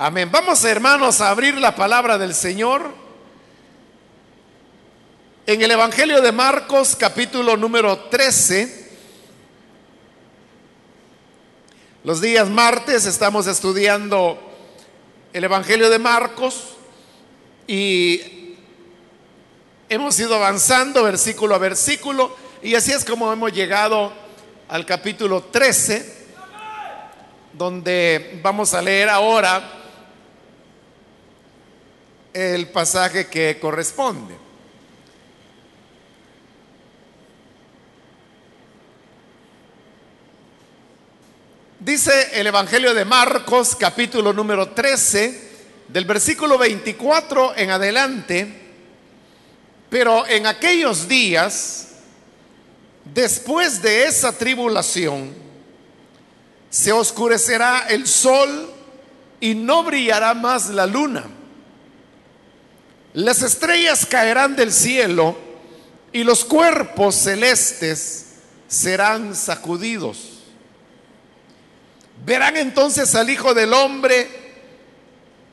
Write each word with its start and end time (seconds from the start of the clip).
Amén. 0.00 0.30
Vamos 0.30 0.62
hermanos 0.62 1.20
a 1.20 1.28
abrir 1.28 1.56
la 1.56 1.74
palabra 1.74 2.18
del 2.18 2.32
Señor 2.32 2.94
en 5.44 5.60
el 5.60 5.72
Evangelio 5.72 6.22
de 6.22 6.30
Marcos 6.30 6.94
capítulo 6.94 7.56
número 7.56 7.98
13. 8.04 8.90
Los 12.04 12.20
días 12.20 12.48
martes 12.48 13.06
estamos 13.06 13.48
estudiando 13.48 14.38
el 15.32 15.42
Evangelio 15.42 15.90
de 15.90 15.98
Marcos 15.98 16.76
y 17.66 18.54
hemos 19.88 20.16
ido 20.20 20.36
avanzando 20.36 21.02
versículo 21.02 21.56
a 21.56 21.58
versículo 21.58 22.36
y 22.62 22.76
así 22.76 22.92
es 22.92 23.04
como 23.04 23.32
hemos 23.32 23.52
llegado 23.52 24.12
al 24.68 24.86
capítulo 24.86 25.42
13 25.50 26.18
donde 27.52 28.38
vamos 28.44 28.74
a 28.74 28.80
leer 28.80 29.08
ahora 29.08 29.77
el 32.38 32.68
pasaje 32.68 33.26
que 33.26 33.58
corresponde. 33.60 34.36
Dice 41.80 42.40
el 42.40 42.46
Evangelio 42.46 42.94
de 42.94 43.04
Marcos, 43.04 43.74
capítulo 43.74 44.32
número 44.32 44.68
13, 44.68 45.48
del 45.88 46.04
versículo 46.04 46.58
24 46.58 47.56
en 47.56 47.70
adelante, 47.70 48.54
pero 49.90 50.24
en 50.28 50.46
aquellos 50.46 51.08
días, 51.08 51.88
después 53.04 53.82
de 53.82 54.04
esa 54.04 54.32
tribulación, 54.32 55.34
se 56.70 56.92
oscurecerá 56.92 57.86
el 57.88 58.06
sol 58.06 58.72
y 59.40 59.56
no 59.56 59.82
brillará 59.82 60.34
más 60.34 60.68
la 60.68 60.86
luna 60.86 61.37
las 63.14 63.42
estrellas 63.42 64.06
caerán 64.06 64.54
del 64.56 64.72
cielo 64.72 65.36
y 66.12 66.24
los 66.24 66.44
cuerpos 66.44 67.14
celestes 67.14 68.26
serán 68.68 69.34
sacudidos. 69.34 70.42
Verán 72.24 72.56
entonces 72.56 73.14
al 73.14 73.30
Hijo 73.30 73.54
del 73.54 73.72
Hombre 73.72 74.28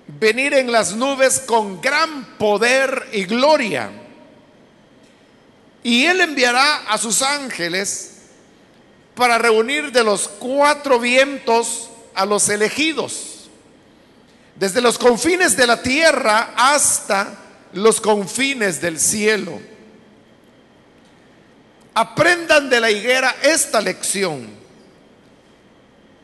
venir 0.08 0.54
en 0.54 0.72
las 0.72 0.96
nubes 0.96 1.40
con 1.40 1.82
gran 1.82 2.38
poder 2.38 3.10
y 3.14 3.24
gloria. 3.24 3.90
Y 5.84 6.06
Él 6.06 6.22
enviará 6.22 6.84
a 6.88 6.98
sus 6.98 7.22
ángeles 7.22 8.12
para 9.14 9.38
reunir 9.38 9.92
de 9.92 10.04
los 10.04 10.28
cuatro 10.28 11.00
vientos 11.00 11.90
a 12.14 12.26
los 12.26 12.50
elegidos, 12.50 13.50
desde 14.56 14.82
los 14.82 14.98
confines 14.98 15.56
de 15.56 15.68
la 15.68 15.82
tierra 15.82 16.54
hasta 16.56 17.45
los 17.76 18.00
confines 18.00 18.80
del 18.82 19.00
cielo. 19.00 19.60
Aprendan 21.94 22.70
de 22.70 22.80
la 22.80 22.90
higuera 22.90 23.36
esta 23.44 23.82
lección. 23.82 24.50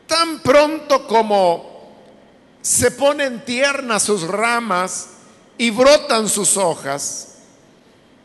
Tan 0.06 0.40
pronto 0.40 1.06
como 1.06 1.92
se 2.62 2.90
ponen 2.90 3.44
tiernas 3.44 4.02
sus 4.02 4.22
ramas 4.22 5.08
y 5.58 5.70
brotan 5.70 6.28
sus 6.28 6.56
hojas, 6.56 7.34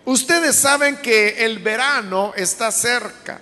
ustedes 0.06 0.56
saben 0.56 0.98
que 0.98 1.46
el 1.46 1.60
verano 1.60 2.34
está 2.36 2.72
cerca. 2.72 3.42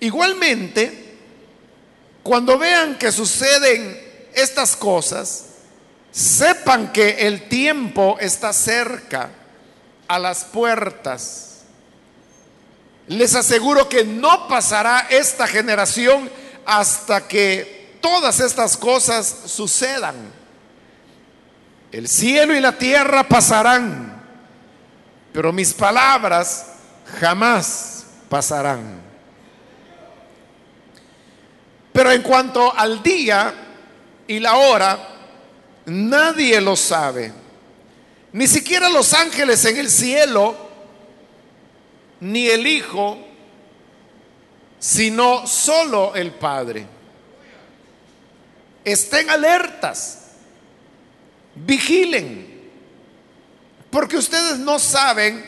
Igualmente, 0.00 1.16
cuando 2.22 2.58
vean 2.58 2.96
que 2.96 3.12
suceden 3.12 4.30
estas 4.34 4.76
cosas, 4.76 5.53
sepan 6.14 6.92
que 6.92 7.26
el 7.26 7.48
tiempo 7.48 8.16
está 8.20 8.52
cerca 8.52 9.30
a 10.06 10.18
las 10.20 10.44
puertas. 10.44 11.64
Les 13.08 13.34
aseguro 13.34 13.88
que 13.88 14.04
no 14.04 14.46
pasará 14.46 15.08
esta 15.10 15.48
generación 15.48 16.30
hasta 16.64 17.26
que 17.26 17.98
todas 18.00 18.38
estas 18.38 18.76
cosas 18.76 19.26
sucedan. 19.46 20.14
El 21.90 22.06
cielo 22.06 22.54
y 22.54 22.60
la 22.60 22.78
tierra 22.78 23.24
pasarán, 23.24 24.22
pero 25.32 25.52
mis 25.52 25.74
palabras 25.74 26.66
jamás 27.18 28.04
pasarán. 28.28 29.02
Pero 31.92 32.12
en 32.12 32.22
cuanto 32.22 32.72
al 32.72 33.02
día 33.02 33.52
y 34.28 34.38
la 34.38 34.54
hora, 34.56 35.13
Nadie 35.86 36.60
lo 36.60 36.76
sabe. 36.76 37.32
Ni 38.32 38.46
siquiera 38.46 38.88
los 38.88 39.12
ángeles 39.12 39.64
en 39.64 39.76
el 39.76 39.90
cielo, 39.90 40.56
ni 42.20 42.48
el 42.48 42.66
Hijo, 42.66 43.18
sino 44.78 45.46
solo 45.46 46.14
el 46.14 46.32
Padre. 46.32 46.86
Estén 48.84 49.30
alertas, 49.30 50.32
vigilen, 51.54 52.70
porque 53.90 54.16
ustedes 54.16 54.58
no 54.58 54.78
saben 54.78 55.44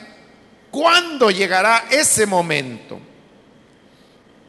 cuándo 0.71 1.31
llegará 1.31 1.87
ese 1.91 2.25
momento. 2.25 3.01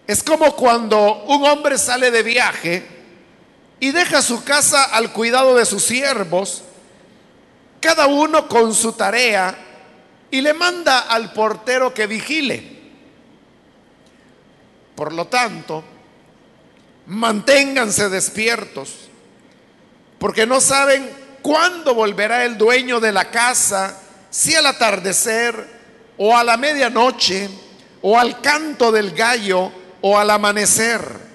Es 0.05 0.21
como 0.23 0.55
cuando 0.55 1.23
un 1.25 1.43
hombre 1.45 1.77
sale 1.77 2.11
de 2.11 2.23
viaje 2.23 2.96
y 3.79 3.91
deja 3.91 4.21
su 4.21 4.43
casa 4.43 4.83
al 4.83 5.13
cuidado 5.13 5.55
de 5.55 5.65
sus 5.65 5.83
siervos, 5.83 6.63
cada 7.79 8.07
uno 8.07 8.47
con 8.47 8.73
su 8.73 8.93
tarea, 8.93 9.55
y 10.31 10.41
le 10.41 10.53
manda 10.53 10.99
al 10.99 11.31
portero 11.31 11.93
que 11.93 12.07
vigile. 12.07 12.75
Por 14.95 15.13
lo 15.13 15.27
tanto, 15.27 15.83
manténganse 17.05 18.09
despiertos, 18.09 19.09
porque 20.17 20.47
no 20.47 20.59
saben 20.59 21.09
cuándo 21.43 21.93
volverá 21.93 22.45
el 22.45 22.57
dueño 22.57 22.99
de 22.99 23.11
la 23.11 23.29
casa, 23.29 23.95
si 24.31 24.55
al 24.55 24.65
atardecer, 24.65 25.77
o 26.17 26.35
a 26.35 26.43
la 26.43 26.57
medianoche, 26.57 27.47
o 28.01 28.17
al 28.17 28.41
canto 28.41 28.91
del 28.91 29.11
gallo, 29.11 29.71
o 30.01 30.17
al 30.17 30.31
amanecer 30.31 31.26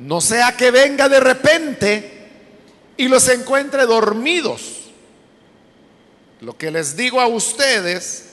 no 0.00 0.20
sea 0.22 0.56
que 0.56 0.70
venga 0.70 1.08
de 1.08 1.20
repente 1.20 2.28
y 2.96 3.08
los 3.08 3.28
encuentre 3.28 3.84
dormidos. 3.84 4.90
Lo 6.40 6.56
que 6.56 6.70
les 6.70 6.96
digo 6.96 7.20
a 7.20 7.26
ustedes, 7.26 8.30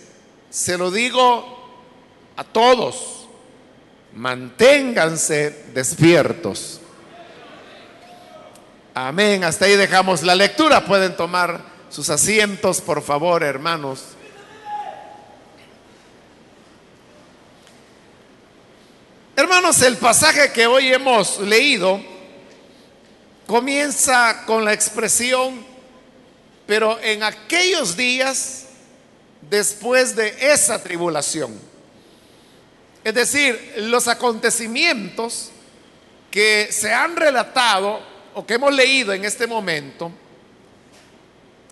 se 0.49 0.77
lo 0.77 0.91
digo 0.91 1.57
a 2.37 2.43
todos. 2.45 3.27
Manténganse 4.13 5.65
despiertos. 5.73 6.79
Amén. 8.93 9.43
Hasta 9.43 9.65
ahí 9.65 9.75
dejamos 9.75 10.23
la 10.23 10.35
lectura. 10.35 10.85
Pueden 10.85 11.17
tomar 11.17 11.61
sus 11.89 12.09
asientos, 12.09 12.79
por 12.79 13.01
favor, 13.01 13.43
hermanos. 13.43 14.16
Hermanos, 19.39 19.83
el 19.83 19.97
pasaje 19.97 20.51
que 20.51 20.65
hoy 20.65 20.91
hemos 20.91 21.37
leído 21.37 22.01
comienza 23.45 24.43
con 24.47 24.65
la 24.65 24.73
expresión, 24.73 25.63
pero 26.65 26.99
en 27.03 27.21
aquellos 27.21 27.95
días 27.95 28.65
después 29.47 30.15
de 30.15 30.35
esa 30.39 30.81
tribulación. 30.81 31.53
Es 33.03 33.13
decir, 33.13 33.75
los 33.77 34.07
acontecimientos 34.07 35.51
que 36.31 36.69
se 36.71 36.91
han 36.91 37.15
relatado 37.15 38.01
o 38.33 38.43
que 38.43 38.55
hemos 38.55 38.73
leído 38.73 39.13
en 39.13 39.23
este 39.23 39.45
momento, 39.45 40.11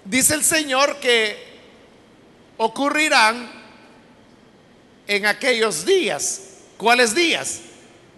dice 0.03 0.35
el 0.35 0.43
Señor 0.43 0.97
que 0.97 1.35
ocurrirán 2.57 3.51
en 5.07 5.25
aquellos 5.25 5.83
días. 5.83 6.54
¿Cuáles 6.77 7.15
días? 7.15 7.61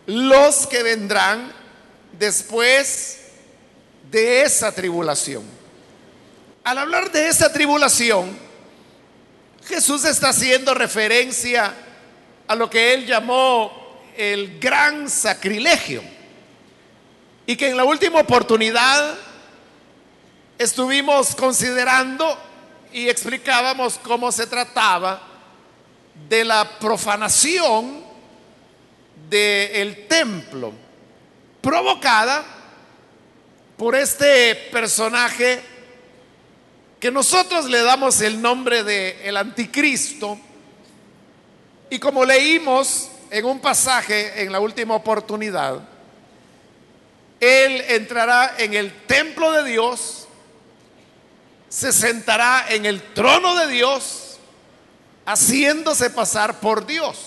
Los 0.05 0.65
que 0.65 0.81
vendrán 0.83 1.53
después 2.17 3.19
de 4.09 4.41
esa 4.43 4.71
tribulación. 4.71 5.43
Al 6.63 6.79
hablar 6.79 7.11
de 7.11 7.27
esa 7.27 7.51
tribulación, 7.51 8.37
Jesús 9.65 10.05
está 10.05 10.29
haciendo 10.29 10.73
referencia 10.73 11.73
a 12.47 12.55
lo 12.55 12.69
que 12.69 12.93
él 12.93 13.05
llamó 13.05 14.01
el 14.15 14.59
gran 14.59 15.09
sacrilegio. 15.09 16.01
Y 17.45 17.55
que 17.55 17.69
en 17.69 17.77
la 17.77 17.85
última 17.85 18.19
oportunidad 18.19 19.15
estuvimos 20.57 21.35
considerando 21.35 22.37
y 22.91 23.07
explicábamos 23.07 23.99
cómo 23.99 24.31
se 24.31 24.47
trataba 24.47 25.21
de 26.27 26.43
la 26.43 26.79
profanación 26.79 28.06
del 29.29 30.07
templo, 30.07 30.73
provocada 31.61 32.45
por 33.77 33.95
este 33.95 34.55
personaje 34.71 35.61
que 36.99 37.11
nosotros 37.11 37.65
le 37.65 37.81
damos 37.81 38.21
el 38.21 38.41
nombre 38.41 38.83
de 38.83 39.27
el 39.27 39.37
anticristo 39.37 40.39
y 41.89 41.99
como 41.99 42.25
leímos 42.25 43.09
en 43.29 43.45
un 43.45 43.59
pasaje 43.59 44.41
en 44.41 44.51
la 44.51 44.59
última 44.59 44.95
oportunidad, 44.95 45.81
él 47.39 47.83
entrará 47.89 48.55
en 48.57 48.73
el 48.73 48.91
templo 49.05 49.51
de 49.51 49.69
Dios, 49.69 50.27
se 51.69 51.91
sentará 51.91 52.65
en 52.69 52.85
el 52.85 53.01
trono 53.13 53.55
de 53.55 53.67
Dios, 53.67 54.39
haciéndose 55.25 56.09
pasar 56.09 56.59
por 56.59 56.85
Dios. 56.85 57.26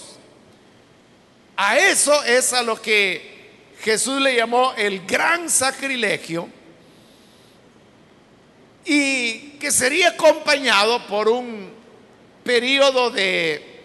A 1.62 1.76
eso 1.76 2.24
es 2.24 2.54
a 2.54 2.62
lo 2.62 2.80
que 2.80 3.74
Jesús 3.82 4.18
le 4.18 4.34
llamó 4.34 4.72
el 4.78 5.04
gran 5.04 5.50
sacrilegio 5.50 6.48
y 8.82 9.58
que 9.58 9.70
sería 9.70 10.08
acompañado 10.08 11.06
por 11.06 11.28
un 11.28 11.70
periodo 12.42 13.10
de 13.10 13.82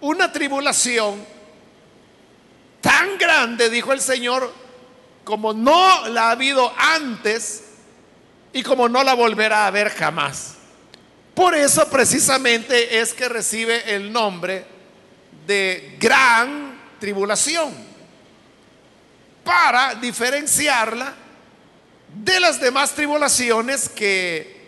una 0.00 0.32
tribulación 0.32 1.22
tan 2.80 3.18
grande, 3.18 3.68
dijo 3.68 3.92
el 3.92 4.00
Señor, 4.00 4.50
como 5.24 5.52
no 5.52 6.08
la 6.08 6.28
ha 6.28 6.30
habido 6.30 6.72
antes 6.78 7.64
y 8.54 8.62
como 8.62 8.88
no 8.88 9.04
la 9.04 9.12
volverá 9.12 9.64
a 9.64 9.66
haber 9.66 9.90
jamás. 9.90 10.54
Por 11.34 11.54
eso 11.54 11.90
precisamente 11.90 12.98
es 12.98 13.12
que 13.12 13.28
recibe 13.28 13.94
el 13.94 14.10
nombre 14.10 14.71
de 15.46 15.96
gran 15.98 16.80
tribulación, 16.98 17.72
para 19.44 19.94
diferenciarla 19.96 21.14
de 22.14 22.40
las 22.40 22.60
demás 22.60 22.92
tribulaciones 22.92 23.88
que 23.88 24.62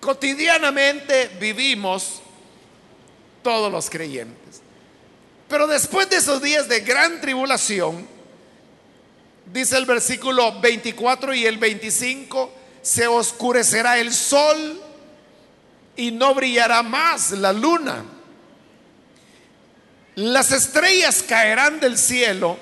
cotidianamente 0.00 1.30
vivimos 1.40 2.20
todos 3.42 3.72
los 3.72 3.88
creyentes. 3.88 4.60
Pero 5.48 5.66
después 5.66 6.10
de 6.10 6.16
esos 6.16 6.42
días 6.42 6.68
de 6.68 6.80
gran 6.80 7.20
tribulación, 7.20 8.06
dice 9.52 9.76
el 9.76 9.86
versículo 9.86 10.60
24 10.60 11.34
y 11.34 11.46
el 11.46 11.58
25, 11.58 12.52
se 12.82 13.06
oscurecerá 13.06 13.98
el 13.98 14.12
sol 14.12 14.80
y 15.96 16.10
no 16.10 16.34
brillará 16.34 16.82
más 16.82 17.30
la 17.30 17.52
luna. 17.52 18.04
Las 20.16 20.52
estrellas 20.52 21.24
caerán 21.24 21.80
del 21.80 21.98
cielo 21.98 22.56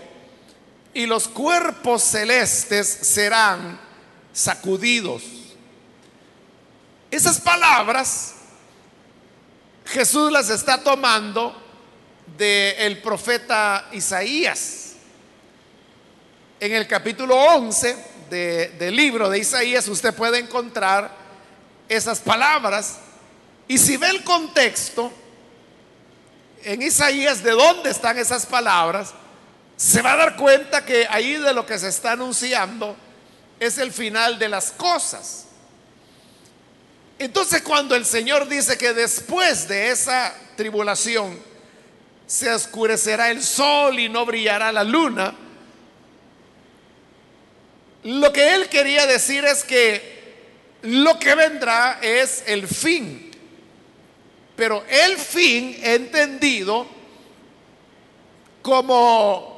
y 0.94 1.06
los 1.06 1.28
cuerpos 1.28 2.02
celestes 2.02 2.88
serán 2.88 3.78
sacudidos. 4.32 5.22
Esas 7.10 7.40
palabras 7.40 8.34
Jesús 9.84 10.32
las 10.32 10.48
está 10.48 10.82
tomando 10.82 11.54
del 12.38 12.98
profeta 13.02 13.88
Isaías. 13.92 14.92
En 16.58 16.72
el 16.72 16.86
capítulo 16.86 17.36
11 17.36 17.96
del 18.30 18.96
libro 18.96 19.28
de 19.28 19.40
Isaías 19.40 19.88
usted 19.88 20.14
puede 20.14 20.38
encontrar 20.38 21.14
esas 21.88 22.20
palabras. 22.20 22.98
Y 23.68 23.76
si 23.76 23.98
ve 23.98 24.08
el 24.08 24.24
contexto, 24.24 25.12
en 26.64 26.82
Isaías 26.82 27.42
de 27.42 27.52
dónde 27.52 27.90
están 27.90 28.18
esas 28.18 28.46
palabras, 28.46 29.12
se 29.76 30.02
va 30.02 30.12
a 30.12 30.16
dar 30.16 30.36
cuenta 30.36 30.84
que 30.84 31.06
ahí 31.10 31.34
de 31.34 31.52
lo 31.52 31.66
que 31.66 31.78
se 31.78 31.88
está 31.88 32.12
anunciando 32.12 32.96
es 33.58 33.78
el 33.78 33.92
final 33.92 34.38
de 34.38 34.48
las 34.48 34.70
cosas. 34.70 35.46
Entonces 37.18 37.62
cuando 37.62 37.94
el 37.94 38.04
Señor 38.04 38.48
dice 38.48 38.78
que 38.78 38.92
después 38.92 39.68
de 39.68 39.90
esa 39.90 40.34
tribulación 40.56 41.38
se 42.26 42.50
oscurecerá 42.52 43.30
el 43.30 43.42
sol 43.42 43.98
y 43.98 44.08
no 44.08 44.24
brillará 44.24 44.72
la 44.72 44.84
luna, 44.84 45.34
lo 48.04 48.32
que 48.32 48.54
él 48.54 48.68
quería 48.68 49.06
decir 49.06 49.44
es 49.44 49.62
que 49.62 50.12
lo 50.82 51.18
que 51.18 51.34
vendrá 51.34 51.98
es 52.02 52.44
el 52.46 52.66
fin. 52.66 53.31
Pero 54.56 54.84
el 54.88 55.16
fin 55.16 55.78
entendido 55.82 56.86
como 58.62 59.52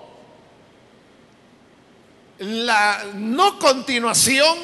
la 2.39 3.05
no 3.15 3.59
continuación 3.59 4.59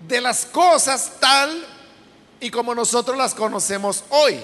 de 0.00 0.20
las 0.20 0.46
cosas 0.46 1.12
tal 1.20 1.66
y 2.40 2.50
como 2.50 2.74
nosotros 2.74 3.16
las 3.16 3.34
conocemos 3.34 4.04
hoy. 4.10 4.40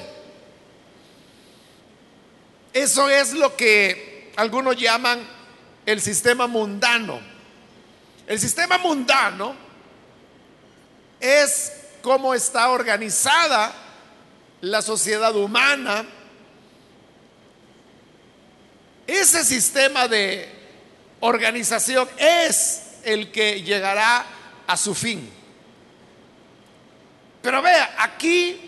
Eso 2.73 3.09
es 3.09 3.33
lo 3.33 3.57
que 3.57 4.33
algunos 4.37 4.77
llaman 4.77 5.27
el 5.85 6.01
sistema 6.01 6.47
mundano. 6.47 7.19
El 8.27 8.39
sistema 8.39 8.79
mundano 8.79 9.55
es 11.19 11.73
cómo 12.03 12.35
está 12.35 12.71
organizada 12.71 13.73
la 14.61 14.83
sociedad 14.83 15.35
humana. 15.37 16.05
Ese 19.07 19.45
sistema 19.45 20.09
de 20.09 20.49
organización 21.21 22.09
es 22.19 22.83
el 23.05 23.31
que 23.31 23.63
llegará 23.63 24.27
a 24.67 24.77
su 24.77 24.95
fin. 24.95 25.31
Pero 27.41 27.63
vea, 27.63 27.95
aquí 27.99 28.61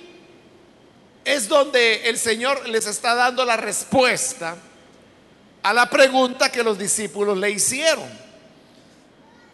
es 1.25 1.49
donde 1.49 2.09
el 2.09 2.19
Señor 2.19 2.69
les 2.69 2.87
está 2.87 3.15
dando 3.15 3.45
la 3.45 3.57
respuesta 3.57 4.57
a 5.63 5.73
la 5.75 5.91
pregunta 5.91 6.51
que 6.51 6.63
los 6.63 6.79
discípulos 6.79 7.37
le 7.37 7.51
hicieron. 7.51 8.09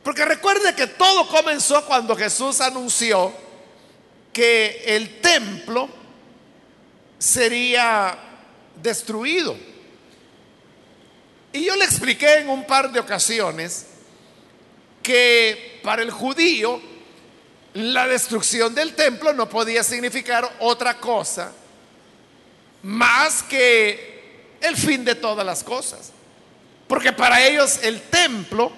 Porque 0.05 0.25
recuerde 0.25 0.75
que 0.77 0.87
todo 0.87 1.27
comenzó 1.27 1.85
cuando 1.85 2.15
Jesús 2.15 2.61
anunció 2.61 3.33
que 4.33 4.85
el 4.87 5.21
templo 5.21 5.89
sería 7.19 8.19
destruido. 8.83 9.57
Y 11.53 11.65
yo 11.65 11.77
le 11.77 11.85
expliqué 11.85 12.39
en 12.39 12.49
un 12.49 12.67
par 12.67 12.93
de 12.93 13.01
ocasiones 13.01 13.87
que 15.03 15.81
para 15.83 16.03
el 16.03 16.11
judío 16.11 16.81
la 17.75 18.07
destrucción 18.07 18.75
del 18.75 18.95
templo 18.95 19.33
no 19.33 19.49
podía 19.49 19.83
significar 19.83 20.51
otra 20.61 20.99
cosa 20.99 21.53
más 22.83 23.43
que 23.43 24.57
el 24.61 24.77
fin 24.77 25.05
de 25.05 25.15
todas 25.15 25.45
las 25.45 25.65
cosas. 25.65 26.13
Porque 26.87 27.13
para 27.13 27.45
ellos 27.45 27.81
el 27.83 28.03
templo 28.03 28.71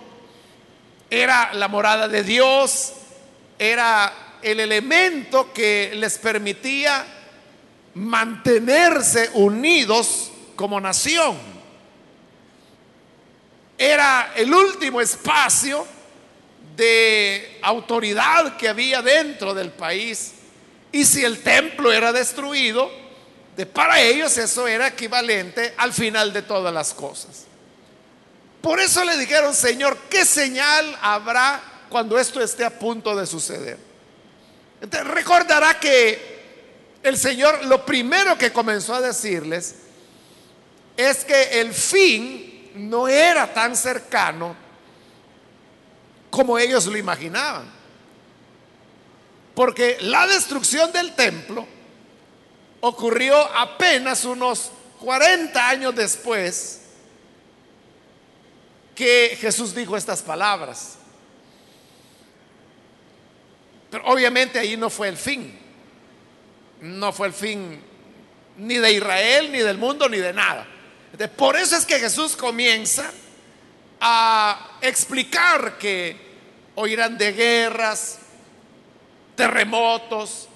era 1.11 1.53
la 1.55 1.69
morada 1.69 2.09
de 2.09 2.23
Dios, 2.23 2.93
era 3.59 4.39
el 4.43 4.61
elemento 4.61 5.53
que 5.53 5.93
les 5.95 6.17
permitía 6.19 7.18
mantenerse 7.95 9.31
unidos 9.35 10.31
como 10.57 10.81
nación 10.81 11.37
era 13.79 14.33
el 14.35 14.53
último 14.53 15.01
espacio 15.01 15.87
de 16.77 17.59
autoridad 17.63 18.57
que 18.57 18.69
había 18.69 19.03
dentro 19.03 19.55
del 19.55 19.71
país. 19.71 20.33
Y 20.91 21.05
si 21.05 21.25
el 21.25 21.43
templo 21.43 21.93
era 21.93 22.13
destruido, 22.13 22.91
de, 23.57 23.67
para 23.67 24.01
ellos 24.01 24.37
eso 24.39 24.67
era 24.67 24.89
equivalente 24.89 25.75
al 25.77 25.93
final 25.93 26.33
de 26.33 26.43
todas 26.43 26.75
las 26.75 26.93
cosas. 26.93 27.45
Por 28.61 28.81
eso 28.81 29.05
le 29.05 29.17
dijeron, 29.17 29.55
Señor, 29.55 29.97
¿qué 30.11 30.25
señal 30.25 30.99
habrá 31.01 31.63
cuando 31.89 32.19
esto 32.19 32.41
esté 32.41 32.65
a 32.65 32.79
punto 32.79 33.15
de 33.15 33.27
suceder? 33.27 33.79
Recordará 34.81 35.79
que 35.79 36.38
el 37.03 37.17
Señor 37.17 37.65
lo 37.67 37.85
primero 37.85 38.37
que 38.37 38.53
comenzó 38.53 38.95
a 38.95 39.01
decirles 39.01 39.77
es 40.97 41.25
que 41.25 41.61
el 41.61 41.73
fin 41.73 42.71
no 42.75 43.09
era 43.09 43.53
tan 43.53 43.77
cercano 43.77 44.55
como 46.31 46.59
ellos 46.59 46.87
lo 46.87 46.97
imaginaban. 46.97 47.71
Porque 49.55 49.97
la 50.01 50.27
destrucción 50.27 50.93
del 50.93 51.15
templo 51.15 51.67
ocurrió 52.81 53.37
apenas 53.57 54.25
unos 54.25 54.71
40 55.01 55.69
años 55.69 55.95
después 55.95 56.81
que 58.95 59.37
Jesús 59.41 59.75
dijo 59.75 59.97
estas 59.97 60.23
palabras. 60.23 60.97
Pero 63.91 64.05
obviamente 64.07 64.59
ahí 64.59 64.77
no 64.77 64.91
fue 64.91 65.09
el 65.09 65.17
fin. 65.17 65.68
No 66.81 67.13
fue 67.13 67.29
el 67.29 67.33
fin 67.33 67.81
ni 68.59 68.77
de 68.77 68.93
Israel, 68.93 69.53
ni 69.53 69.59
del 69.59 69.79
mundo, 69.79 70.09
ni 70.09 70.19
de 70.19 70.33
nada. 70.33 70.67
Por 71.37 71.57
eso 71.57 71.77
es 71.77 71.87
que 71.87 71.99
Jesús 71.99 72.37
comienza 72.37 73.11
a 74.01 74.79
explicar 74.81 75.79
que 75.79 76.17
oirán 76.75 77.19
de 77.19 77.33
guerras, 77.33 78.19
terremotos, 79.35 80.49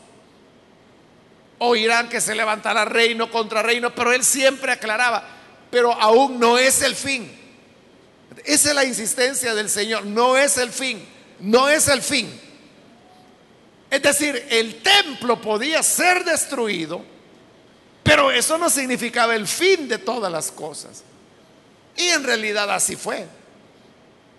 oirán 1.58 2.08
que 2.08 2.20
se 2.20 2.34
levantará 2.34 2.84
reino 2.84 3.30
contra 3.30 3.62
reino, 3.62 3.94
pero 3.94 4.12
él 4.12 4.24
siempre 4.24 4.72
aclaraba, 4.72 5.24
pero 5.70 5.92
aún 5.92 6.38
no 6.38 6.58
es 6.58 6.82
el 6.82 6.94
fin. 6.94 7.30
Esa 8.44 8.70
es 8.70 8.74
la 8.74 8.84
insistencia 8.84 9.54
del 9.54 9.68
Señor, 9.68 10.04
no 10.04 10.36
es 10.36 10.58
el 10.58 10.70
fin, 10.70 11.04
no 11.40 11.68
es 11.68 11.88
el 11.88 12.02
fin. 12.02 12.28
Es 13.92 14.00
decir, 14.00 14.46
el 14.48 14.80
templo 14.80 15.38
podía 15.38 15.82
ser 15.82 16.24
destruido, 16.24 17.04
pero 18.02 18.30
eso 18.30 18.56
no 18.56 18.70
significaba 18.70 19.36
el 19.36 19.46
fin 19.46 19.86
de 19.86 19.98
todas 19.98 20.32
las 20.32 20.50
cosas. 20.50 21.04
Y 21.94 22.06
en 22.06 22.24
realidad 22.24 22.70
así 22.70 22.96
fue. 22.96 23.26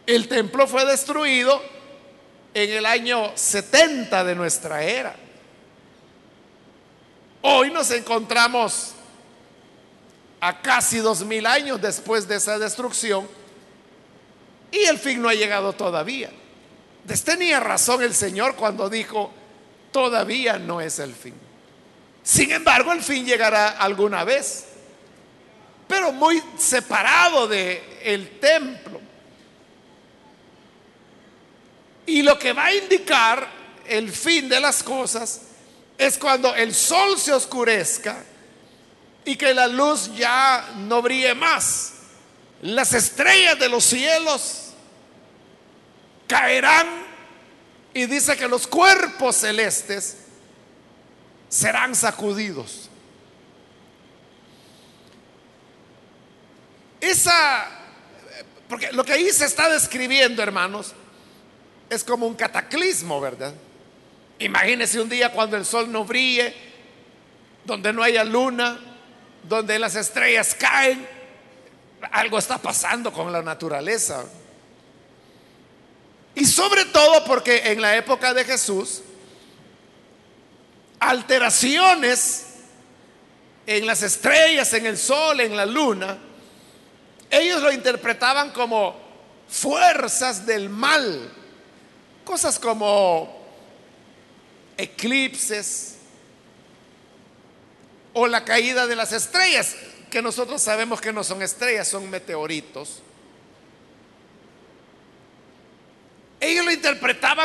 El 0.08 0.28
templo 0.28 0.66
fue 0.66 0.84
destruido 0.86 1.62
en 2.56 2.72
el 2.72 2.84
año 2.84 3.32
70 3.36 4.24
de 4.24 4.34
nuestra 4.34 4.82
era. 4.82 5.16
Hoy 7.44 7.70
nos 7.70 7.92
encontramos 7.92 8.94
a 10.42 10.64
casi 10.64 10.98
dos 10.98 11.24
mil 11.24 11.46
años 11.46 11.80
después 11.80 12.28
de 12.28 12.38
esa 12.38 12.58
destrucción 12.58 13.28
y 14.72 14.80
el 14.86 14.98
fin 14.98 15.22
no 15.22 15.30
ha 15.30 15.36
llegado 15.36 15.74
todavía. 15.74 16.32
Tenía 17.24 17.60
razón 17.60 18.02
el 18.02 18.16
Señor 18.16 18.56
cuando 18.56 18.90
dijo, 18.90 19.32
todavía 19.94 20.58
no 20.58 20.82
es 20.82 21.00
el 21.00 21.14
fin. 21.14 21.36
Sin 22.22 22.52
embargo, 22.52 22.92
el 22.92 23.02
fin 23.02 23.26
llegará 23.26 23.70
alguna 23.70 24.26
vez, 24.26 24.66
pero 25.88 26.12
muy 26.12 26.44
separado 26.58 27.48
del 27.48 27.82
el 28.02 28.40
templo. 28.40 29.00
Y 32.06 32.22
lo 32.22 32.38
que 32.38 32.52
va 32.52 32.66
a 32.66 32.74
indicar 32.74 33.48
el 33.86 34.12
fin 34.12 34.50
de 34.50 34.60
las 34.60 34.84
cosas 34.84 35.42
es 35.98 36.18
cuando 36.18 36.54
el 36.54 36.74
sol 36.74 37.18
se 37.18 37.32
oscurezca 37.32 38.24
y 39.24 39.36
que 39.36 39.54
la 39.54 39.68
luz 39.68 40.14
ya 40.16 40.74
no 40.78 41.02
brille 41.02 41.34
más. 41.34 41.94
Las 42.62 42.94
estrellas 42.94 43.60
de 43.60 43.70
los 43.70 43.84
cielos 43.84 44.72
caerán 46.28 47.03
y 47.94 48.06
dice 48.08 48.36
que 48.36 48.48
los 48.48 48.68
cuerpos 48.68 49.38
celestes 49.38 50.18
serán 51.50 51.96
sacudidos. 51.96 52.90
Esa, 57.00 57.68
porque 58.68 58.92
lo 58.92 59.04
que 59.04 59.14
ahí 59.14 59.30
se 59.32 59.46
está 59.46 59.70
describiendo, 59.70 60.42
hermanos, 60.42 60.94
es 61.90 62.04
como 62.04 62.26
un 62.26 62.34
cataclismo, 62.34 63.22
¿verdad? 63.22 63.54
Imagínese 64.40 65.00
un 65.00 65.10
día 65.10 65.32
cuando 65.32 65.58
el 65.58 65.66
sol 65.66 65.92
no 65.92 66.06
brille, 66.06 66.54
donde 67.66 67.94
no 67.94 68.02
haya 68.02 68.24
luna, 68.24 68.80
donde 69.44 69.78
las 69.78 69.96
estrellas 69.96 70.56
caen, 70.56 71.08
algo 72.12 72.40
está 72.40 72.58
pasando 72.58 73.14
con 73.14 73.32
la 73.32 73.42
naturaleza. 73.42 74.26
Y 76.36 76.46
sobre 76.46 76.86
todo 76.86 77.24
porque 77.25 77.72
en 77.72 77.82
la 77.82 77.96
época 77.96 78.34
de 78.34 78.44
Jesús, 78.44 79.02
alteraciones 81.00 82.46
en 83.66 83.86
las 83.86 84.02
estrellas, 84.02 84.74
en 84.74 84.86
el 84.86 84.98
sol, 84.98 85.40
en 85.40 85.56
la 85.56 85.66
luna, 85.66 86.18
ellos 87.30 87.62
lo 87.62 87.72
interpretaban 87.72 88.52
como 88.52 88.96
fuerzas 89.48 90.46
del 90.46 90.70
mal, 90.70 91.32
cosas 92.24 92.58
como 92.58 93.44
eclipses 94.78 95.98
o 98.13 98.28
la 98.28 98.44
caída 98.44 98.88
de 98.88 98.96
las 98.96 99.12
estrellas, 99.12 99.75
que 100.10 100.22
nosotros 100.22 100.62
sabemos 100.62 101.02
que 101.02 101.13
no 101.13 101.24
son 101.24 101.42
estrellas, 101.42 101.88
son 101.88 102.10
meteoritos. 102.10 103.02
Ellos 106.40 106.66
lo 106.66 106.72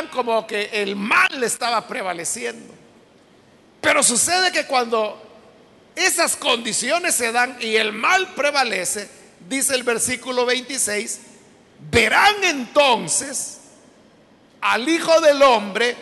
como 0.07 0.47
que 0.47 0.69
el 0.71 0.95
mal 0.95 1.43
estaba 1.43 1.87
prevaleciendo. 1.87 2.73
Pero 3.81 4.03
sucede 4.03 4.51
que 4.51 4.65
cuando 4.65 5.21
esas 5.95 6.35
condiciones 6.35 7.15
se 7.15 7.31
dan 7.31 7.57
y 7.59 7.75
el 7.75 7.91
mal 7.91 8.33
prevalece, 8.33 9.09
dice 9.47 9.75
el 9.75 9.83
versículo 9.83 10.45
26, 10.45 11.19
verán 11.91 12.43
entonces 12.43 13.59
al 14.61 14.87
Hijo 14.87 15.19
del 15.21 15.41
Hombre 15.41 15.95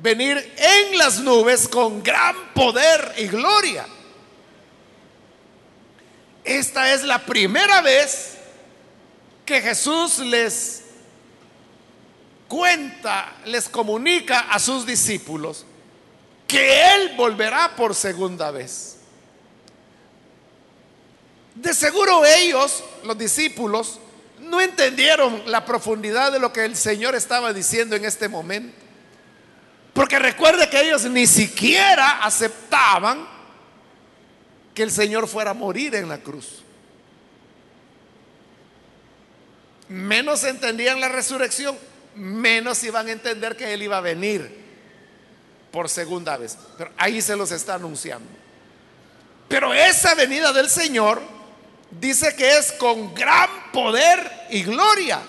venir 0.00 0.54
en 0.56 0.98
las 0.98 1.20
nubes 1.20 1.68
con 1.68 2.02
gran 2.02 2.52
poder 2.54 3.14
y 3.18 3.26
gloria. 3.28 3.86
Esta 6.44 6.92
es 6.92 7.04
la 7.04 7.18
primera 7.24 7.80
vez 7.82 8.32
que 9.44 9.60
Jesús 9.60 10.18
les 10.18 10.81
cuenta, 12.52 13.32
les 13.46 13.66
comunica 13.66 14.40
a 14.40 14.58
sus 14.58 14.84
discípulos 14.84 15.64
que 16.46 16.82
Él 16.94 17.14
volverá 17.16 17.74
por 17.74 17.94
segunda 17.94 18.50
vez. 18.50 18.98
De 21.54 21.72
seguro 21.72 22.26
ellos, 22.26 22.84
los 23.04 23.16
discípulos, 23.16 23.98
no 24.38 24.60
entendieron 24.60 25.44
la 25.46 25.64
profundidad 25.64 26.30
de 26.30 26.40
lo 26.40 26.52
que 26.52 26.66
el 26.66 26.76
Señor 26.76 27.14
estaba 27.14 27.54
diciendo 27.54 27.96
en 27.96 28.04
este 28.04 28.28
momento. 28.28 28.76
Porque 29.94 30.18
recuerde 30.18 30.68
que 30.68 30.82
ellos 30.82 31.06
ni 31.06 31.26
siquiera 31.26 32.22
aceptaban 32.22 33.26
que 34.74 34.82
el 34.82 34.90
Señor 34.90 35.26
fuera 35.26 35.52
a 35.52 35.54
morir 35.54 35.94
en 35.94 36.06
la 36.06 36.18
cruz. 36.18 36.62
Menos 39.88 40.44
entendían 40.44 41.00
la 41.00 41.08
resurrección, 41.08 41.78
menos 42.14 42.82
iban 42.84 43.08
a 43.08 43.12
entender 43.12 43.56
que 43.56 43.72
Él 43.72 43.82
iba 43.82 43.98
a 43.98 44.00
venir 44.00 44.62
por 45.70 45.88
segunda 45.88 46.36
vez. 46.36 46.56
Pero 46.76 46.90
ahí 46.96 47.20
se 47.20 47.36
los 47.36 47.50
está 47.50 47.74
anunciando. 47.74 48.28
Pero 49.48 49.74
esa 49.74 50.14
venida 50.14 50.52
del 50.52 50.70
Señor 50.70 51.20
dice 51.90 52.34
que 52.36 52.56
es 52.56 52.72
con 52.72 53.14
gran 53.14 53.70
poder 53.72 54.46
y 54.50 54.62
gloria. 54.62 55.20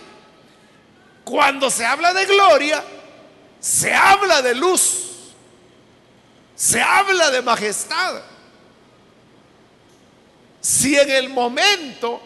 Cuando 1.23 1.69
se 1.69 1.85
habla 1.85 2.13
de 2.13 2.25
gloria, 2.25 2.83
se 3.59 3.93
habla 3.93 4.41
de 4.41 4.55
luz, 4.55 5.33
se 6.55 6.81
habla 6.81 7.31
de 7.31 7.41
majestad. 7.41 8.21
Si 10.59 10.97
en 10.97 11.09
el 11.09 11.29
momento 11.29 12.21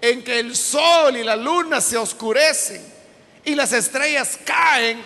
en 0.00 0.22
que 0.22 0.38
el 0.38 0.54
sol 0.54 1.16
y 1.16 1.24
la 1.24 1.36
luna 1.36 1.80
se 1.80 1.96
oscurecen 1.96 2.95
y 3.46 3.54
las 3.54 3.72
estrellas 3.72 4.38
caen, 4.44 5.02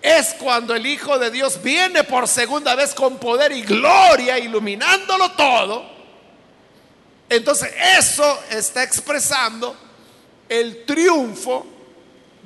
es 0.00 0.34
cuando 0.38 0.74
el 0.74 0.86
Hijo 0.86 1.18
de 1.18 1.30
Dios 1.30 1.60
viene 1.60 2.04
por 2.04 2.26
segunda 2.26 2.74
vez 2.74 2.94
con 2.94 3.18
poder 3.18 3.52
y 3.52 3.62
gloria, 3.62 4.38
iluminándolo 4.38 5.32
todo. 5.32 5.90
Entonces 7.28 7.70
eso 7.98 8.42
está 8.48 8.84
expresando 8.84 9.76
el 10.48 10.86
triunfo 10.86 11.66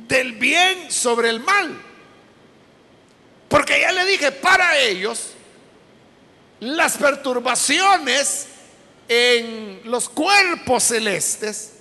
del 0.08 0.32
bien 0.32 0.90
sobre 0.90 1.28
el 1.28 1.40
mal. 1.40 1.78
Porque 3.48 3.80
ya 3.80 3.92
le 3.92 4.06
dije, 4.06 4.32
para 4.32 4.78
ellos, 4.78 5.28
las 6.60 6.96
perturbaciones 6.96 8.46
en 9.08 9.82
los 9.84 10.08
cuerpos 10.08 10.84
celestes 10.84 11.74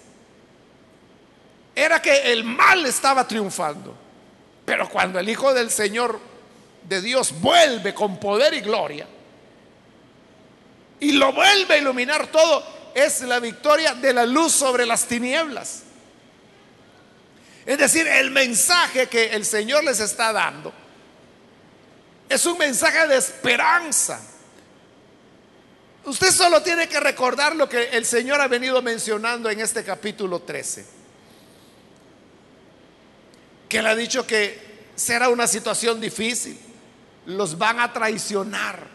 era 1.75 2.01
que 2.01 2.31
el 2.31 2.43
mal 2.43 2.85
estaba 2.85 3.27
triunfando. 3.27 3.95
Pero 4.65 4.89
cuando 4.89 5.19
el 5.19 5.27
Hijo 5.27 5.53
del 5.53 5.69
Señor 5.69 6.19
de 6.83 7.01
Dios 7.01 7.33
vuelve 7.39 7.93
con 7.93 8.19
poder 8.19 8.53
y 8.53 8.61
gloria 8.61 9.07
y 10.99 11.13
lo 11.13 11.33
vuelve 11.33 11.75
a 11.75 11.77
iluminar 11.77 12.27
todo, 12.27 12.63
es 12.93 13.21
la 13.21 13.39
victoria 13.39 13.93
de 13.95 14.13
la 14.13 14.25
luz 14.25 14.53
sobre 14.53 14.85
las 14.85 15.05
tinieblas. 15.05 15.83
Es 17.65 17.77
decir, 17.77 18.07
el 18.07 18.31
mensaje 18.31 19.07
que 19.07 19.31
el 19.33 19.45
Señor 19.45 19.83
les 19.83 19.99
está 19.99 20.31
dando 20.31 20.73
es 22.29 22.45
un 22.45 22.57
mensaje 22.57 23.07
de 23.07 23.17
esperanza. 23.17 24.21
Usted 26.05 26.31
solo 26.31 26.61
tiene 26.61 26.87
que 26.87 26.99
recordar 26.99 27.55
lo 27.55 27.67
que 27.67 27.89
el 27.89 28.05
Señor 28.05 28.39
ha 28.41 28.47
venido 28.47 28.81
mencionando 28.81 29.49
en 29.49 29.59
este 29.59 29.83
capítulo 29.83 30.41
13 30.41 31.02
que 33.73 33.79
él 33.79 33.87
ha 33.87 33.95
dicho 33.95 34.27
que 34.27 34.87
será 34.95 35.29
una 35.29 35.47
situación 35.47 35.99
difícil. 35.99 36.59
Los 37.25 37.57
van 37.57 37.79
a 37.79 37.91
traicionar. 37.91 38.85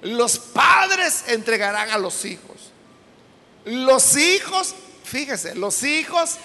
Los 0.00 0.38
padres 0.38 1.24
entregarán 1.28 1.90
a 1.90 1.98
los 1.98 2.24
hijos. 2.24 2.72
Los 3.66 4.16
hijos 4.16 4.74
fíjese, 5.04 5.54
los 5.54 5.82
hijos 5.82 6.38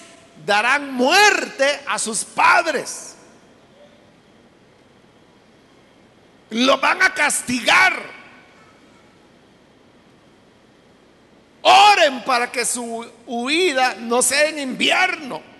darán 0.45 0.93
muerte 0.93 1.79
a 1.87 1.97
sus 1.97 2.25
padres. 2.25 3.15
Lo 6.49 6.77
van 6.79 7.01
a 7.01 7.13
castigar. 7.13 8.21
Oren 11.61 12.25
para 12.25 12.51
que 12.51 12.65
su 12.65 13.09
huida 13.25 13.95
no 13.95 14.21
sea 14.21 14.49
en 14.49 14.59
invierno. 14.59 15.50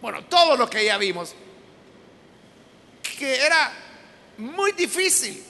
Bueno, 0.00 0.24
todo 0.24 0.56
lo 0.56 0.68
que 0.68 0.84
ya 0.84 0.96
vimos, 0.96 1.34
que 3.18 3.36
era 3.36 3.72
muy 4.38 4.72
difícil. 4.72 5.44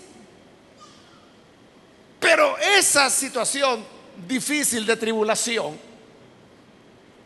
Pero 2.18 2.58
esa 2.58 3.08
situación 3.08 3.84
difícil 4.26 4.84
de 4.84 4.96
tribulación 4.96 5.78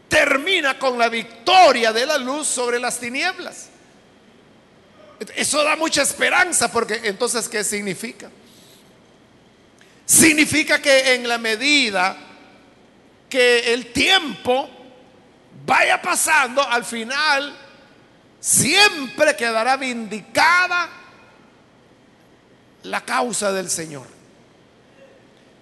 termina 0.08 0.78
con 0.78 0.98
la 0.98 1.08
victoria 1.08 1.92
de 1.92 2.06
la 2.06 2.18
luz 2.18 2.46
sobre 2.46 2.78
las 2.78 3.00
tinieblas. 3.00 3.70
Eso 5.34 5.64
da 5.64 5.76
mucha 5.76 6.02
esperanza 6.02 6.70
porque 6.70 7.00
entonces, 7.04 7.48
¿qué 7.48 7.64
significa? 7.64 8.30
Significa 10.06 10.80
que 10.80 11.14
en 11.14 11.26
la 11.26 11.38
medida 11.38 12.16
que 13.28 13.72
el 13.72 13.92
tiempo 13.92 14.68
vaya 15.64 16.00
pasando, 16.00 16.62
al 16.62 16.84
final 16.84 17.54
siempre 18.40 19.34
quedará 19.36 19.76
vindicada 19.76 20.88
la 22.82 23.00
causa 23.00 23.52
del 23.52 23.70
Señor. 23.70 24.06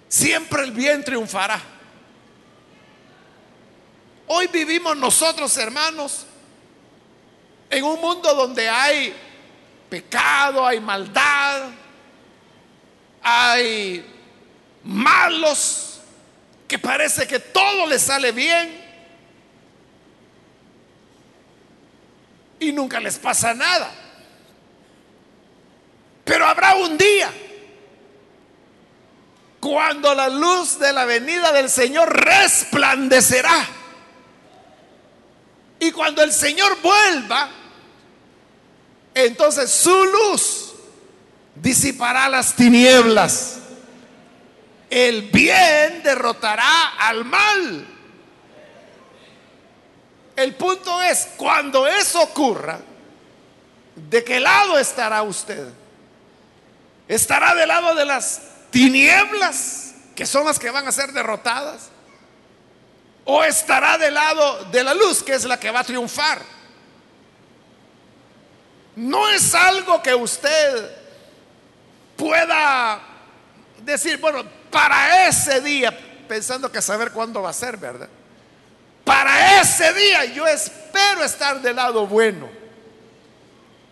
Siempre 0.07 0.63
el 0.63 0.71
bien 0.71 1.03
triunfará. 1.03 1.59
Hoy 4.27 4.47
vivimos 4.47 4.95
nosotros, 4.97 5.55
hermanos, 5.57 6.25
en 7.69 7.83
un 7.83 7.99
mundo 7.99 8.33
donde 8.33 8.69
hay 8.69 9.13
pecado, 9.89 10.65
hay 10.65 10.79
maldad, 10.79 11.69
hay 13.21 14.05
malos 14.83 16.01
que 16.67 16.77
parece 16.77 17.25
que 17.25 17.39
todo 17.39 17.87
les 17.87 18.01
sale 18.01 18.31
bien 18.31 18.82
y 22.69 22.73
nunca 22.73 22.99
les 22.99 23.17
pasa 23.17 23.53
nada. 23.53 23.91
Pero 26.23 26.45
habrá 26.45 26.75
un 26.75 26.97
día 26.97 27.31
cuando 29.59 30.13
la 30.13 30.29
luz 30.29 30.77
de 30.79 30.91
la 30.91 31.05
venida 31.05 31.51
del 31.51 31.69
Señor 31.69 32.13
resplandecerá. 32.13 33.67
Y 35.79 35.91
cuando 35.91 36.21
el 36.21 36.31
Señor 36.31 36.81
vuelva, 36.81 37.49
entonces 39.13 39.71
su 39.71 40.05
luz 40.05 40.73
disipará 41.55 42.29
las 42.29 42.55
tinieblas. 42.55 43.59
El 44.89 45.23
bien 45.23 46.01
derrotará 46.03 46.95
al 46.97 47.25
mal. 47.25 47.92
El 50.35 50.55
punto 50.55 51.01
es, 51.01 51.29
cuando 51.37 51.85
eso 51.85 52.21
ocurra, 52.21 52.79
¿de 53.95 54.23
qué 54.23 54.39
lado 54.39 54.77
estará 54.79 55.21
usted? 55.21 55.67
¿Estará 57.07 57.53
del 57.53 57.67
lado 57.67 57.93
de 57.93 58.05
las 58.05 58.41
tinieblas, 58.71 59.93
que 60.15 60.25
son 60.25 60.45
las 60.45 60.57
que 60.57 60.71
van 60.71 60.87
a 60.87 60.91
ser 60.91 61.11
derrotadas? 61.11 61.89
¿O 63.25 63.43
estará 63.43 63.97
del 63.97 64.13
lado 64.13 64.65
de 64.65 64.83
la 64.83 64.93
luz, 64.93 65.23
que 65.23 65.33
es 65.33 65.45
la 65.45 65.59
que 65.59 65.71
va 65.71 65.81
a 65.81 65.83
triunfar? 65.83 66.41
No 68.95 69.29
es 69.29 69.53
algo 69.53 70.01
que 70.01 70.13
usted 70.13 70.91
pueda 72.15 72.99
decir, 73.83 74.17
bueno, 74.17 74.43
para 74.71 75.27
ese 75.27 75.61
día, 75.61 75.97
pensando 76.27 76.71
que 76.71 76.81
saber 76.81 77.11
cuándo 77.11 77.41
va 77.41 77.51
a 77.51 77.53
ser, 77.53 77.77
¿verdad? 77.77 78.09
Para 79.03 79.61
ese 79.61 79.93
día 79.93 80.25
yo 80.25 80.47
espero 80.47 81.23
estar 81.23 81.61
del 81.61 81.75
lado 81.75 82.07
bueno. 82.07 82.49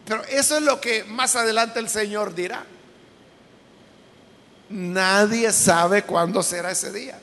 Pero 0.05 0.23
eso 0.25 0.57
es 0.57 0.63
lo 0.63 0.79
que 0.79 1.03
más 1.03 1.35
adelante 1.35 1.79
el 1.79 1.89
Señor 1.89 2.33
dirá. 2.33 2.65
Nadie 4.69 5.51
sabe 5.51 6.03
cuándo 6.03 6.41
será 6.41 6.71
ese 6.71 6.91
día. 6.91 7.19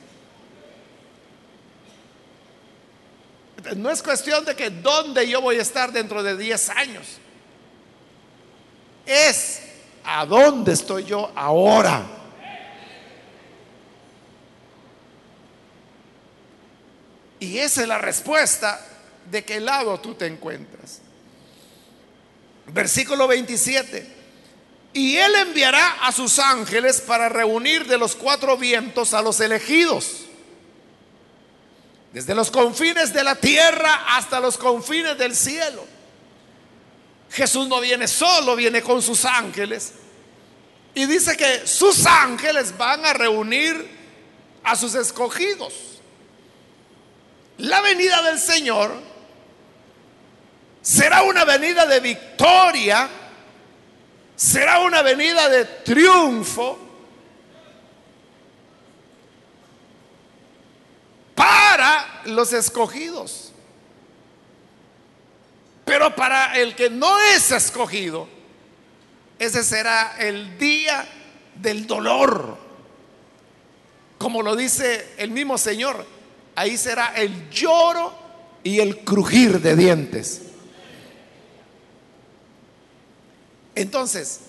No 3.75 3.89
es 3.89 4.01
cuestión 4.01 4.45
de 4.45 4.55
que 4.55 4.69
dónde 4.69 5.27
yo 5.27 5.41
voy 5.41 5.57
a 5.57 5.61
estar 5.61 5.91
dentro 5.91 6.23
de 6.23 6.37
10 6.37 6.69
años. 6.69 7.17
Es 9.05 9.61
a 10.03 10.25
dónde 10.25 10.73
estoy 10.73 11.03
yo 11.03 11.31
ahora. 11.35 12.18
Y 17.39 17.57
esa 17.59 17.81
es 17.81 17.87
la 17.87 17.97
respuesta 17.97 18.85
de 19.29 19.43
qué 19.43 19.59
lado 19.59 19.99
tú 19.99 20.15
te 20.15 20.25
encuentras. 20.25 21.01
Versículo 22.67 23.27
27. 23.27 24.19
Y 24.93 25.17
él 25.17 25.33
enviará 25.35 26.05
a 26.05 26.11
sus 26.11 26.39
ángeles 26.39 27.01
para 27.01 27.29
reunir 27.29 27.87
de 27.87 27.97
los 27.97 28.15
cuatro 28.15 28.57
vientos 28.57 29.13
a 29.13 29.21
los 29.21 29.39
elegidos. 29.39 30.25
Desde 32.11 32.33
los 32.33 32.49
confines 32.49 33.13
de 33.13 33.23
la 33.23 33.35
tierra 33.35 34.15
hasta 34.17 34.39
los 34.39 34.57
confines 34.57 35.17
del 35.17 35.35
cielo. 35.35 35.85
Jesús 37.29 37.67
no 37.67 37.79
viene 37.79 38.07
solo, 38.07 38.55
viene 38.55 38.81
con 38.81 39.01
sus 39.01 39.25
ángeles. 39.25 39.93
Y 40.95 41.05
dice 41.05 41.37
que 41.37 41.67
sus 41.67 42.07
ángeles 42.07 42.75
van 42.75 43.05
a 43.05 43.13
reunir 43.13 43.87
a 44.63 44.75
sus 44.75 44.95
escogidos. 44.95 45.88
La 47.59 47.81
venida 47.81 48.21
del 48.21 48.39
Señor 48.39 48.93
será 50.81 51.23
una 51.23 51.43
venida 51.43 51.85
de 51.85 51.99
victoria, 51.99 53.09
será 54.35 54.79
una 54.79 55.01
venida 55.01 55.49
de 55.49 55.65
triunfo 55.65 56.79
para 61.35 62.21
los 62.25 62.53
escogidos. 62.53 63.51
Pero 65.83 66.15
para 66.15 66.57
el 66.57 66.75
que 66.75 66.89
no 66.89 67.19
es 67.19 67.51
escogido, 67.51 68.29
ese 69.37 69.65
será 69.65 70.15
el 70.17 70.57
día 70.57 71.05
del 71.55 71.87
dolor. 71.87 72.57
Como 74.17 74.43
lo 74.43 74.55
dice 74.55 75.13
el 75.17 75.31
mismo 75.31 75.57
Señor, 75.57 76.18
ahí 76.59 76.77
será 76.77 77.13
el 77.15 77.49
lloro 77.49 78.13
y 78.63 78.81
el 78.81 78.97
crujir 79.05 79.61
de 79.61 79.77
dientes. 79.77 80.41
Entonces, 83.75 84.41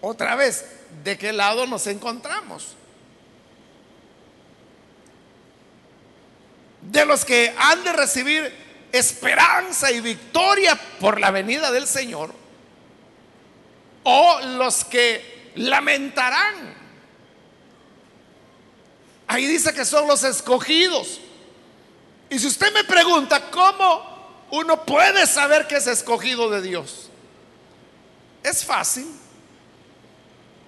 otra 0.00 0.36
vez, 0.36 0.64
¿de 1.02 1.18
qué 1.18 1.32
lado 1.32 1.66
nos 1.66 1.88
encontramos? 1.88 2.76
De 6.82 7.04
los 7.04 7.24
que 7.24 7.52
han 7.58 7.82
de 7.82 7.92
recibir 7.94 8.54
esperanza 8.92 9.90
y 9.90 10.00
victoria 10.00 10.78
por 11.00 11.18
la 11.18 11.32
venida 11.32 11.72
del 11.72 11.88
Señor, 11.88 12.32
o 14.04 14.40
los 14.56 14.84
que 14.84 15.29
lamentarán. 15.54 16.74
Ahí 19.26 19.46
dice 19.46 19.72
que 19.72 19.84
son 19.84 20.08
los 20.08 20.24
escogidos. 20.24 21.20
Y 22.28 22.38
si 22.38 22.46
usted 22.46 22.72
me 22.72 22.84
pregunta 22.84 23.50
cómo 23.50 24.46
uno 24.50 24.84
puede 24.84 25.26
saber 25.26 25.66
que 25.66 25.76
es 25.76 25.86
escogido 25.86 26.50
de 26.50 26.62
Dios, 26.62 27.08
es 28.42 28.64
fácil. 28.64 29.06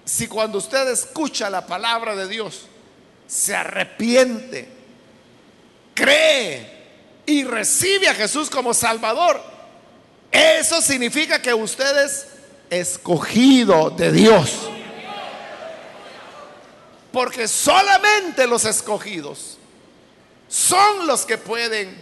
Si 0.05 0.27
cuando 0.27 0.57
usted 0.57 0.89
escucha 0.89 1.49
la 1.49 1.65
palabra 1.65 2.15
de 2.15 2.27
Dios, 2.27 2.67
se 3.27 3.55
arrepiente, 3.55 4.67
cree 5.93 6.83
y 7.25 7.43
recibe 7.45 8.09
a 8.09 8.13
Jesús 8.13 8.49
como 8.49 8.73
Salvador, 8.73 9.41
eso 10.31 10.81
significa 10.81 11.41
que 11.41 11.53
usted 11.53 12.05
es 12.05 12.27
escogido 12.69 13.89
de 13.89 14.11
Dios. 14.11 14.69
Porque 17.13 17.47
solamente 17.47 18.47
los 18.47 18.65
escogidos 18.65 19.59
son 20.49 21.05
los 21.05 21.25
que 21.25 21.37
pueden 21.37 21.95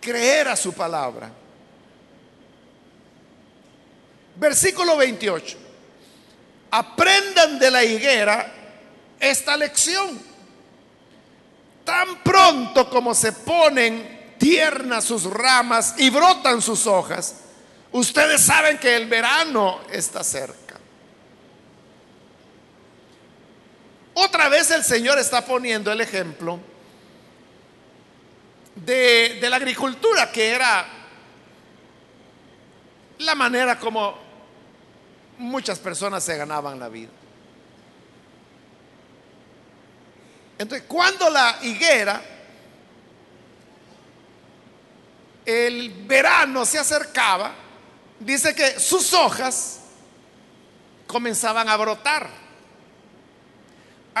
creer 0.00 0.48
a 0.48 0.56
su 0.56 0.72
palabra. 0.72 1.30
Versículo 4.34 4.96
28. 4.96 5.56
aprendan 6.72 7.60
de 7.60 7.70
la 7.70 7.84
higuera 7.84 8.52
esta 9.20 9.56
lección. 9.56 10.20
Tan 11.84 12.22
pronto 12.24 12.90
como 12.90 13.14
se 13.14 13.32
ponen 13.32 14.34
tiernas 14.36 15.04
sus 15.04 15.24
ramas 15.24 15.94
y 15.96 16.10
brotan 16.10 16.60
sus 16.60 16.88
hojas, 16.88 17.36
ustedes 17.92 18.40
saben 18.42 18.78
que 18.78 18.96
el 18.96 19.06
verano 19.06 19.80
está 19.92 20.24
cerca. 20.24 20.67
Otra 24.20 24.48
vez 24.48 24.68
el 24.72 24.82
Señor 24.82 25.16
está 25.20 25.44
poniendo 25.44 25.92
el 25.92 26.00
ejemplo 26.00 26.58
de, 28.74 29.38
la 29.48 29.54
agricultura, 29.54 30.32
que 30.32 30.50
era 30.50 30.88
la 33.20 33.34
manera 33.36 33.78
como 33.78 34.18
muchas 35.38 35.78
personas 35.78 36.24
se 36.24 36.36
ganaban 36.36 36.80
la 36.80 36.88
vida. 36.88 37.10
Entonces, 40.58 40.88
cuando 40.88 41.30
la 41.30 41.56
higuera, 41.62 42.20
el 45.46 45.90
verano 46.08 46.64
se 46.64 46.80
acercaba, 46.80 47.52
dice 48.18 48.52
que 48.52 48.80
sus 48.80 49.14
hojas 49.14 49.78
comenzaban 51.06 51.68
a 51.68 51.76
brotar. 51.76 52.47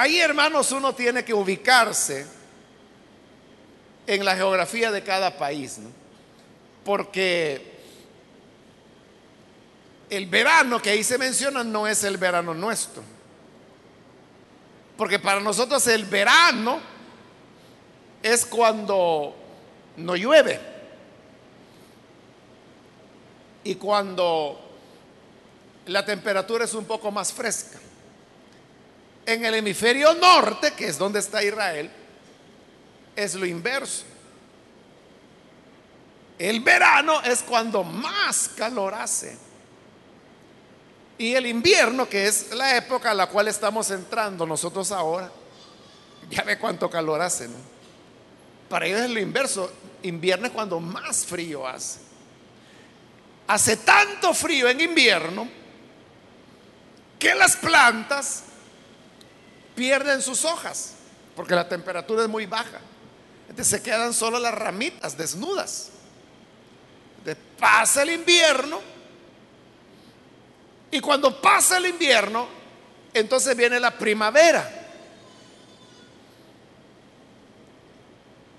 Ahí, 0.00 0.20
hermanos, 0.20 0.70
uno 0.70 0.94
tiene 0.94 1.24
que 1.24 1.34
ubicarse 1.34 2.24
en 4.06 4.24
la 4.24 4.36
geografía 4.36 4.92
de 4.92 5.02
cada 5.02 5.36
país, 5.36 5.78
¿no? 5.78 5.90
porque 6.84 7.80
el 10.08 10.26
verano 10.26 10.80
que 10.80 10.90
ahí 10.90 11.02
se 11.02 11.18
menciona 11.18 11.64
no 11.64 11.88
es 11.88 12.04
el 12.04 12.16
verano 12.16 12.54
nuestro. 12.54 13.02
Porque 14.96 15.18
para 15.18 15.40
nosotros 15.40 15.84
el 15.88 16.04
verano 16.04 16.78
es 18.22 18.46
cuando 18.46 19.34
no 19.96 20.14
llueve. 20.14 20.60
Y 23.64 23.74
cuando 23.74 24.60
la 25.86 26.04
temperatura 26.04 26.66
es 26.66 26.74
un 26.74 26.84
poco 26.84 27.10
más 27.10 27.32
fresca. 27.32 27.80
En 29.28 29.44
el 29.44 29.56
hemisferio 29.56 30.14
norte, 30.14 30.72
que 30.72 30.86
es 30.86 30.96
donde 30.96 31.18
está 31.18 31.44
Israel, 31.44 31.90
es 33.14 33.34
lo 33.34 33.44
inverso. 33.44 34.04
El 36.38 36.60
verano 36.60 37.20
es 37.20 37.42
cuando 37.42 37.84
más 37.84 38.48
calor 38.56 38.94
hace. 38.94 39.36
Y 41.18 41.34
el 41.34 41.44
invierno, 41.44 42.08
que 42.08 42.26
es 42.26 42.54
la 42.54 42.74
época 42.74 43.10
a 43.10 43.14
la 43.14 43.26
cual 43.26 43.48
estamos 43.48 43.90
entrando 43.90 44.46
nosotros 44.46 44.90
ahora, 44.92 45.30
ya 46.30 46.42
ve 46.44 46.58
cuánto 46.58 46.88
calor 46.88 47.20
hace. 47.20 47.50
Para 48.70 48.86
ellos 48.86 49.02
es 49.02 49.10
lo 49.10 49.20
inverso. 49.20 49.70
Invierno 50.04 50.46
es 50.46 50.52
cuando 50.54 50.80
más 50.80 51.26
frío 51.26 51.68
hace. 51.68 51.98
Hace 53.46 53.76
tanto 53.76 54.32
frío 54.32 54.70
en 54.70 54.80
invierno 54.80 55.46
que 57.18 57.34
las 57.34 57.56
plantas 57.56 58.44
pierden 59.78 60.20
sus 60.20 60.44
hojas, 60.44 60.94
porque 61.36 61.54
la 61.54 61.68
temperatura 61.68 62.22
es 62.22 62.28
muy 62.28 62.46
baja. 62.46 62.80
Entonces 63.48 63.78
se 63.78 63.80
quedan 63.80 64.12
solo 64.12 64.40
las 64.40 64.52
ramitas 64.52 65.16
desnudas. 65.16 65.90
Entonces 67.18 67.44
pasa 67.60 68.02
el 68.02 68.10
invierno 68.10 68.80
y 70.90 70.98
cuando 70.98 71.40
pasa 71.40 71.76
el 71.76 71.86
invierno, 71.86 72.48
entonces 73.14 73.56
viene 73.56 73.78
la 73.78 73.96
primavera. 73.96 74.68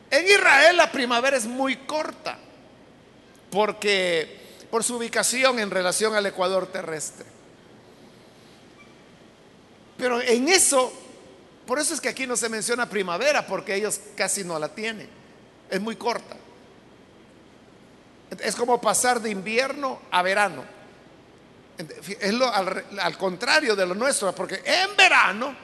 En 0.09 0.25
Israel 0.25 0.77
la 0.77 0.89
primavera 0.89 1.35
es 1.35 1.45
muy 1.45 1.75
corta, 1.75 2.37
porque 3.51 4.39
por 4.71 4.85
su 4.85 4.95
ubicación 4.95 5.59
en 5.59 5.69
relación 5.69 6.15
al 6.15 6.25
ecuador 6.25 6.67
terrestre. 6.67 7.25
Pero 9.97 10.21
en 10.21 10.47
eso, 10.47 10.93
por 11.69 11.77
eso 11.77 11.93
es 11.93 12.01
que 12.01 12.09
aquí 12.09 12.25
no 12.25 12.35
se 12.35 12.49
menciona 12.49 12.89
primavera, 12.89 13.45
porque 13.45 13.75
ellos 13.75 14.01
casi 14.15 14.43
no 14.43 14.57
la 14.57 14.69
tienen. 14.73 15.07
Es 15.69 15.79
muy 15.79 15.95
corta. 15.95 16.35
Es 18.39 18.55
como 18.55 18.81
pasar 18.81 19.21
de 19.21 19.29
invierno 19.29 20.01
a 20.09 20.23
verano. 20.23 20.65
Es 21.77 22.33
lo, 22.33 22.51
al, 22.51 23.17
contrario 23.19 23.75
de 23.75 23.85
lo 23.85 23.93
nuestro, 23.93 24.33
porque 24.33 24.63
en 24.65 24.97
verano 24.97 25.55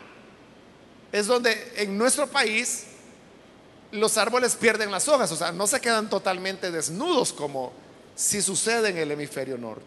es 1.11 1.25
donde 1.25 1.73
en 1.77 1.97
nuestro 1.97 2.27
país 2.27 2.83
los 3.91 4.15
árboles 4.19 4.55
pierden 4.55 4.91
las 4.91 5.07
hojas, 5.07 5.31
o 5.31 5.35
sea, 5.35 5.51
no 5.53 5.65
se 5.65 5.81
quedan 5.81 6.07
totalmente 6.07 6.69
desnudos 6.69 7.33
como 7.33 7.73
si 8.15 8.43
sucede 8.43 8.89
en 8.89 8.97
el 8.99 9.09
hemisferio 9.09 9.57
norte. 9.57 9.85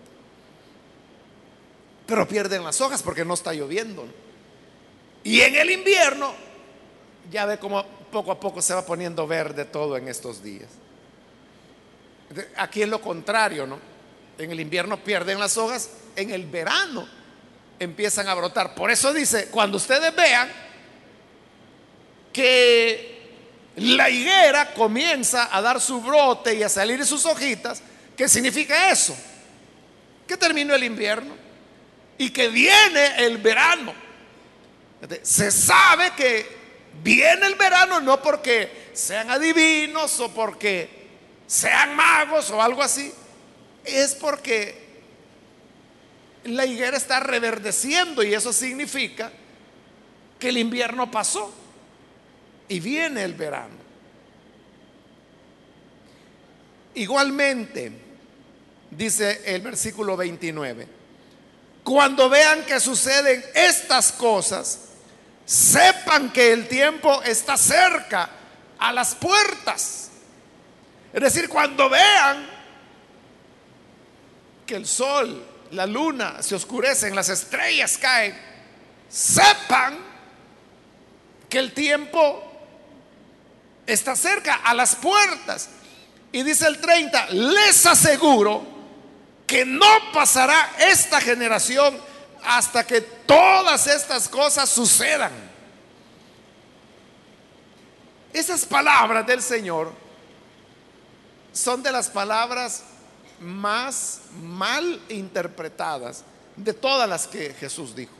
Pero 2.09 2.27
pierden 2.27 2.65
las 2.65 2.81
hojas 2.81 3.05
porque 3.05 3.25
no 3.25 3.35
está 3.35 3.53
lloviendo. 3.53 4.05
Y 5.25 5.41
en 5.41 5.57
el 5.57 5.71
invierno, 5.71 6.35
ya 7.31 7.45
ve 7.47 7.59
cómo 7.59 7.85
poco 8.11 8.33
a 8.33 8.41
poco 8.41 8.63
se 8.63 8.75
va 8.75 8.85
poniendo 8.85 9.27
verde 9.27 9.65
todo 9.65 9.97
en 9.97 10.09
estos 10.09 10.43
días. 10.43 10.69
Aquí 12.57 12.83
es 12.83 12.89
lo 12.89 13.01
contrario, 13.01 13.67
¿no? 13.67 13.79
En 14.39 14.51
el 14.51 14.61
invierno 14.61 15.03
pierden 15.03 15.39
las 15.39 15.57
hojas 15.57 15.91
en 16.17 16.31
el 16.31 16.47
verano 16.47 17.19
empiezan 17.79 18.29
a 18.29 18.35
brotar. 18.35 18.75
Por 18.75 18.91
eso 18.91 19.13
dice, 19.13 19.49
cuando 19.49 19.77
ustedes 19.77 20.15
vean 20.15 20.51
que 22.33 23.19
la 23.77 24.11
higuera 24.11 24.75
comienza 24.75 25.55
a 25.57 25.63
dar 25.63 25.81
su 25.81 26.01
brote 26.01 26.55
y 26.55 26.63
a 26.63 26.69
salir 26.69 27.05
sus 27.05 27.25
hojitas, 27.25 27.83
¿qué 28.17 28.29
significa 28.29 28.91
eso? 28.91 29.17
Que 30.27 30.37
terminó 30.37 30.75
el 30.75 30.85
invierno 30.85 31.35
y 32.19 32.31
que 32.31 32.49
viene 32.49 33.25
el 33.25 33.39
verano. 33.39 33.95
Se 35.23 35.51
sabe 35.51 36.13
que 36.17 36.47
viene 37.03 37.47
el 37.47 37.55
verano 37.55 38.01
no 38.01 38.21
porque 38.21 38.91
sean 38.93 39.31
adivinos 39.31 40.19
o 40.21 40.33
porque 40.33 40.89
sean 41.47 41.95
magos 41.95 42.51
o 42.51 42.61
algo 42.61 42.83
así, 42.83 43.13
es 43.85 44.15
porque 44.15 44.89
la 46.45 46.67
higuera 46.67 46.97
está 46.97 47.21
reverdeciendo 47.21 48.23
y 48.23 48.35
eso 48.35 48.53
significa 48.53 49.33
que 50.39 50.49
el 50.51 50.59
invierno 50.59 51.11
pasó 51.11 51.53
y 52.69 52.81
viene 52.81 53.25
el 53.25 53.35
verano. 53.35 53.77
Igualmente, 56.95 57.93
dice 58.91 59.43
el 59.45 59.63
versículo 59.63 60.17
29, 60.17 60.87
cuando 61.85 62.29
vean 62.29 62.65
que 62.65 62.81
suceden 62.81 63.43
estas 63.55 64.13
cosas, 64.13 64.88
sepan 65.49 66.31
que 66.31 66.53
el 66.53 66.69
tiempo 66.69 67.23
está 67.23 67.57
cerca, 67.57 68.29
a 68.79 68.93
las 68.93 69.15
puertas. 69.15 70.11
Es 71.11 71.23
decir, 71.23 71.49
cuando 71.49 71.89
vean 71.89 72.47
que 74.67 74.77
el 74.77 74.87
sol 74.87 75.43
la 75.71 75.87
luna 75.87 76.43
se 76.43 76.55
oscurece, 76.55 77.11
las 77.15 77.31
estrellas 77.31 77.97
caen, 77.97 78.39
sepan 79.09 79.97
que 81.49 81.59
el 81.59 81.73
tiempo 81.73 82.45
está 83.87 84.17
cerca, 84.17 84.57
a 84.57 84.75
las 84.75 84.97
puertas. 84.97 85.71
Y 86.31 86.43
dice 86.43 86.67
el 86.67 86.79
30, 86.79 87.31
les 87.31 87.87
aseguro 87.87 88.67
que 89.47 89.65
no 89.65 90.13
pasará 90.13 90.73
esta 90.79 91.23
generación 91.23 91.99
hasta 92.45 92.87
que 92.87 93.01
todas 93.01 93.87
estas 93.87 94.29
cosas 94.29 94.69
sucedan. 94.69 95.33
Esas 98.33 98.65
palabras 98.65 99.27
del 99.27 99.43
Señor 99.43 99.93
son 101.53 101.83
de 101.83 101.91
las 101.91 102.09
palabras 102.09 102.85
más 103.41 104.21
mal 104.41 105.01
interpretadas 105.09 106.25
de 106.57 106.73
todas 106.73 107.09
las 107.09 107.27
que 107.27 107.55
Jesús 107.55 107.95
dijo. 107.95 108.15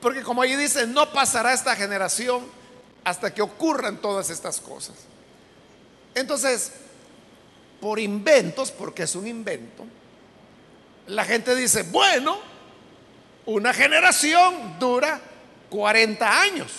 Porque 0.00 0.22
como 0.22 0.42
allí 0.42 0.56
dice, 0.56 0.86
no 0.86 1.12
pasará 1.12 1.52
esta 1.52 1.76
generación 1.76 2.44
hasta 3.04 3.32
que 3.32 3.42
ocurran 3.42 3.98
todas 3.98 4.30
estas 4.30 4.60
cosas. 4.60 4.96
Entonces, 6.14 6.72
por 7.80 7.98
inventos, 7.98 8.70
porque 8.70 9.04
es 9.04 9.14
un 9.14 9.26
invento, 9.26 9.84
la 11.06 11.24
gente 11.24 11.54
dice, 11.54 11.82
bueno, 11.84 12.38
una 13.46 13.72
generación 13.72 14.78
dura 14.78 15.20
40 15.70 16.40
años. 16.40 16.72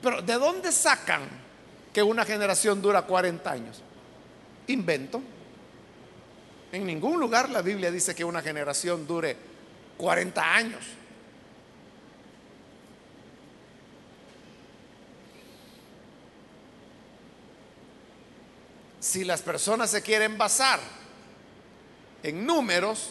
Pero 0.00 0.22
¿de 0.22 0.34
dónde 0.34 0.72
sacan 0.72 1.44
que 1.94 2.02
una 2.02 2.24
generación 2.26 2.82
dura 2.82 3.02
40 3.02 3.50
años. 3.50 3.80
Invento. 4.66 5.22
En 6.72 6.84
ningún 6.84 7.20
lugar 7.20 7.48
la 7.48 7.62
Biblia 7.62 7.90
dice 7.92 8.16
que 8.16 8.24
una 8.24 8.42
generación 8.42 9.06
dure 9.06 9.36
40 9.96 10.54
años. 10.54 10.84
Si 18.98 19.22
las 19.22 19.40
personas 19.42 19.90
se 19.90 20.02
quieren 20.02 20.36
basar 20.36 20.80
en 22.24 22.46
números, 22.46 23.10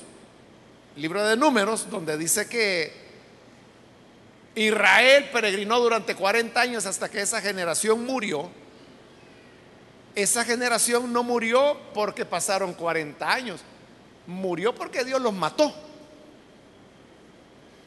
libro 0.96 1.24
de 1.24 1.38
números, 1.38 1.90
donde 1.90 2.18
dice 2.18 2.48
que 2.50 2.92
Israel 4.56 5.30
peregrinó 5.32 5.80
durante 5.80 6.16
40 6.16 6.60
años 6.60 6.86
hasta 6.88 7.10
que 7.10 7.22
esa 7.22 7.40
generación 7.40 8.04
murió, 8.06 8.50
esa 10.16 10.44
generación 10.44 11.14
no 11.14 11.22
murió 11.22 11.80
porque 11.94 12.26
pasaron 12.26 12.74
40 12.74 13.32
años, 13.32 13.62
murió 14.26 14.74
porque 14.74 15.04
Dios 15.04 15.22
los 15.22 15.34
mató. 15.34 15.72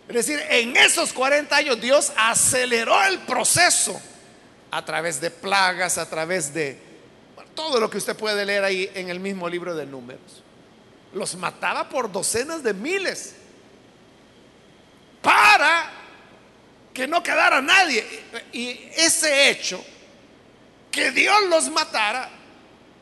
Es 0.08 0.14
decir, 0.14 0.40
en 0.48 0.76
esos 0.76 1.12
40 1.12 1.56
años 1.56 1.80
Dios 1.80 2.12
aceleró 2.16 3.02
el 3.04 3.18
proceso 3.20 4.00
a 4.70 4.84
través 4.84 5.20
de 5.20 5.32
plagas, 5.32 5.98
a 5.98 6.08
través 6.08 6.54
de 6.54 6.78
todo 7.56 7.80
lo 7.80 7.90
que 7.90 7.98
usted 7.98 8.14
puede 8.14 8.46
leer 8.46 8.62
ahí 8.62 8.88
en 8.94 9.08
el 9.08 9.18
mismo 9.18 9.48
libro 9.48 9.74
de 9.74 9.86
números. 9.86 10.45
Los 11.16 11.34
mataba 11.36 11.88
por 11.88 12.12
docenas 12.12 12.62
de 12.62 12.74
miles 12.74 13.34
para 15.22 15.90
que 16.92 17.08
no 17.08 17.22
quedara 17.22 17.62
nadie. 17.62 18.06
Y 18.52 18.68
ese 18.96 19.48
hecho 19.48 19.82
que 20.90 21.10
Dios 21.10 21.36
los 21.48 21.70
matara, 21.70 22.30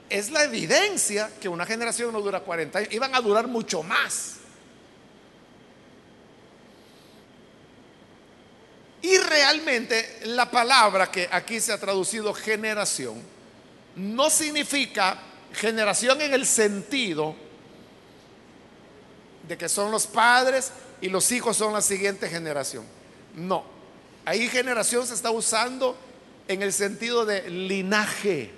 es 0.09 0.31
la 0.31 0.45
evidencia 0.45 1.29
que 1.41 1.49
una 1.49 1.67
generación 1.67 2.13
no 2.13 2.21
dura 2.21 2.39
40 2.39 2.79
años, 2.79 2.93
iban 2.93 3.15
a 3.17 3.21
durar 3.21 3.49
mucho 3.49 3.83
más. 3.83 4.37
Y 9.03 9.19
realmente 9.19 10.21
la 10.25 10.49
palabra 10.49 11.11
que 11.11 11.29
aquí 11.31 11.61
se 11.61 11.73
ha 11.73 11.79
traducido 11.79 12.33
generación 12.33 13.21
no 13.97 14.31
significa 14.31 15.19
generación 15.53 16.21
en 16.21 16.33
el 16.33 16.47
sentido 16.47 17.35
de 19.49 19.59
que 19.59 19.69
son 19.69 19.91
los 19.91 20.07
padres 20.07 20.73
y 21.01 21.09
los 21.09 21.31
hijos 21.33 21.57
son 21.57 21.73
la 21.73 21.83
siguiente 21.83 22.29
generación. 22.29 22.85
No, 23.35 23.65
ahí 24.25 24.49
generación 24.49 25.07
se 25.07 25.15
está 25.15 25.31
usando 25.31 25.97
en 26.49 26.63
el 26.63 26.73
sentido 26.73 27.25
de 27.25 27.49
linaje. 27.51 28.51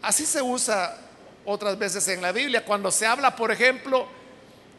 Así 0.00 0.26
se 0.26 0.42
usa 0.42 0.98
otras 1.44 1.78
veces 1.78 2.06
en 2.08 2.22
la 2.22 2.32
Biblia, 2.32 2.64
cuando 2.64 2.90
se 2.90 3.06
habla, 3.06 3.36
por 3.36 3.50
ejemplo, 3.50 4.06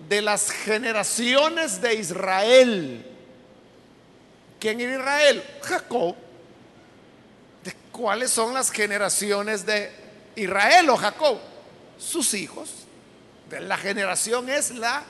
de 0.08 0.22
las 0.22 0.52
generaciones 0.52 1.82
de 1.82 1.96
Israel. 1.96 3.06
¿Quién 4.60 4.80
era 4.80 4.94
Israel? 4.94 5.44
Jacob. 5.62 6.16
¿De 7.64 7.74
cuáles 7.92 8.32
son 8.32 8.54
las 8.54 8.72
generaciones 8.72 9.66
de 9.66 9.92
Israel 10.36 10.90
o 10.90 10.98
Jacob? 10.98 11.38
Sus 11.98 12.34
hijos. 12.34 12.83
La 13.50 13.78
generación 13.78 14.50
es 14.50 14.72
la 14.72 15.04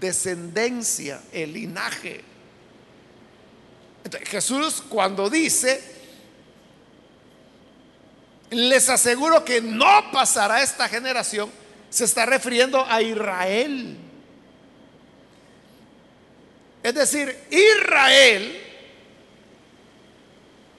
descendencia, 0.00 1.20
el 1.32 1.52
linaje. 1.52 2.22
Jesús 4.26 4.82
cuando 4.88 5.30
dice, 5.30 5.82
les 8.50 8.88
aseguro 8.88 9.44
que 9.44 9.60
no 9.60 10.10
pasará 10.12 10.62
esta 10.62 10.88
generación, 10.88 11.50
se 11.90 12.04
está 12.04 12.26
refiriendo 12.26 12.84
a 12.84 13.00
Israel. 13.00 13.96
Es 16.82 16.94
decir, 16.94 17.38
Israel 17.50 18.60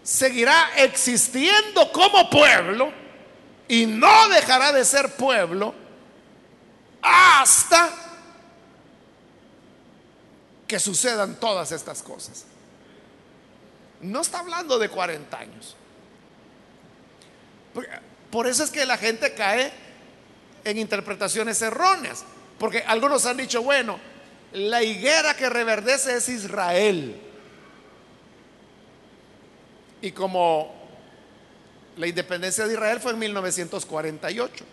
seguirá 0.04 0.70
existiendo 0.78 1.92
como 1.92 2.30
pueblo 2.30 2.92
y 3.68 3.88
no 3.88 4.30
dejará 4.30 4.72
de 4.72 4.86
ser 4.86 5.16
pueblo 5.16 5.74
hasta 7.06 7.90
que 10.68 10.80
sucedan 10.80 11.36
todas 11.36 11.72
estas 11.72 12.02
cosas. 12.02 12.46
No 14.02 14.22
está 14.22 14.40
hablando 14.40 14.80
de 14.80 14.90
40 14.90 15.38
años. 15.38 15.76
Por 18.32 18.48
eso 18.48 18.64
es 18.64 18.72
que 18.72 18.86
la 18.86 18.98
gente 18.98 19.34
cae 19.34 19.72
en 20.64 20.78
interpretaciones 20.80 21.62
erróneas. 21.62 22.26
Porque 22.58 22.80
algunos 22.88 23.26
han 23.26 23.38
dicho, 23.38 23.62
bueno, 23.62 24.00
la 24.54 24.82
higuera 24.82 25.36
que 25.36 25.50
reverdece 25.50 26.18
es 26.18 26.30
Israel. 26.30 27.22
Y 30.02 30.12
como 30.12 30.74
la 31.98 32.08
independencia 32.08 32.66
de 32.66 32.74
Israel 32.74 33.00
fue 33.00 33.12
en 33.12 33.20
1948. 33.20 34.66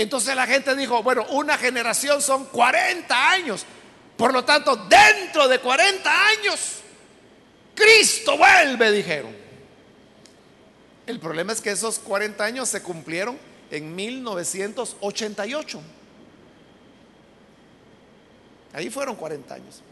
Entonces 0.00 0.34
la 0.36 0.46
gente 0.46 0.74
dijo, 0.76 1.02
bueno, 1.02 1.26
una 1.30 1.58
generación 1.58 2.22
son 2.22 2.46
40 2.46 3.30
años. 3.30 3.66
Por 4.16 4.32
lo 4.32 4.44
tanto, 4.44 4.76
dentro 4.76 5.48
de 5.48 5.58
40 5.58 6.26
años 6.28 6.78
Cristo 7.78 8.36
vuelve, 8.36 8.90
dijeron. 8.90 9.34
El 11.06 11.20
problema 11.20 11.52
es 11.52 11.60
que 11.60 11.70
esos 11.70 12.00
40 12.00 12.44
años 12.44 12.68
se 12.68 12.82
cumplieron 12.82 13.38
en 13.70 13.94
1988. 13.94 15.80
Ahí 18.72 18.90
fueron 18.90 19.14
40 19.16 19.54
años. 19.54 19.82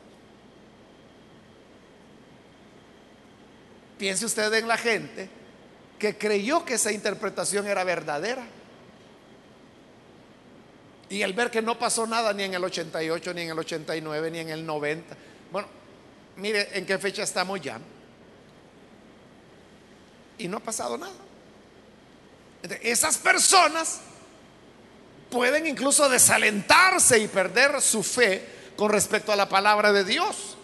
Piense 3.99 4.27
usted 4.27 4.53
en 4.53 4.69
la 4.69 4.77
gente 4.77 5.31
que 5.99 6.19
creyó 6.19 6.65
que 6.65 6.75
esa 6.75 6.93
interpretación 6.93 7.67
era 7.67 7.85
verdadera. 7.85 8.45
Y 11.09 11.23
al 11.23 11.33
ver 11.33 11.51
que 11.51 11.63
no 11.63 11.79
pasó 11.79 12.07
nada 12.07 12.33
ni 12.33 12.43
en 12.43 12.55
el 12.55 12.65
88, 12.65 13.35
ni 13.35 13.43
en 13.43 13.51
el 13.51 13.59
89, 13.59 14.31
ni 14.31 14.39
en 14.41 14.49
el 14.49 14.67
90. 14.67 15.17
Bueno, 15.53 15.69
mire 16.37 16.77
en 16.77 16.85
qué 16.85 16.99
fecha 16.99 17.23
estamos 17.23 17.61
ya. 17.61 17.79
Y 20.39 20.49
no 20.49 20.59
ha 20.59 20.61
pasado 20.61 20.99
nada. 20.99 21.13
Esas 22.83 23.19
personas 23.19 24.01
pueden 25.31 25.67
incluso 25.67 26.09
desalentarse 26.09 27.19
y 27.19 27.29
perder 27.29 27.81
su 27.81 28.03
fe 28.03 28.45
con 28.77 28.91
respecto 28.91 29.33
a 29.33 29.37
la 29.37 29.49
palabra 29.49 29.93
de 29.93 30.05
Dios. 30.05 30.57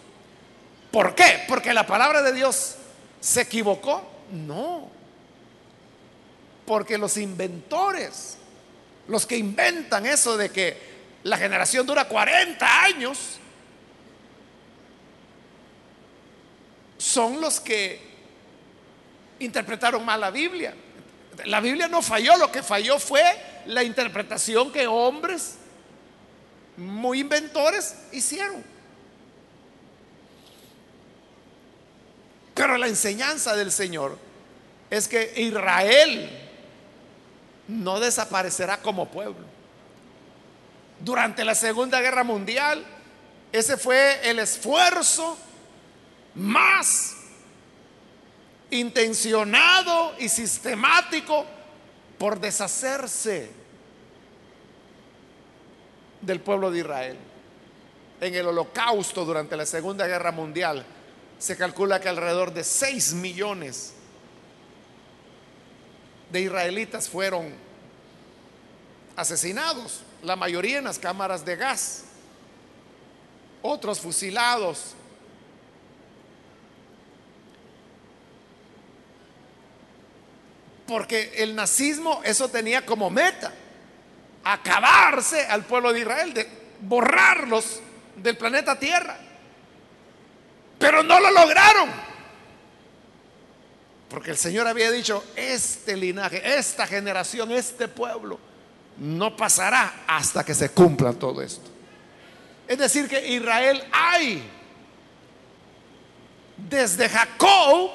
¿Por 0.91 1.15
qué? 1.15 1.43
Porque 1.47 1.73
la 1.73 1.87
palabra 1.87 2.21
de 2.21 2.33
Dios 2.33 2.75
se 3.19 3.41
equivocó. 3.41 4.03
No. 4.31 4.89
Porque 6.65 6.97
los 6.97 7.17
inventores, 7.17 8.37
los 9.07 9.25
que 9.25 9.37
inventan 9.37 10.05
eso 10.05 10.37
de 10.37 10.49
que 10.49 10.93
la 11.23 11.37
generación 11.37 11.85
dura 11.85 12.07
40 12.07 12.83
años, 12.83 13.39
son 16.97 17.41
los 17.41 17.59
que 17.59 17.99
interpretaron 19.39 20.05
mal 20.05 20.21
la 20.21 20.31
Biblia. 20.31 20.73
La 21.45 21.59
Biblia 21.59 21.87
no 21.87 22.01
falló, 22.01 22.37
lo 22.37 22.51
que 22.51 22.63
falló 22.63 22.99
fue 22.99 23.23
la 23.65 23.83
interpretación 23.83 24.71
que 24.71 24.87
hombres 24.87 25.55
muy 26.77 27.19
inventores 27.19 27.95
hicieron. 28.11 28.63
Pero 32.53 32.77
la 32.77 32.87
enseñanza 32.87 33.55
del 33.55 33.71
Señor 33.71 34.17
es 34.89 35.07
que 35.07 35.33
Israel 35.37 36.42
no 37.67 37.99
desaparecerá 37.99 38.77
como 38.77 39.09
pueblo. 39.09 39.45
Durante 40.99 41.43
la 41.43 41.55
Segunda 41.55 42.01
Guerra 42.01 42.23
Mundial, 42.23 42.83
ese 43.51 43.77
fue 43.77 44.29
el 44.29 44.39
esfuerzo 44.39 45.37
más 46.35 47.15
intencionado 48.71 50.13
y 50.19 50.29
sistemático 50.29 51.45
por 52.17 52.39
deshacerse 52.39 53.51
del 56.21 56.39
pueblo 56.39 56.71
de 56.71 56.79
Israel. 56.79 57.17
En 58.21 58.33
el 58.33 58.47
holocausto 58.47 59.25
durante 59.25 59.57
la 59.57 59.65
Segunda 59.65 60.07
Guerra 60.07 60.31
Mundial 60.31 60.85
se 61.37 61.57
calcula 61.57 61.99
que 61.99 62.09
alrededor 62.09 62.53
de 62.53 62.63
6 62.63 63.13
millones 63.15 63.92
de 66.33 66.41
israelitas 66.41 67.07
fueron 67.07 67.53
asesinados, 69.15 70.01
la 70.23 70.35
mayoría 70.35 70.79
en 70.79 70.85
las 70.85 70.97
cámaras 70.97 71.45
de 71.45 71.55
gas, 71.55 72.05
otros 73.61 74.01
fusilados, 74.01 74.95
Porque 80.85 81.31
el 81.37 81.55
nazismo 81.55 82.21
eso 82.25 82.49
tenía 82.49 82.85
como 82.85 83.09
meta, 83.09 83.51
acabarse 84.43 85.47
al 85.47 85.63
pueblo 85.63 85.93
de 85.93 86.01
Israel, 86.01 86.33
de 86.33 86.47
borrarlos 86.81 87.79
del 88.17 88.37
planeta 88.37 88.77
Tierra. 88.77 89.17
Pero 90.77 91.01
no 91.01 91.19
lo 91.21 91.31
lograron. 91.31 92.12
Porque 94.13 94.29
el 94.29 94.37
Señor 94.37 94.67
había 94.67 94.91
dicho, 94.91 95.23
este 95.35 95.97
linaje, 95.97 96.39
esta 96.55 96.85
generación, 96.85 97.51
este 97.51 97.87
pueblo, 97.87 98.37
no 98.99 99.35
pasará 99.35 100.03
hasta 100.05 100.45
que 100.45 100.53
se 100.53 100.69
cumpla 100.69 101.13
todo 101.13 101.41
esto. 101.41 101.67
Es 102.67 102.77
decir, 102.77 103.09
que 103.09 103.27
Israel 103.27 103.83
hay. 103.91 104.47
Desde 106.55 107.09
Jacob, 107.09 107.89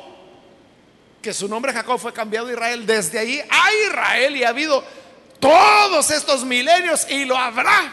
que 1.22 1.32
su 1.32 1.46
nombre 1.46 1.72
Jacob 1.72 2.00
fue 2.00 2.12
cambiado 2.12 2.48
a 2.48 2.52
Israel, 2.52 2.84
desde 2.84 3.20
ahí 3.20 3.40
hay 3.48 3.76
Israel 3.86 4.36
y 4.36 4.42
ha 4.42 4.48
habido 4.48 4.82
todos 5.38 6.10
estos 6.10 6.44
milenios 6.44 7.08
y 7.08 7.26
lo 7.26 7.36
habrá 7.36 7.92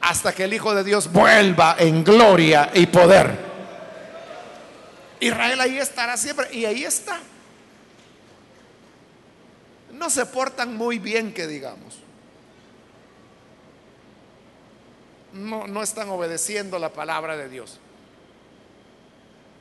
hasta 0.00 0.34
que 0.34 0.44
el 0.44 0.54
Hijo 0.54 0.74
de 0.74 0.82
Dios 0.82 1.12
vuelva 1.12 1.76
en 1.78 2.02
gloria 2.02 2.70
y 2.72 2.86
poder. 2.86 3.47
Israel 5.20 5.60
ahí 5.60 5.78
estará 5.78 6.16
siempre 6.16 6.48
y 6.52 6.64
ahí 6.64 6.84
está. 6.84 7.20
No 9.92 10.10
se 10.10 10.26
portan 10.26 10.76
muy 10.76 10.98
bien, 10.98 11.32
que 11.32 11.46
digamos. 11.46 11.98
No, 15.32 15.66
no 15.66 15.82
están 15.82 16.08
obedeciendo 16.08 16.78
la 16.78 16.92
palabra 16.92 17.36
de 17.36 17.48
Dios. 17.48 17.78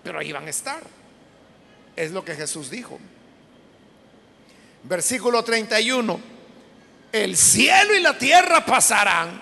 Pero 0.04 0.20
ahí 0.20 0.32
van 0.32 0.46
a 0.46 0.50
estar. 0.50 0.82
Es 1.96 2.12
lo 2.12 2.24
que 2.24 2.36
Jesús 2.36 2.70
dijo. 2.70 3.00
Versículo 4.84 5.44
31. 5.44 6.20
El 7.12 7.36
cielo 7.36 7.96
y 7.96 8.02
la 8.02 8.18
tierra 8.18 8.66
pasarán, 8.66 9.42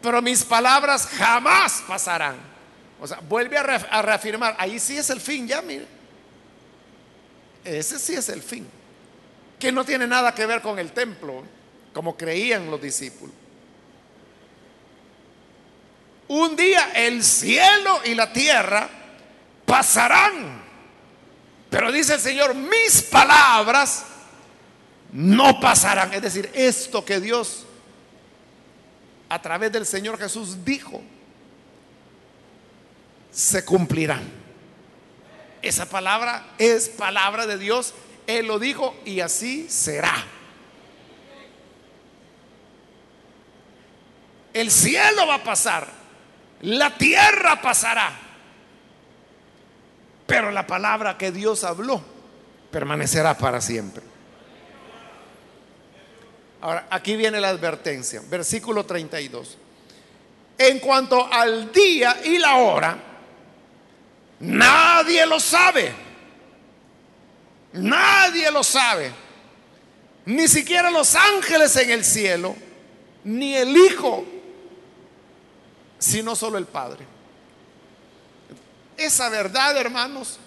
pero 0.00 0.22
mis 0.22 0.42
palabras 0.44 1.06
jamás 1.06 1.82
pasarán. 1.86 2.51
O 3.02 3.06
sea, 3.08 3.18
vuelve 3.18 3.58
a, 3.58 3.64
reafirmar, 4.00 4.54
ahí 4.60 4.78
sí 4.78 4.96
es 4.96 5.10
el 5.10 5.20
fin, 5.20 5.48
ya 5.48 5.60
mire. 5.60 5.84
Ese 7.64 7.98
sí 7.98 8.14
es 8.14 8.28
el 8.28 8.40
fin. 8.40 8.64
Que 9.58 9.72
no 9.72 9.84
tiene 9.84 10.06
nada 10.06 10.32
que 10.32 10.46
ver 10.46 10.62
con 10.62 10.78
el 10.78 10.92
templo, 10.92 11.42
como 11.92 12.16
creían 12.16 12.70
los 12.70 12.80
discípulos. 12.80 13.34
Un 16.28 16.54
día 16.54 16.92
el 16.94 17.24
cielo 17.24 18.02
y 18.04 18.14
la 18.14 18.32
tierra 18.32 18.88
pasarán. 19.66 20.62
Pero 21.70 21.90
dice 21.90 22.14
el 22.14 22.20
Señor, 22.20 22.54
mis 22.54 23.02
palabras 23.02 24.04
no 25.10 25.58
pasarán. 25.58 26.14
Es 26.14 26.22
decir, 26.22 26.48
esto 26.54 27.04
que 27.04 27.18
Dios 27.18 27.66
a 29.28 29.42
través 29.42 29.72
del 29.72 29.86
Señor 29.86 30.20
Jesús 30.20 30.64
dijo, 30.64 31.02
se 33.32 33.64
cumplirá. 33.64 34.20
Esa 35.62 35.86
palabra 35.86 36.44
es 36.58 36.88
palabra 36.88 37.46
de 37.46 37.58
Dios. 37.58 37.94
Él 38.26 38.46
lo 38.46 38.58
dijo 38.58 38.94
y 39.04 39.20
así 39.20 39.68
será. 39.68 40.14
El 44.52 44.70
cielo 44.70 45.26
va 45.26 45.36
a 45.36 45.42
pasar, 45.42 45.88
la 46.60 46.94
tierra 46.98 47.62
pasará, 47.62 48.12
pero 50.26 50.50
la 50.50 50.66
palabra 50.66 51.16
que 51.16 51.32
Dios 51.32 51.64
habló 51.64 52.02
permanecerá 52.70 53.36
para 53.36 53.62
siempre. 53.62 54.02
Ahora, 56.60 56.86
aquí 56.90 57.16
viene 57.16 57.40
la 57.40 57.48
advertencia, 57.48 58.22
versículo 58.28 58.84
32. 58.84 59.56
En 60.58 60.78
cuanto 60.80 61.32
al 61.32 61.72
día 61.72 62.20
y 62.22 62.36
la 62.36 62.56
hora, 62.56 63.11
nadie 64.42 65.24
lo 65.26 65.40
sabe. 65.40 65.92
Nadie 67.72 68.50
lo 68.50 68.62
sabe. 68.62 69.10
Ni 70.26 70.46
siquiera 70.46 70.90
los 70.90 71.14
ángeles 71.14 71.74
en 71.76 71.90
el 71.90 72.04
cielo, 72.04 72.54
ni 73.24 73.56
el 73.56 73.76
Hijo, 73.76 74.24
sino 75.98 76.36
solo 76.36 76.58
el 76.58 76.66
Padre. 76.66 77.06
Esa 78.96 79.30
verdad, 79.30 79.76
hermanos, 79.78 80.38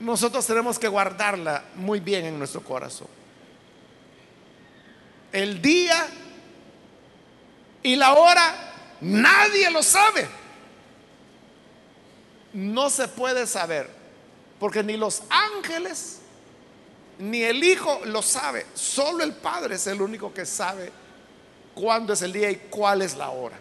nosotros 0.00 0.46
tenemos 0.46 0.78
que 0.78 0.88
guardarla 0.88 1.64
muy 1.76 2.00
bien 2.00 2.24
en 2.24 2.38
nuestro 2.38 2.62
corazón 2.62 3.08
el 5.36 5.60
día 5.60 6.06
y 7.82 7.94
la 7.96 8.14
hora, 8.14 8.54
nadie 9.00 9.70
lo 9.70 9.82
sabe. 9.82 10.26
No 12.56 12.88
se 12.88 13.06
puede 13.06 13.46
saber, 13.46 13.86
porque 14.58 14.82
ni 14.82 14.96
los 14.96 15.22
ángeles 15.28 16.20
ni 17.18 17.42
el 17.42 17.62
Hijo 17.62 18.00
lo 18.06 18.22
sabe. 18.22 18.64
Solo 18.72 19.22
el 19.22 19.34
Padre 19.34 19.74
es 19.74 19.86
el 19.86 20.00
único 20.00 20.32
que 20.32 20.46
sabe 20.46 20.90
cuándo 21.74 22.14
es 22.14 22.22
el 22.22 22.32
día 22.32 22.50
y 22.50 22.56
cuál 22.70 23.02
es 23.02 23.14
la 23.14 23.28
hora. 23.28 23.58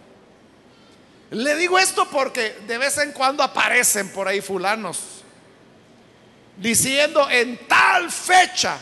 Le 1.32 1.56
digo 1.58 1.78
esto 1.78 2.08
porque 2.10 2.62
de 2.66 2.78
vez 2.78 2.98
en 2.98 3.12
cuando 3.12 3.44
aparecen 3.44 4.14
por 4.14 4.30
ahí 4.30 4.40
fulanos 4.40 5.24
diciendo 6.56 7.30
en 7.30 7.68
tal 7.68 8.10
fecha 8.10 8.78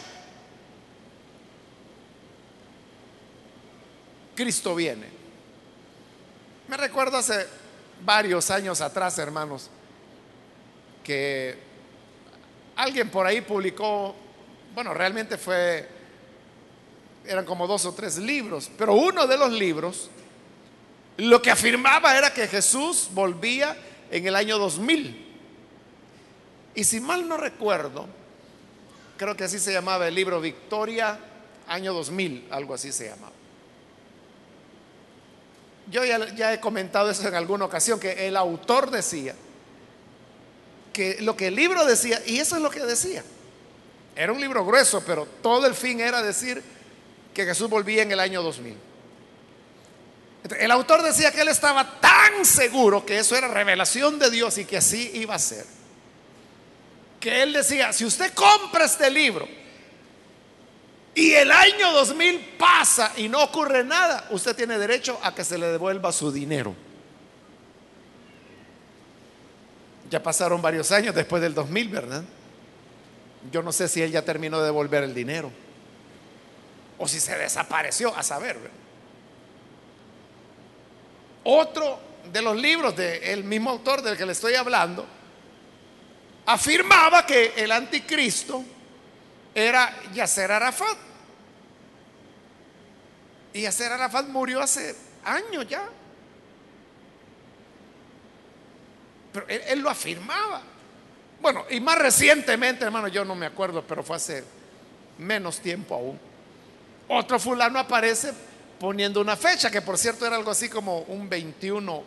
Cristo 4.35 4.75
viene. 4.75 5.07
Me 6.67 6.77
recuerdo 6.77 7.17
hace 7.17 7.47
varios 8.05 8.51
años 8.51 8.79
atrás, 8.79 9.17
hermanos, 9.17 9.71
que 11.03 11.57
alguien 12.75 13.09
por 13.09 13.25
ahí 13.25 13.41
publicó, 13.41 14.15
bueno, 14.73 14.93
realmente 14.93 15.37
fue, 15.37 15.87
eran 17.25 17.45
como 17.45 17.67
dos 17.67 17.85
o 17.85 17.93
tres 17.93 18.17
libros, 18.17 18.71
pero 18.77 18.93
uno 18.93 19.27
de 19.27 19.37
los 19.37 19.51
libros 19.51 20.09
lo 21.17 21.41
que 21.41 21.51
afirmaba 21.51 22.17
era 22.17 22.33
que 22.33 22.47
Jesús 22.47 23.09
volvía 23.11 23.77
en 24.09 24.25
el 24.25 24.35
año 24.35 24.57
2000. 24.57 25.31
Y 26.75 26.83
si 26.83 26.99
mal 26.99 27.27
no 27.27 27.37
recuerdo, 27.37 28.07
creo 29.17 29.35
que 29.35 29.43
así 29.43 29.59
se 29.59 29.71
llamaba 29.71 30.07
el 30.07 30.15
libro 30.15 30.41
Victoria, 30.41 31.19
año 31.67 31.93
2000, 31.93 32.47
algo 32.49 32.73
así 32.73 32.91
se 32.91 33.09
llamaba. 33.09 33.33
Yo 35.91 36.03
ya, 36.05 36.53
he 36.53 36.59
comentado 36.59 37.11
eso 37.11 37.27
en 37.27 37.35
alguna 37.35 37.65
ocasión, 37.65 37.99
que 37.99 38.27
el 38.27 38.37
autor 38.37 38.89
decía 38.89 39.35
que 40.93 41.17
lo 41.21 41.35
que 41.35 41.47
el 41.47 41.55
libro 41.55 41.85
decía, 41.85 42.21
y 42.25 42.39
eso 42.39 42.55
es 42.55 42.61
lo 42.61 42.69
que 42.69 42.79
decía, 42.79 43.23
era 44.15 44.31
un 44.31 44.39
libro 44.39 44.63
grueso, 44.63 45.03
pero 45.05 45.27
todo 45.41 45.65
el 45.65 45.73
fin 45.73 45.99
era 45.99 46.21
decir 46.21 46.63
que 47.33 47.45
Jesús 47.45 47.67
volvía 47.69 48.03
en 48.03 48.11
el 48.11 48.19
año 48.19 48.43
2000. 48.43 48.77
El 50.59 50.71
autor 50.71 51.01
decía 51.01 51.31
que 51.31 51.41
él 51.41 51.47
estaba 51.47 51.99
tan 51.99 52.45
seguro 52.45 53.05
que 53.05 53.17
eso 53.17 53.35
era 53.35 53.47
revelación 53.47 54.19
de 54.19 54.29
Dios 54.29 54.57
y 54.57 54.65
que 54.65 54.77
así 54.77 55.11
iba 55.15 55.33
a 55.33 55.39
ser. 55.39 55.65
Que 57.19 57.41
él 57.41 57.53
decía, 57.53 57.91
si 57.93 58.05
usted 58.05 58.33
compra 58.33 58.85
este 58.85 59.09
libro 59.09 59.47
y 61.15 61.31
el 61.31 61.49
año 61.49 61.91
2000 61.93 62.55
pasa 62.59 63.13
y 63.17 63.29
no 63.29 63.41
ocurre 63.41 63.83
nada, 63.83 64.27
usted 64.31 64.55
tiene 64.55 64.77
derecho 64.77 65.17
a 65.23 65.33
que 65.33 65.45
se 65.45 65.57
le 65.57 65.67
devuelva 65.67 66.11
su 66.11 66.31
dinero. 66.31 66.75
Ya 70.13 70.21
pasaron 70.21 70.61
varios 70.61 70.91
años 70.91 71.15
después 71.15 71.41
del 71.41 71.55
2000, 71.55 71.89
¿verdad? 71.89 72.23
Yo 73.51 73.63
no 73.63 73.71
sé 73.71 73.87
si 73.87 73.99
él 73.99 74.11
ya 74.11 74.21
terminó 74.21 74.59
de 74.59 74.65
devolver 74.65 75.03
el 75.03 75.11
dinero 75.11 75.51
o 76.99 77.07
si 77.07 77.19
se 77.19 77.35
desapareció, 77.35 78.15
a 78.15 78.21
saber. 78.21 78.59
Otro 81.43 81.99
de 82.31 82.43
los 82.43 82.55
libros 82.55 82.95
del 82.95 83.43
mismo 83.43 83.71
autor 83.71 84.03
del 84.03 84.15
que 84.15 84.27
le 84.27 84.33
estoy 84.33 84.53
hablando 84.53 85.03
afirmaba 86.45 87.25
que 87.25 87.53
el 87.57 87.71
anticristo 87.71 88.63
era 89.55 89.99
Yasser 90.13 90.51
Arafat. 90.51 90.97
Y 93.53 93.61
Yasser 93.61 93.93
Arafat 93.93 94.27
murió 94.27 94.61
hace 94.61 94.95
años 95.25 95.67
ya. 95.67 95.89
Pero 99.33 99.47
él, 99.47 99.79
lo 99.79 99.89
afirmaba. 99.89 100.61
Bueno, 101.41 101.65
y 101.69 101.81
más 101.81 101.97
recientemente, 101.97 102.85
hermano, 102.85 103.07
yo 103.07 103.25
no 103.25 103.35
me 103.35 103.47
acuerdo, 103.47 103.83
pero 103.85 104.03
fue 104.03 104.15
hace 104.15 104.43
menos 105.17 105.59
tiempo 105.59 105.95
aún. 105.95 106.19
Otro 107.07 107.39
fulano 107.39 107.79
aparece 107.79 108.31
poniendo 108.79 109.19
una 109.19 109.35
fecha, 109.35 109.71
que 109.71 109.81
por 109.81 109.97
cierto 109.97 110.25
era 110.25 110.35
algo 110.35 110.51
así 110.51 110.69
como 110.69 110.99
un 110.99 111.27
21 111.27 112.03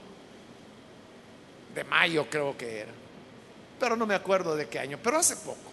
de 1.74 1.84
mayo 1.84 2.26
creo 2.30 2.56
que 2.56 2.80
era. 2.80 2.92
Pero 3.78 3.96
no 3.96 4.06
me 4.06 4.14
acuerdo 4.14 4.56
de 4.56 4.68
qué 4.68 4.78
año, 4.78 4.98
pero 5.02 5.18
hace 5.18 5.36
poco. 5.36 5.72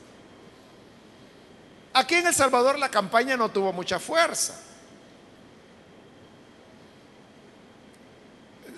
Aquí 1.94 2.16
en 2.16 2.28
El 2.28 2.34
Salvador 2.34 2.78
la 2.78 2.90
campaña 2.90 3.38
no 3.38 3.50
tuvo 3.50 3.72
mucha 3.72 4.00
fuerza. 4.00 4.60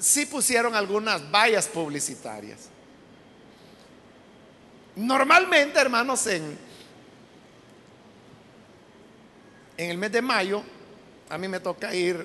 Sí 0.05 0.27
pusieron 0.27 0.75
algunas 0.75 1.31
vallas 1.31 1.67
publicitarias. 1.67 2.69
Normalmente, 4.95 5.79
hermanos, 5.79 6.27
en, 6.27 6.57
en 9.77 9.89
el 9.89 9.97
mes 9.97 10.11
de 10.11 10.21
mayo, 10.21 10.61
a 11.27 11.39
mí 11.39 11.47
me 11.47 11.59
toca 11.59 11.93
ir 11.93 12.23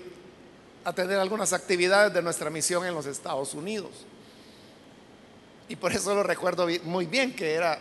a 0.85 0.93
tener 0.93 1.19
algunas 1.19 1.55
actividades 1.55 2.13
de 2.13 2.21
nuestra 2.21 2.51
misión 2.51 2.85
en 2.85 2.95
los 2.95 3.07
Estados 3.07 3.55
Unidos. 3.55 3.91
Y 5.67 5.77
por 5.77 5.93
eso 5.93 6.15
lo 6.15 6.23
recuerdo 6.23 6.69
muy 6.85 7.07
bien, 7.07 7.35
que 7.35 7.55
era 7.55 7.79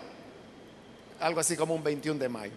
algo 1.19 1.41
así 1.41 1.57
como 1.57 1.75
un 1.75 1.83
21 1.83 2.17
de 2.17 2.29
mayo. 2.29 2.53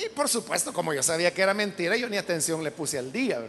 Y 0.00 0.08
por 0.10 0.28
supuesto, 0.28 0.72
como 0.72 0.94
yo 0.94 1.02
sabía 1.02 1.34
que 1.34 1.42
era 1.42 1.54
mentira, 1.54 1.96
yo 1.96 2.08
ni 2.08 2.18
atención 2.18 2.62
le 2.62 2.70
puse 2.70 2.98
al 2.98 3.10
día. 3.10 3.44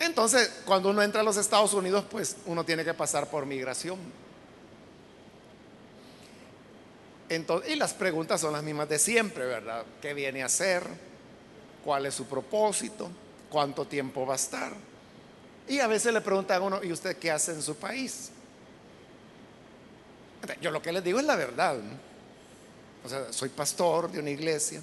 Entonces, 0.00 0.60
cuando 0.64 0.90
uno 0.90 1.02
entra 1.02 1.20
a 1.20 1.24
los 1.24 1.36
Estados 1.36 1.74
Unidos, 1.74 2.04
pues 2.10 2.36
uno 2.46 2.64
tiene 2.64 2.84
que 2.84 2.94
pasar 2.94 3.28
por 3.28 3.46
migración. 3.46 3.98
Entonces, 7.28 7.72
y 7.72 7.76
las 7.76 7.92
preguntas 7.94 8.40
son 8.40 8.52
las 8.52 8.62
mismas 8.62 8.88
de 8.88 8.98
siempre, 8.98 9.44
¿verdad? 9.44 9.84
¿Qué 10.00 10.14
viene 10.14 10.42
a 10.42 10.46
hacer? 10.46 10.82
¿Cuál 11.84 12.06
es 12.06 12.14
su 12.14 12.26
propósito? 12.26 13.10
¿Cuánto 13.50 13.86
tiempo 13.86 14.24
va 14.24 14.34
a 14.34 14.36
estar? 14.36 14.72
Y 15.66 15.80
a 15.80 15.86
veces 15.86 16.12
le 16.12 16.20
preguntan 16.20 16.62
a 16.62 16.64
uno, 16.64 16.82
¿y 16.82 16.92
usted 16.92 17.16
qué 17.16 17.30
hace 17.30 17.52
en 17.52 17.62
su 17.62 17.76
país? 17.76 18.30
Yo 20.62 20.70
lo 20.70 20.80
que 20.80 20.92
les 20.92 21.04
digo 21.04 21.18
es 21.18 21.26
la 21.26 21.36
verdad. 21.36 21.76
O 23.04 23.08
sea, 23.08 23.32
soy 23.32 23.50
pastor 23.50 24.10
de 24.10 24.20
una 24.20 24.30
iglesia. 24.30 24.80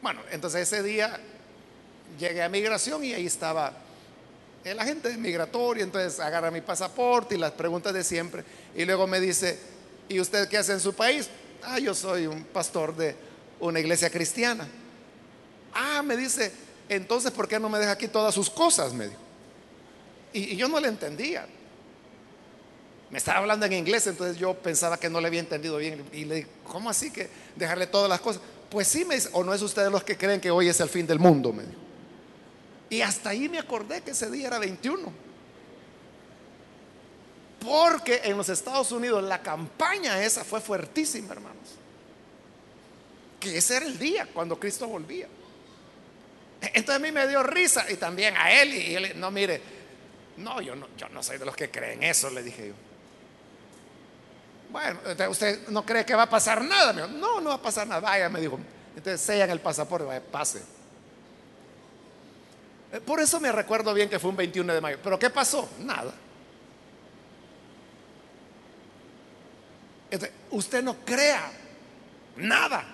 Bueno, 0.00 0.20
entonces 0.30 0.62
ese 0.62 0.82
día 0.82 1.18
llegué 2.18 2.42
a 2.42 2.48
migración 2.48 3.04
y 3.04 3.12
ahí 3.12 3.26
estaba 3.26 3.72
el 4.64 4.80
agente 4.80 5.16
migratorio, 5.18 5.84
entonces 5.84 6.18
agarra 6.20 6.50
mi 6.50 6.62
pasaporte 6.62 7.34
y 7.34 7.38
las 7.38 7.52
preguntas 7.52 7.92
de 7.92 8.02
siempre. 8.02 8.44
Y 8.74 8.84
luego 8.84 9.06
me 9.06 9.20
dice, 9.20 9.58
¿y 10.08 10.18
usted 10.20 10.48
qué 10.48 10.56
hace 10.56 10.72
en 10.72 10.80
su 10.80 10.94
país? 10.94 11.28
Ah, 11.62 11.78
yo 11.78 11.94
soy 11.94 12.26
un 12.26 12.44
pastor 12.44 12.96
de 12.96 13.14
una 13.60 13.78
iglesia 13.78 14.08
cristiana. 14.10 14.66
Ah, 15.74 16.02
me 16.02 16.16
dice, 16.16 16.50
entonces 16.88 17.30
¿por 17.30 17.46
qué 17.46 17.58
no 17.58 17.68
me 17.68 17.78
deja 17.78 17.92
aquí 17.92 18.08
todas 18.08 18.34
sus 18.34 18.48
cosas? 18.48 18.92
Me 18.94 19.08
dijo. 19.08 19.20
Y, 20.32 20.56
yo 20.56 20.68
no 20.68 20.80
le 20.80 20.88
entendía. 20.88 21.46
Me 23.10 23.18
estaba 23.18 23.38
hablando 23.38 23.66
en 23.66 23.74
inglés, 23.74 24.06
entonces 24.06 24.38
yo 24.38 24.54
pensaba 24.54 24.98
que 24.98 25.10
no 25.10 25.20
le 25.20 25.28
había 25.28 25.40
entendido 25.40 25.76
bien. 25.76 26.04
Y 26.12 26.24
le 26.24 26.36
dije, 26.36 26.48
¿cómo 26.66 26.88
así 26.88 27.10
que 27.10 27.28
dejarle 27.54 27.86
todas 27.86 28.08
las 28.08 28.20
cosas? 28.20 28.40
Pues 28.70 28.88
sí, 28.88 29.04
me 29.04 29.14
dice, 29.16 29.28
o 29.32 29.44
no 29.44 29.52
es 29.52 29.60
usted 29.60 29.84
de 29.84 29.90
los 29.90 30.02
que 30.02 30.16
creen 30.16 30.40
que 30.40 30.50
hoy 30.50 30.68
es 30.68 30.80
el 30.80 30.88
fin 30.88 31.06
del 31.06 31.18
mundo, 31.18 31.52
me 31.52 31.64
dijo. 31.64 31.83
Y 32.94 33.02
hasta 33.02 33.30
ahí 33.30 33.48
me 33.48 33.58
acordé 33.58 34.02
que 34.02 34.12
ese 34.12 34.30
día 34.30 34.46
era 34.46 34.60
21. 34.60 35.12
Porque 37.58 38.20
en 38.22 38.36
los 38.36 38.48
Estados 38.48 38.92
Unidos 38.92 39.20
la 39.24 39.42
campaña 39.42 40.22
esa 40.22 40.44
fue 40.44 40.60
fuertísima, 40.60 41.32
hermanos. 41.32 41.74
Que 43.40 43.58
ese 43.58 43.78
era 43.78 43.86
el 43.86 43.98
día 43.98 44.28
cuando 44.32 44.60
Cristo 44.60 44.86
volvía. 44.86 45.26
Entonces 46.60 46.94
a 46.94 46.98
mí 47.00 47.10
me 47.10 47.26
dio 47.26 47.42
risa 47.42 47.84
y 47.90 47.96
también 47.96 48.36
a 48.36 48.52
él. 48.52 48.72
Y 48.72 48.94
él, 48.94 49.12
no, 49.18 49.32
mire, 49.32 49.60
no 50.36 50.60
yo, 50.60 50.76
no, 50.76 51.20
soy 51.20 51.38
de 51.38 51.46
los 51.46 51.56
que 51.56 51.72
creen 51.72 52.04
eso, 52.04 52.30
le 52.30 52.44
dije 52.44 52.68
yo. 52.68 52.74
Bueno, 54.70 55.00
usted 55.28 55.66
no 55.66 55.84
cree 55.84 56.06
que 56.06 56.14
va 56.14 56.22
a 56.22 56.30
pasar 56.30 56.62
nada. 56.62 56.92
no, 57.08 57.40
no 57.40 57.48
va 57.48 57.56
a 57.56 57.62
pasar 57.62 57.88
nada. 57.88 58.00
Vaya, 58.00 58.28
me 58.28 58.40
dijo. 58.40 58.60
Entonces 58.96 59.20
sellan 59.20 59.50
el 59.50 59.58
pasaporte, 59.58 60.06
vaya, 60.06 60.22
pase. 60.22 60.62
Eh, 62.94 63.00
por 63.00 63.18
eso 63.18 63.40
me 63.40 63.50
recuerdo 63.50 63.92
bien 63.92 64.08
que 64.08 64.20
fue 64.20 64.30
un 64.30 64.36
21 64.36 64.72
de 64.72 64.80
mayo. 64.80 64.98
Pero 65.02 65.18
¿qué 65.18 65.28
pasó? 65.28 65.68
Nada. 65.80 66.14
usted 70.52 70.84
no 70.84 70.94
crea 71.04 71.50
nada. 72.36 72.84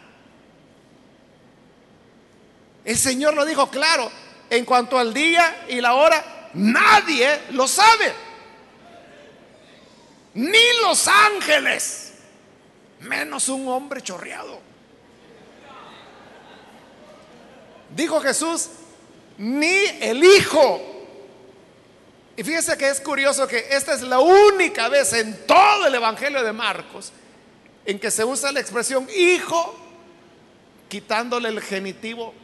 El 2.82 2.96
Señor 2.96 3.34
lo 3.34 3.44
dijo 3.44 3.68
claro. 3.68 4.10
En 4.48 4.64
cuanto 4.64 4.98
al 4.98 5.12
día 5.12 5.66
y 5.68 5.82
la 5.82 5.92
hora, 5.92 6.48
nadie 6.54 7.42
lo 7.50 7.68
sabe. 7.68 8.14
Ni 10.32 10.58
los 10.82 11.06
ángeles. 11.06 12.14
Menos 13.00 13.50
un 13.50 13.68
hombre 13.68 14.00
chorreado. 14.00 14.60
Dijo 17.94 18.18
Jesús, 18.22 18.70
ni 19.40 19.86
el 20.00 20.22
Hijo. 20.22 20.80
Y 22.36 22.44
fíjese 22.44 22.76
que 22.76 22.88
es 22.88 23.00
curioso 23.00 23.46
que 23.46 23.66
esta 23.70 23.94
es 23.94 24.02
la 24.02 24.20
única 24.20 24.88
vez 24.88 25.12
en 25.14 25.46
todo 25.46 25.86
el 25.86 25.94
Evangelio 25.94 26.42
de 26.42 26.52
Marcos 26.52 27.12
en 27.84 27.98
que 27.98 28.10
se 28.10 28.24
usa 28.24 28.52
la 28.52 28.60
expresión 28.60 29.08
hijo 29.16 29.74
quitándole 30.88 31.48
el 31.48 31.60
genitivo 31.60 32.34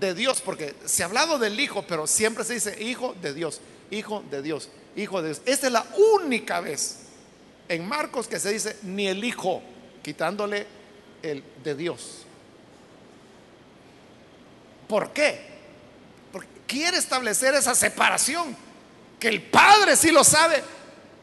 de 0.00 0.14
Dios, 0.14 0.40
porque 0.40 0.74
se 0.84 1.02
ha 1.02 1.06
hablado 1.06 1.38
del 1.38 1.58
hijo, 1.60 1.84
pero 1.86 2.06
siempre 2.06 2.44
se 2.44 2.54
dice 2.54 2.82
hijo 2.82 3.14
de 3.20 3.32
Dios, 3.34 3.60
hijo 3.90 4.22
de 4.30 4.42
Dios, 4.42 4.68
hijo 4.96 5.20
de 5.22 5.28
Dios. 5.28 5.42
Esta 5.46 5.66
es 5.66 5.72
la 5.72 5.86
única 6.22 6.60
vez 6.60 7.00
en 7.68 7.86
Marcos 7.86 8.28
que 8.28 8.38
se 8.38 8.52
dice 8.52 8.76
ni 8.82 9.06
el 9.06 9.22
hijo, 9.24 9.62
quitándole 10.02 10.66
el 11.22 11.42
de 11.62 11.74
Dios. 11.74 12.24
¿Por 14.88 15.12
qué? 15.12 15.57
Quiere 16.68 16.98
establecer 16.98 17.54
esa 17.54 17.74
separación, 17.74 18.54
que 19.18 19.28
el 19.28 19.42
Padre 19.42 19.96
sí 19.96 20.12
lo 20.12 20.22
sabe, 20.22 20.62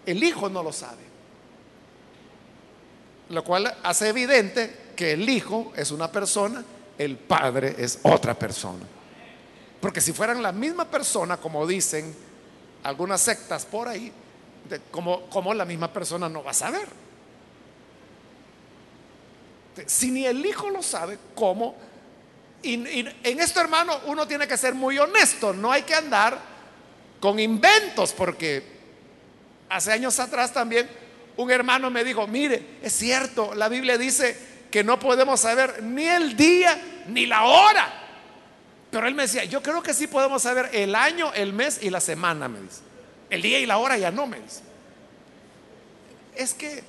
el 0.06 0.22
Hijo 0.22 0.50
no 0.50 0.62
lo 0.62 0.74
sabe. 0.74 1.06
Lo 3.30 3.44
cual 3.44 3.74
hace 3.84 4.10
evidente 4.10 4.92
que 4.96 5.14
el 5.14 5.30
Hijo 5.30 5.72
es 5.78 5.92
una 5.92 6.12
persona, 6.12 6.66
el 6.98 7.16
Padre 7.16 7.76
es 7.78 8.00
otra 8.04 8.34
persona. 8.34 8.86
Porque 9.80 10.02
si 10.02 10.12
fueran 10.12 10.42
la 10.42 10.52
misma 10.52 10.86
persona, 10.86 11.38
como 11.38 11.66
dicen 11.66 12.14
algunas 12.84 13.22
sectas 13.22 13.66
por 13.66 13.88
ahí, 13.88 14.12
como, 14.92 15.54
la 15.54 15.66
misma 15.66 15.92
persona 15.94 16.28
no 16.28 16.44
va 16.44 16.52
a 16.52 16.56
saber. 16.56 16.88
Si 19.86 20.10
ni 20.10 20.26
el 20.26 20.44
Hijo 20.46 20.70
lo 20.70 20.82
sabe, 20.82 21.18
¿cómo 21.36 21.76
y, 22.66 23.14
en 23.24 23.40
esto, 23.40 23.62
hermano, 23.62 24.00
uno 24.06 24.28
tiene 24.28 24.48
que 24.48 24.58
ser 24.58 24.74
muy 24.74 24.98
honesto. 24.98 25.54
No 25.54 25.72
hay 25.72 25.84
que 25.84 25.94
andar 25.94 26.40
con 27.20 27.40
inventos, 27.40 28.14
porque 28.14 28.64
hace 29.70 29.92
años 29.92 30.20
atrás 30.20 30.54
también 30.54 30.90
un 31.38 31.52
hermano 31.52 31.90
me 31.90 32.04
dijo, 32.04 32.28
mire, 32.28 32.78
es 32.82 32.94
cierto, 32.94 33.54
la 33.56 33.70
Biblia 33.70 33.98
dice 33.98 34.38
que 34.72 34.84
no 34.84 35.00
podemos 35.00 35.40
saber 35.40 35.84
ni 35.84 36.06
el 36.06 36.36
día 36.36 37.04
ni 37.08 37.26
la 37.26 37.44
hora. 37.44 38.02
Pero 38.92 39.08
él 39.08 39.16
me 39.16 39.24
decía, 39.24 39.44
yo 39.44 39.62
creo 39.62 39.84
que 39.84 39.94
sí 39.94 40.08
podemos 40.08 40.42
saber 40.42 40.70
el 40.74 40.96
año, 40.96 41.34
el 41.34 41.54
mes 41.54 41.80
y 41.82 41.90
la 41.90 42.00
semana, 42.00 42.48
me 42.48 42.62
dice. 42.62 42.82
El 43.30 43.42
día 43.42 43.60
y 43.60 43.66
la 43.66 43.78
hora 43.78 43.98
ya 43.98 44.12
no, 44.12 44.28
me 44.28 44.40
dice. 44.40 44.62
Es 46.36 46.54
que 46.54 46.84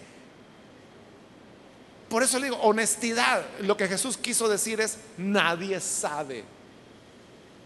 por 2.08 2.22
eso 2.22 2.38
le 2.38 2.46
digo, 2.46 2.58
honestidad. 2.58 3.44
Lo 3.60 3.76
que 3.76 3.88
Jesús 3.88 4.16
quiso 4.16 4.48
decir 4.48 4.80
es, 4.80 4.98
nadie 5.16 5.80
sabe 5.80 6.44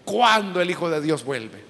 cuándo 0.05 0.61
el 0.61 0.71
Hijo 0.71 0.89
de 0.89 1.01
Dios 1.01 1.25
vuelve. 1.25 1.63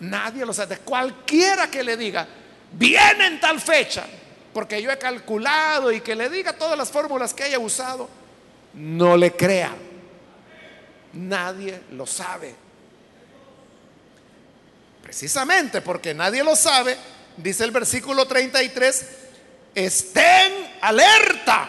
Nadie 0.00 0.44
lo 0.44 0.52
sabe. 0.52 0.78
Cualquiera 0.78 1.70
que 1.70 1.82
le 1.82 1.96
diga, 1.96 2.26
viene 2.72 3.26
en 3.26 3.40
tal 3.40 3.60
fecha, 3.60 4.06
porque 4.52 4.80
yo 4.82 4.90
he 4.90 4.98
calculado 4.98 5.92
y 5.92 6.00
que 6.00 6.14
le 6.14 6.28
diga 6.28 6.52
todas 6.52 6.76
las 6.76 6.90
fórmulas 6.90 7.34
que 7.34 7.44
haya 7.44 7.58
usado, 7.58 8.08
no 8.74 9.16
le 9.16 9.32
crea. 9.32 9.74
Nadie 11.12 11.82
lo 11.92 12.06
sabe. 12.06 12.54
Precisamente 15.02 15.80
porque 15.80 16.14
nadie 16.14 16.44
lo 16.44 16.54
sabe, 16.54 16.96
dice 17.36 17.64
el 17.64 17.72
versículo 17.72 18.26
33, 18.26 19.06
estén 19.74 20.76
alerta, 20.80 21.68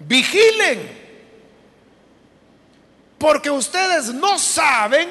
vigilen, 0.00 0.98
porque 3.18 3.50
ustedes 3.50 4.14
no 4.14 4.38
saben 4.38 5.08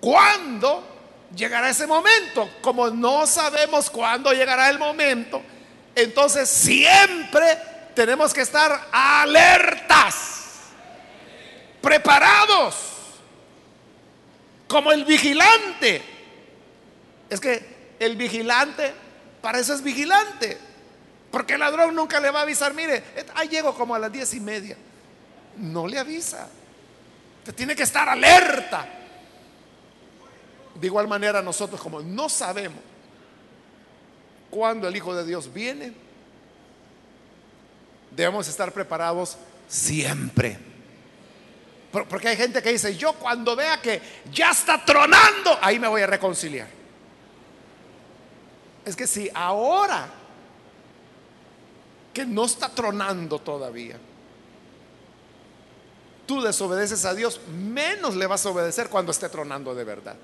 cuándo 0.00 0.84
llegará 1.34 1.70
ese 1.70 1.86
momento. 1.86 2.50
Como 2.60 2.90
no 2.90 3.26
sabemos 3.26 3.88
cuándo 3.88 4.32
llegará 4.32 4.68
el 4.68 4.78
momento, 4.78 5.42
entonces 5.94 6.48
siempre 6.48 7.58
tenemos 7.94 8.32
que 8.32 8.40
estar 8.40 8.88
alertas, 8.90 10.70
preparados, 11.80 12.76
como 14.66 14.92
el 14.92 15.04
vigilante. 15.04 16.02
Es 17.28 17.40
que 17.40 17.96
el 18.00 18.16
vigilante 18.16 18.92
para 19.40 19.58
eso 19.58 19.74
es 19.74 19.82
vigilante. 19.82 20.58
Porque 21.30 21.54
el 21.54 21.60
ladrón 21.60 21.94
nunca 21.94 22.18
le 22.18 22.30
va 22.30 22.40
a 22.40 22.42
avisar, 22.42 22.74
mire, 22.74 23.02
ahí 23.34 23.48
llego 23.48 23.74
como 23.74 23.94
a 23.94 23.98
las 23.98 24.10
diez 24.10 24.34
y 24.34 24.40
media. 24.40 24.76
No 25.56 25.86
le 25.86 25.98
avisa. 25.98 26.48
Usted 27.38 27.54
tiene 27.54 27.76
que 27.76 27.84
estar 27.84 28.08
alerta. 28.08 28.86
De 30.74 30.86
igual 30.86 31.06
manera 31.06 31.42
nosotros 31.42 31.80
como 31.80 32.00
no 32.00 32.28
sabemos 32.28 32.80
cuándo 34.50 34.88
el 34.88 34.96
Hijo 34.96 35.14
de 35.14 35.24
Dios 35.24 35.52
viene, 35.52 35.92
debemos 38.10 38.48
estar 38.48 38.72
preparados 38.72 39.36
siempre. 39.68 40.58
Porque 41.90 42.28
hay 42.28 42.36
gente 42.36 42.62
que 42.62 42.72
dice, 42.72 42.96
yo 42.96 43.14
cuando 43.14 43.56
vea 43.56 43.80
que 43.80 44.00
ya 44.32 44.50
está 44.50 44.84
tronando, 44.84 45.58
ahí 45.60 45.78
me 45.78 45.88
voy 45.88 46.02
a 46.02 46.06
reconciliar. 46.06 46.79
Es 48.84 48.96
que 48.96 49.06
si 49.06 49.30
ahora 49.34 50.08
que 52.12 52.24
no 52.24 52.44
está 52.44 52.68
tronando 52.68 53.38
todavía, 53.38 53.98
tú 56.26 56.40
desobedeces 56.40 57.04
a 57.04 57.14
Dios, 57.14 57.40
menos 57.48 58.16
le 58.16 58.26
vas 58.26 58.44
a 58.46 58.50
obedecer 58.50 58.88
cuando 58.88 59.12
esté 59.12 59.28
tronando 59.28 59.74
de 59.74 59.84
verdad. 59.84 60.16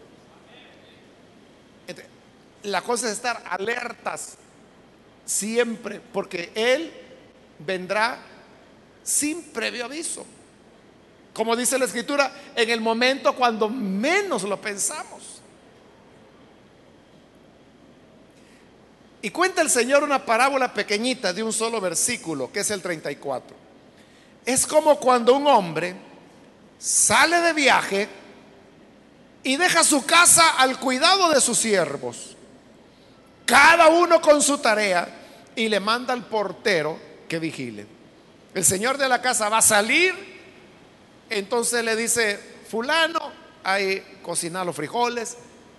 La 2.62 2.82
cosa 2.82 3.06
es 3.06 3.12
estar 3.12 3.42
alertas 3.48 4.36
siempre, 5.24 6.00
porque 6.12 6.50
Él 6.54 6.92
vendrá 7.58 8.18
sin 9.02 9.42
previo 9.44 9.84
aviso. 9.84 10.24
Como 11.32 11.54
dice 11.54 11.78
la 11.78 11.84
escritura, 11.84 12.32
en 12.54 12.70
el 12.70 12.80
momento 12.80 13.34
cuando 13.36 13.68
menos 13.68 14.42
lo 14.44 14.60
pensamos. 14.60 15.15
Y 19.26 19.30
cuenta 19.30 19.60
el 19.60 19.68
Señor 19.68 20.04
una 20.04 20.24
parábola 20.24 20.72
pequeñita 20.72 21.32
de 21.32 21.42
un 21.42 21.52
solo 21.52 21.80
versículo, 21.80 22.52
que 22.52 22.60
es 22.60 22.70
el 22.70 22.80
34. 22.80 23.56
Es 24.44 24.64
como 24.68 25.00
cuando 25.00 25.34
un 25.34 25.48
hombre 25.48 25.96
sale 26.78 27.40
de 27.40 27.52
viaje 27.52 28.08
y 29.42 29.56
deja 29.56 29.82
su 29.82 30.06
casa 30.06 30.50
al 30.50 30.78
cuidado 30.78 31.28
de 31.30 31.40
sus 31.40 31.58
siervos, 31.58 32.36
cada 33.44 33.88
uno 33.88 34.20
con 34.20 34.40
su 34.40 34.58
tarea, 34.58 35.08
y 35.56 35.68
le 35.68 35.80
manda 35.80 36.14
al 36.14 36.24
portero 36.26 36.96
que 37.28 37.40
vigile. 37.40 37.84
El 38.54 38.64
señor 38.64 38.96
de 38.96 39.08
la 39.08 39.20
casa 39.20 39.48
va 39.48 39.58
a 39.58 39.62
salir 39.62 40.14
entonces 41.30 41.84
le 41.84 41.96
dice, 41.96 42.38
fulano, 42.70 43.32
hay 43.64 44.20
cocinar 44.22 44.64
los 44.64 44.76
frijoles, 44.76 45.36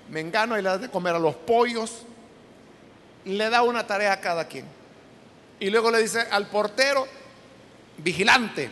mengano 0.09 0.59
y 0.59 0.61
le 0.61 0.67
da 0.67 0.77
de 0.77 0.89
comer 0.89 1.15
a 1.15 1.19
los 1.19 1.35
pollos. 1.35 2.01
Le 3.27 3.49
da 3.49 3.61
una 3.61 3.85
tarea 3.85 4.13
a 4.13 4.19
cada 4.19 4.47
quien. 4.47 4.65
Y 5.59 5.69
luego 5.69 5.91
le 5.91 6.01
dice 6.01 6.19
al 6.19 6.47
portero, 6.47 7.07
vigilante, 7.97 8.69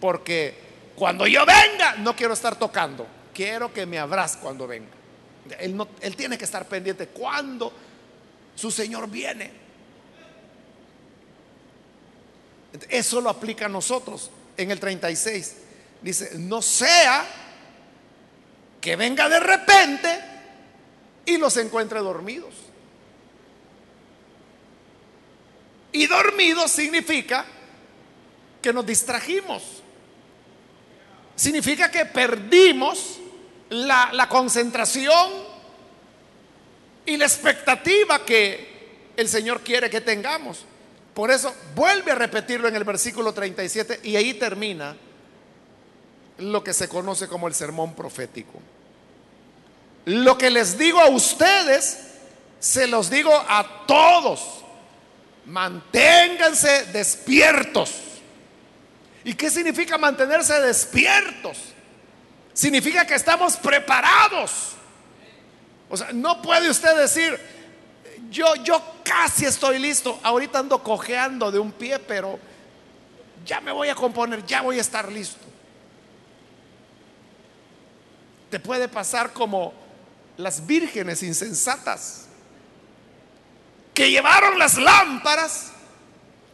porque 0.00 0.54
cuando 0.94 1.26
yo 1.26 1.44
venga 1.44 1.96
no 1.96 2.14
quiero 2.14 2.34
estar 2.34 2.56
tocando, 2.56 3.06
quiero 3.32 3.72
que 3.72 3.86
me 3.86 3.98
abras 3.98 4.36
cuando 4.36 4.66
venga. 4.66 4.90
Él, 5.58 5.76
no, 5.76 5.88
él 6.00 6.16
tiene 6.16 6.38
que 6.38 6.44
estar 6.44 6.66
pendiente 6.66 7.08
cuando 7.08 7.72
su 8.54 8.70
Señor 8.70 9.08
viene. 9.08 9.50
Eso 12.88 13.20
lo 13.20 13.30
aplica 13.30 13.66
a 13.66 13.68
nosotros 13.68 14.30
en 14.56 14.70
el 14.70 14.80
36. 14.80 15.56
Dice, 16.00 16.38
no 16.38 16.62
sea 16.62 17.24
que 18.80 18.96
venga 18.96 19.28
de 19.28 19.40
repente 19.40 20.20
y 21.26 21.38
los 21.38 21.56
encuentre 21.56 22.00
dormidos. 22.00 22.54
Y 25.94 26.08
dormidos 26.08 26.72
significa 26.72 27.46
que 28.60 28.72
nos 28.72 28.84
distrajimos. 28.84 29.62
Significa 31.36 31.88
que 31.88 32.04
perdimos 32.04 33.20
la, 33.70 34.10
la, 34.12 34.28
concentración 34.28 35.30
y 37.06 37.16
la 37.16 37.26
expectativa 37.26 38.24
que 38.24 39.12
el 39.16 39.28
Señor 39.28 39.60
quiere 39.60 39.88
que 39.88 40.00
tengamos. 40.00 40.64
Por 41.14 41.30
eso 41.30 41.54
vuelve 41.76 42.10
a 42.10 42.16
repetirlo 42.16 42.66
en 42.66 42.74
el 42.74 42.82
versículo 42.82 43.32
37 43.32 44.00
y 44.02 44.16
ahí 44.16 44.34
termina 44.34 44.96
lo 46.38 46.64
que 46.64 46.74
se 46.74 46.88
conoce 46.88 47.28
como 47.28 47.46
el 47.46 47.54
sermón 47.54 47.94
profético. 47.94 48.60
Lo 50.06 50.36
que 50.36 50.50
les 50.50 50.76
digo 50.76 50.98
a 50.98 51.08
ustedes, 51.08 51.98
se 52.58 52.88
los 52.88 53.10
digo 53.10 53.32
a 53.32 53.84
todos. 53.86 54.63
Manténganse 55.46 56.86
despiertos. 56.86 57.92
¿Y 59.24 59.34
qué 59.34 59.50
significa 59.50 59.98
mantenerse 59.98 60.60
despiertos? 60.60 61.58
Significa 62.52 63.06
que 63.06 63.14
estamos 63.14 63.56
preparados. 63.56 64.72
O 65.88 65.96
sea, 65.96 66.12
no 66.12 66.40
puede 66.40 66.70
usted 66.70 66.96
decir, 66.96 67.38
yo, 68.30 68.54
yo 68.56 68.82
casi 69.02 69.46
estoy 69.46 69.78
listo, 69.78 70.18
ahorita 70.22 70.58
ando 70.58 70.82
cojeando 70.82 71.50
de 71.50 71.58
un 71.58 71.72
pie, 71.72 71.98
pero 71.98 72.38
ya 73.44 73.60
me 73.60 73.72
voy 73.72 73.88
a 73.88 73.94
componer, 73.94 74.44
ya 74.44 74.62
voy 74.62 74.78
a 74.78 74.80
estar 74.80 75.10
listo. 75.10 75.44
Te 78.50 78.60
puede 78.60 78.88
pasar 78.88 79.32
como 79.32 79.74
las 80.36 80.66
vírgenes 80.66 81.22
insensatas 81.22 82.23
que 83.94 84.10
llevaron 84.10 84.58
las 84.58 84.76
lámparas, 84.76 85.70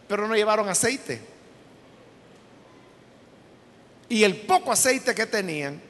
pero 0.07 0.28
no 0.28 0.36
llevaron 0.36 0.68
aceite. 0.68 1.20
Y 4.11 4.24
el 4.24 4.36
poco 4.43 4.72
aceite 4.72 5.14
que 5.14 5.26
tenían 5.26 5.80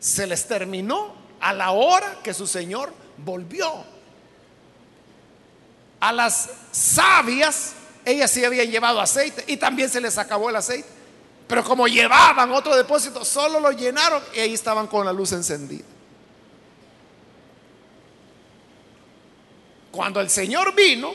se 0.00 0.26
les 0.26 0.46
terminó 0.48 1.14
a 1.40 1.52
la 1.52 1.72
hora 1.72 2.18
que 2.22 2.32
su 2.32 2.46
Señor 2.46 2.92
volvió. 3.18 3.84
A 6.00 6.12
las 6.12 6.50
sabias, 6.72 7.72
ellas 8.04 8.30
sí 8.30 8.44
habían 8.44 8.70
llevado 8.70 9.00
aceite 9.00 9.44
y 9.46 9.56
también 9.56 9.90
se 9.90 10.00
les 10.00 10.16
acabó 10.16 10.50
el 10.50 10.56
aceite. 10.56 10.88
Pero 11.46 11.62
como 11.64 11.86
llevaban 11.86 12.50
otro 12.52 12.74
depósito, 12.74 13.24
solo 13.24 13.60
lo 13.60 13.72
llenaron 13.72 14.22
y 14.34 14.40
ahí 14.40 14.54
estaban 14.54 14.86
con 14.86 15.04
la 15.04 15.12
luz 15.12 15.32
encendida. 15.32 15.84
Cuando 19.94 20.20
el 20.20 20.28
Señor 20.28 20.74
vino, 20.74 21.12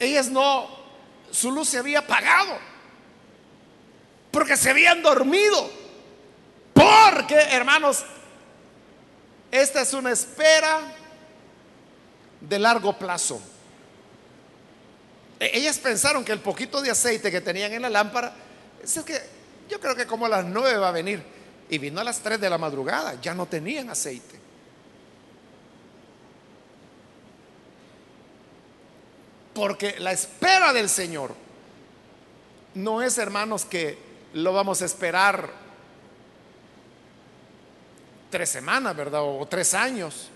ellas 0.00 0.30
no, 0.30 0.70
su 1.30 1.52
luz 1.52 1.68
se 1.68 1.76
había 1.76 1.98
apagado. 1.98 2.56
Porque 4.30 4.56
se 4.56 4.70
habían 4.70 5.02
dormido. 5.02 5.70
Porque, 6.72 7.34
hermanos, 7.34 8.06
esta 9.50 9.82
es 9.82 9.92
una 9.92 10.12
espera 10.12 10.80
de 12.40 12.58
largo 12.58 12.98
plazo. 12.98 13.38
E-, 15.38 15.58
ellas 15.58 15.78
pensaron 15.78 16.24
que 16.24 16.32
el 16.32 16.40
poquito 16.40 16.80
de 16.80 16.90
aceite 16.90 17.30
que 17.30 17.42
tenían 17.42 17.74
en 17.74 17.82
la 17.82 17.90
lámpara 17.90 18.34
es 18.82 18.98
que 19.00 19.20
yo 19.68 19.78
creo 19.78 19.94
que 19.94 20.06
como 20.06 20.24
a 20.24 20.30
las 20.30 20.46
nueve 20.46 20.78
va 20.78 20.88
a 20.88 20.92
venir. 20.92 21.22
Y 21.68 21.76
vino 21.76 22.00
a 22.00 22.04
las 22.04 22.20
tres 22.20 22.40
de 22.40 22.48
la 22.48 22.56
madrugada, 22.56 23.20
ya 23.20 23.34
no 23.34 23.44
tenían 23.44 23.90
aceite. 23.90 24.47
Porque 29.58 29.96
la 29.98 30.12
espera 30.12 30.72
del 30.72 30.88
Señor 30.88 31.34
no 32.74 33.02
es, 33.02 33.18
hermanos, 33.18 33.64
que 33.64 33.98
lo 34.34 34.52
vamos 34.52 34.82
a 34.82 34.84
esperar 34.84 35.50
tres 38.30 38.50
semanas, 38.50 38.94
¿verdad? 38.94 39.22
O 39.24 39.44
tres 39.46 39.74
años. 39.74 40.28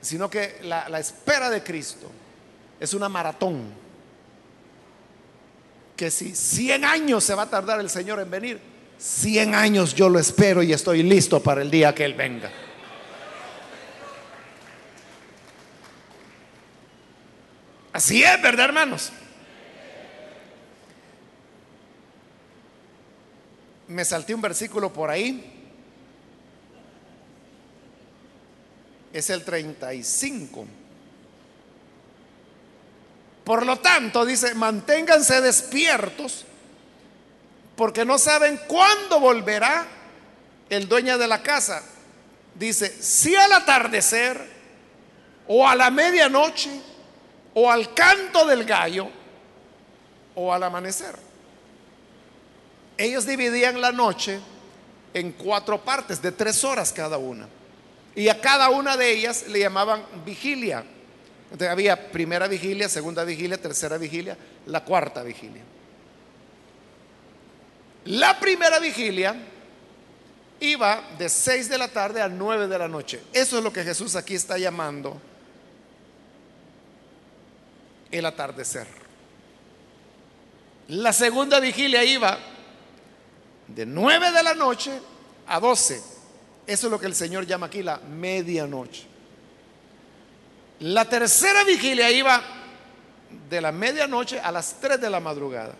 Sino 0.00 0.28
que 0.28 0.58
la, 0.64 0.98
espera 0.98 1.50
de 1.50 1.62
Cristo 1.62 2.10
es 2.80 2.92
una 2.92 3.08
maratón 3.08 3.72
que 5.96 6.10
si 6.10 6.34
100 6.34 6.84
años 6.84 7.22
se 7.22 7.36
va 7.36 7.42
a 7.42 7.50
tardar 7.50 7.78
el 7.78 7.90
Señor 7.90 8.18
en 8.18 8.28
venir, 8.28 8.60
100 8.98 9.54
años 9.54 9.94
yo 9.94 10.08
lo 10.08 10.18
espero 10.18 10.64
y 10.64 10.72
estoy 10.72 11.04
listo 11.04 11.40
para 11.40 11.62
el 11.62 11.70
día 11.70 11.94
que 11.94 12.04
Él 12.04 12.14
venga. 12.14 12.50
Así 17.92 18.22
es, 18.22 18.42
¿verdad, 18.42 18.66
hermanos? 18.66 19.12
Me 23.88 24.04
salté 24.04 24.34
un 24.34 24.42
versículo 24.42 24.92
por 24.92 25.10
ahí. 25.10 25.54
Es 29.12 29.30
el 29.30 29.44
35. 29.44 30.66
Por 33.44 33.64
lo 33.64 33.78
tanto, 33.78 34.26
dice, 34.26 34.54
manténganse 34.54 35.40
despiertos 35.40 36.44
porque 37.76 38.04
no 38.04 38.18
saben 38.18 38.60
cuándo 38.66 39.20
volverá 39.20 39.86
el 40.68 40.86
dueño 40.86 41.16
de 41.16 41.28
la 41.28 41.42
casa. 41.42 41.82
Dice, 42.54 42.90
si 43.02 43.34
al 43.34 43.52
atardecer 43.52 44.38
o 45.46 45.66
a 45.66 45.74
la 45.74 45.90
medianoche 45.90 46.87
o 47.54 47.70
al 47.70 47.94
canto 47.94 48.46
del 48.46 48.64
gallo 48.64 49.08
o 50.34 50.52
al 50.52 50.62
amanecer. 50.62 51.16
ellos 52.96 53.26
dividían 53.26 53.80
la 53.80 53.92
noche 53.92 54.40
en 55.14 55.32
cuatro 55.32 55.82
partes 55.84 56.20
de 56.20 56.32
tres 56.32 56.62
horas 56.64 56.92
cada 56.92 57.18
una. 57.18 57.48
Y 58.14 58.28
a 58.28 58.40
cada 58.40 58.70
una 58.70 58.96
de 58.96 59.10
ellas 59.10 59.46
le 59.48 59.60
llamaban 59.60 60.04
vigilia. 60.24 60.84
Entonces 61.44 61.68
había 61.68 62.10
primera 62.10 62.46
vigilia, 62.48 62.88
segunda 62.88 63.24
vigilia, 63.24 63.56
tercera 63.56 63.96
vigilia, 63.96 64.36
la 64.66 64.84
cuarta 64.84 65.22
vigilia. 65.22 65.62
La 68.04 68.38
primera 68.38 68.78
vigilia 68.78 69.36
iba 70.60 71.02
de 71.18 71.28
6 71.28 71.68
de 71.68 71.78
la 71.78 71.88
tarde 71.88 72.20
a 72.20 72.28
9 72.28 72.66
de 72.68 72.78
la 72.78 72.88
noche. 72.88 73.20
Eso 73.32 73.58
es 73.58 73.64
lo 73.64 73.72
que 73.72 73.84
Jesús 73.84 74.16
aquí 74.16 74.34
está 74.34 74.58
llamando 74.58 75.20
el 78.10 78.26
atardecer. 78.26 78.86
La 80.88 81.12
segunda 81.12 81.60
vigilia 81.60 82.02
iba 82.04 82.38
de 83.66 83.84
9 83.84 84.32
de 84.32 84.42
la 84.42 84.54
noche 84.54 84.92
a 85.46 85.60
12. 85.60 86.02
Eso 86.66 86.86
es 86.86 86.90
lo 86.90 86.98
que 86.98 87.06
el 87.06 87.14
Señor 87.14 87.46
llama 87.46 87.66
aquí 87.66 87.82
la 87.82 87.98
medianoche. 87.98 89.06
La 90.80 91.04
tercera 91.04 91.64
vigilia 91.64 92.10
iba 92.10 92.42
de 93.48 93.60
la 93.60 93.72
medianoche 93.72 94.40
a 94.40 94.50
las 94.50 94.80
3 94.80 95.00
de 95.00 95.10
la 95.10 95.20
madrugada. 95.20 95.74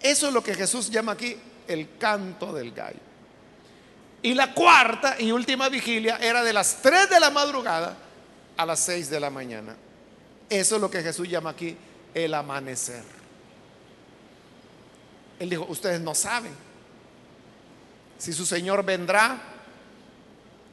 Eso 0.00 0.28
es 0.28 0.34
lo 0.34 0.42
que 0.42 0.54
Jesús 0.54 0.90
llama 0.90 1.12
aquí 1.12 1.36
el 1.68 1.96
canto 1.98 2.52
del 2.52 2.72
gallo. 2.72 2.98
Y 4.22 4.34
la 4.34 4.54
cuarta 4.54 5.16
y 5.20 5.30
última 5.32 5.68
vigilia 5.68 6.16
era 6.16 6.42
de 6.42 6.52
las 6.52 6.80
3 6.82 7.10
de 7.10 7.20
la 7.20 7.30
madrugada 7.30 7.96
a 8.56 8.66
las 8.66 8.80
6 8.80 9.10
de 9.10 9.20
la 9.20 9.30
mañana. 9.30 9.76
Eso 10.48 10.74
es 10.76 10.80
lo 10.80 10.90
que 10.90 11.02
Jesús 11.02 11.28
llama 11.28 11.50
aquí 11.50 11.76
el 12.14 12.34
amanecer. 12.34 13.02
Él 15.38 15.50
dijo, 15.50 15.66
ustedes 15.68 16.00
no 16.00 16.14
saben 16.14 16.52
si 18.18 18.32
su 18.32 18.46
Señor 18.46 18.84
vendrá 18.84 19.38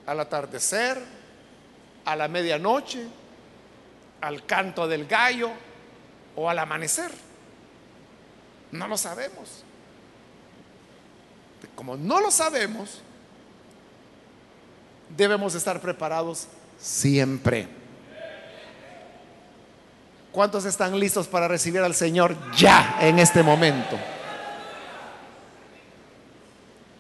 al 0.05 0.19
atardecer, 0.19 1.01
a 2.05 2.15
la 2.15 2.27
medianoche, 2.27 3.07
al 4.21 4.45
canto 4.45 4.87
del 4.87 5.05
gallo 5.07 5.51
o 6.35 6.49
al 6.49 6.59
amanecer. 6.59 7.11
No 8.71 8.87
lo 8.87 8.97
sabemos. 8.97 9.63
Como 11.75 11.97
no 11.97 12.19
lo 12.21 12.31
sabemos, 12.31 13.01
debemos 15.15 15.55
estar 15.55 15.81
preparados 15.81 16.47
siempre. 16.79 17.80
¿Cuántos 20.31 20.63
están 20.65 20.97
listos 20.97 21.27
para 21.27 21.47
recibir 21.47 21.81
al 21.81 21.93
Señor 21.93 22.37
ya 22.55 22.97
en 23.01 23.19
este 23.19 23.43
momento? 23.43 23.99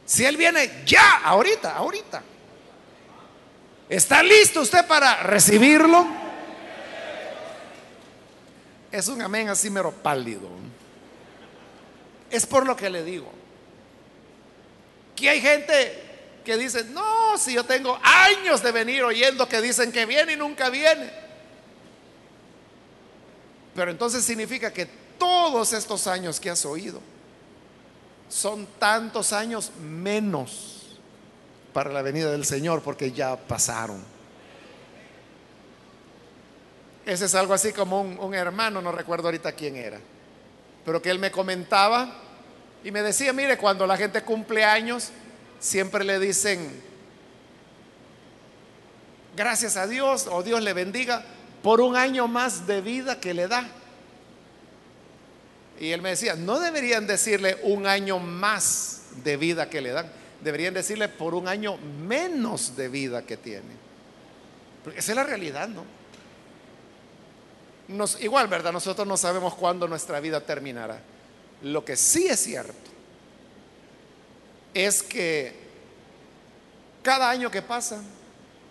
Si 0.05 0.25
Él 0.25 0.35
viene 0.35 0.83
ya, 0.85 1.21
ahorita, 1.23 1.75
ahorita. 1.75 2.21
¿Está 3.87 4.21
listo 4.21 4.61
usted 4.61 4.85
para 4.85 5.23
recibirlo? 5.23 6.05
Es 8.91 9.07
un 9.07 9.21
amén 9.21 9.47
así 9.47 9.69
mero 9.69 9.91
pálido. 9.91 10.49
Es 12.29 12.45
por 12.45 12.65
lo 12.65 12.75
que 12.75 12.89
le 12.89 13.03
digo. 13.03 13.31
Que 15.15 15.29
hay 15.29 15.39
gente 15.39 16.11
que 16.43 16.57
dice, 16.57 16.83
no, 16.85 17.37
si 17.37 17.53
yo 17.53 17.63
tengo 17.63 17.97
años 18.03 18.61
de 18.61 18.71
venir 18.73 19.03
oyendo 19.03 19.47
que 19.47 19.61
dicen 19.61 19.93
que 19.93 20.05
viene 20.05 20.33
y 20.33 20.37
nunca 20.37 20.69
viene. 20.69 21.09
Pero 23.75 23.91
entonces 23.91 24.23
significa 24.23 24.71
que 24.71 24.87
todos 25.17 25.73
estos 25.73 26.07
años 26.07 26.39
que 26.39 26.49
has 26.49 26.65
oído 26.65 26.99
son 28.27 28.65
tantos 28.79 29.33
años 29.33 29.71
menos 29.79 30.97
para 31.73 31.91
la 31.91 32.01
venida 32.01 32.31
del 32.31 32.45
Señor 32.45 32.81
porque 32.81 33.11
ya 33.11 33.35
pasaron. 33.35 34.03
Ese 37.05 37.25
es 37.25 37.35
algo 37.35 37.53
así 37.53 37.73
como 37.73 38.01
un, 38.01 38.33
hermano, 38.33 38.81
no 38.81 38.91
recuerdo 38.91 39.27
ahorita 39.27 39.53
quién 39.53 39.75
era, 39.75 39.99
pero 40.85 41.01
que 41.01 41.09
él 41.09 41.19
me 41.19 41.31
comentaba 41.31 42.13
y 42.83 42.91
me 42.91 43.01
decía, 43.01 43.33
mire, 43.33 43.57
cuando 43.57 43.87
la 43.87 43.97
gente 43.97 44.21
cumple 44.23 44.63
años, 44.63 45.09
siempre 45.59 46.03
le 46.03 46.19
dicen, 46.19 46.81
gracias 49.35 49.77
a 49.77 49.87
Dios 49.87 50.27
o 50.31 50.43
Dios 50.43 50.61
le 50.61 50.73
bendiga 50.73 51.25
por 51.63 51.81
un 51.81 51.95
año 51.95 52.27
más 52.27 52.67
de 52.67 52.81
vida 52.81 53.19
que 53.19 53.33
le 53.33 53.47
da. 53.47 53.67
Y 55.79 55.91
él 55.91 56.01
me 56.01 56.09
decía, 56.09 56.35
no 56.35 56.59
deberían 56.59 57.07
decirle 57.07 57.57
un 57.63 57.87
año 57.87 58.19
más 58.19 59.03
de 59.23 59.37
vida 59.37 59.69
que 59.69 59.81
le 59.81 59.91
dan, 59.91 60.11
deberían 60.43 60.73
decirle 60.73 61.09
por 61.09 61.33
un 61.33 61.47
año 61.47 61.77
menos 61.77 62.75
de 62.75 62.87
vida 62.87 63.23
que 63.23 63.37
tiene. 63.37 63.81
Porque 64.83 64.99
esa 64.99 65.11
es 65.11 65.15
la 65.15 65.23
realidad, 65.23 65.67
¿no? 65.67 65.85
Igual, 68.19 68.47
¿verdad? 68.47 68.71
Nosotros 68.71 69.07
no 69.07 69.17
sabemos 69.17 69.55
cuándo 69.55 69.87
nuestra 69.87 70.19
vida 70.19 70.39
terminará. 70.41 71.01
Lo 71.63 71.83
que 71.83 71.95
sí 71.95 72.27
es 72.27 72.39
cierto 72.39 72.89
es 74.73 75.03
que 75.03 75.53
cada 77.03 77.29
año 77.29 77.51
que 77.51 77.61
pasa 77.61 78.01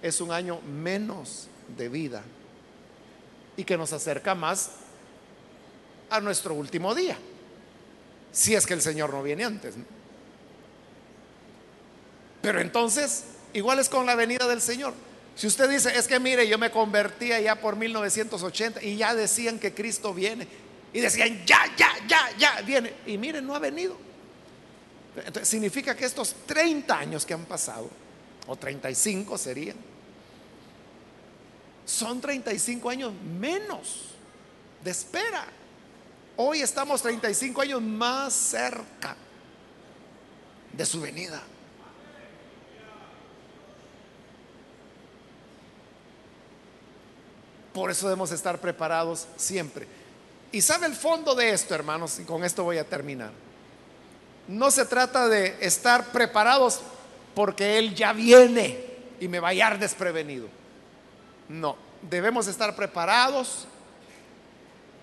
es 0.01 0.21
un 0.21 0.33
año 0.33 0.61
menos 0.63 1.49
de 1.77 1.89
vida 1.89 2.23
y 3.61 3.65
que 3.65 3.77
nos 3.77 3.93
acerca 3.93 4.35
más 4.35 4.71
a 6.09 6.19
nuestro 6.19 6.55
último 6.55 6.95
día, 6.95 7.15
si 8.33 8.55
es 8.55 8.65
que 8.65 8.73
el 8.73 8.81
Señor 8.81 9.13
no 9.13 9.23
viene 9.23 9.45
antes. 9.45 9.75
Pero 12.41 12.59
entonces, 12.59 13.25
igual 13.53 13.79
es 13.79 13.91
con 13.91 14.07
la 14.07 14.15
venida 14.15 14.49
del 14.49 14.63
Señor. 14.63 14.95
Si 15.37 15.47
usted 15.47 15.69
dice, 15.69 15.95
es 15.95 16.09
que 16.09 16.19
mire, 16.19 16.49
yo 16.49 16.57
me 16.57 16.71
convertía 16.71 17.39
ya 17.39 17.61
por 17.61 17.77
1980 17.77 18.83
y 18.83 18.97
ya 18.97 19.15
decían 19.15 19.59
que 19.59 19.75
Cristo 19.75 20.15
viene. 20.15 20.49
Y 20.95 21.01
decían, 21.01 21.45
ya, 21.45 21.61
ya, 21.77 21.91
ya, 22.09 22.31
ya, 22.39 22.63
viene. 22.63 22.95
Y 23.05 23.19
miren, 23.19 23.47
no 23.47 23.55
ha 23.55 23.59
venido. 23.59 23.95
Entonces, 25.17 25.49
significa 25.49 25.95
que 25.95 26.07
estos 26.07 26.35
30 26.47 26.99
años 26.99 27.27
que 27.27 27.35
han 27.35 27.45
pasado, 27.45 27.91
o 28.47 28.57
35 28.57 29.37
serían, 29.37 29.77
son 31.91 32.21
35 32.21 32.89
años 32.89 33.13
menos 33.39 34.07
de 34.83 34.91
espera. 34.91 35.45
Hoy 36.37 36.63
estamos 36.63 37.03
35 37.03 37.61
años 37.61 37.83
más 37.83 38.33
cerca 38.33 39.17
de 40.73 40.87
su 40.87 41.01
venida. 41.01 41.43
Por 47.75 47.91
eso 47.91 48.07
debemos 48.07 48.33
estar 48.33 48.61
preparados 48.61 49.27
siempre. 49.37 49.87
Y 50.53 50.63
sabe 50.63 50.87
el 50.87 50.95
fondo 50.95 51.35
de 51.35 51.51
esto, 51.51 51.75
hermanos, 51.75 52.19
y 52.19 52.25
con 52.25 52.45
esto 52.45 52.65
voy 52.65 52.79
a 52.79 52.85
terminar. 52.85 53.33
No 54.49 54.71
se 54.71 54.85
trata 54.87 55.29
de 55.29 55.57
estar 55.61 56.07
preparados 56.07 56.81
porque 57.35 57.79
Él 57.79 57.95
ya 57.95 58.13
viene 58.13 58.85
y 59.21 59.29
me 59.29 59.39
va 59.39 59.49
a 59.49 59.51
hallar 59.51 59.79
desprevenido. 59.79 60.60
No, 61.51 61.77
debemos 62.09 62.47
estar 62.47 62.75
preparados 62.75 63.67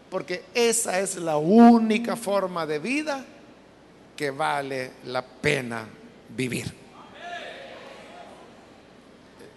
porque 0.10 0.44
esa 0.54 1.00
es 1.00 1.18
la 1.18 1.38
única 1.38 2.16
forma 2.16 2.66
de 2.66 2.80
vida 2.80 3.24
que 4.16 4.32
vale 4.32 4.94
la 5.06 5.22
pena 5.22 5.86
vivir. 6.30 6.74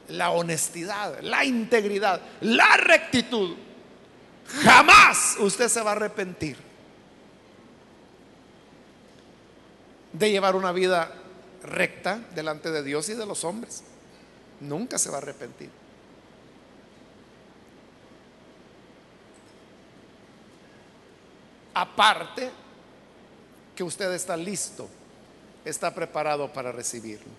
La 0.09 0.30
honestidad, 0.30 1.20
la 1.22 1.45
integridad, 1.45 2.20
la 2.41 2.76
rectitud 2.76 3.57
Jamás 4.59 5.36
usted 5.38 5.68
se 5.68 5.80
va 5.80 5.91
a 5.91 5.95
arrepentir 5.95 6.57
de 10.12 10.30
llevar 10.30 10.57
una 10.57 10.72
vida 10.72 11.12
recta 11.62 12.20
delante 12.34 12.70
de 12.70 12.82
Dios 12.82 13.09
y 13.09 13.14
de 13.14 13.26
los 13.26 13.45
hombres. 13.45 13.84
Nunca 14.61 14.99
se 14.99 15.09
va 15.09 15.16
a 15.16 15.18
arrepentir. 15.18 15.70
Aparte 21.74 22.50
que 23.74 23.84
usted 23.84 24.12
está 24.12 24.36
listo, 24.36 24.88
está 25.64 25.94
preparado 25.94 26.52
para 26.52 26.72
recibirlo. 26.72 27.30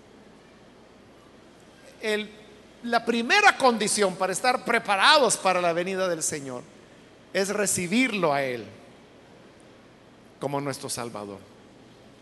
la 2.82 3.04
primera 3.04 3.56
condición 3.56 4.16
para 4.16 4.32
estar 4.32 4.64
preparados 4.64 5.36
para 5.36 5.60
la 5.60 5.72
venida 5.72 6.08
del 6.08 6.22
Señor 6.22 6.62
es 7.32 7.48
recibirlo 7.50 8.32
a 8.32 8.42
Él 8.42 8.64
como 10.40 10.60
nuestro 10.60 10.88
Salvador. 10.90 11.38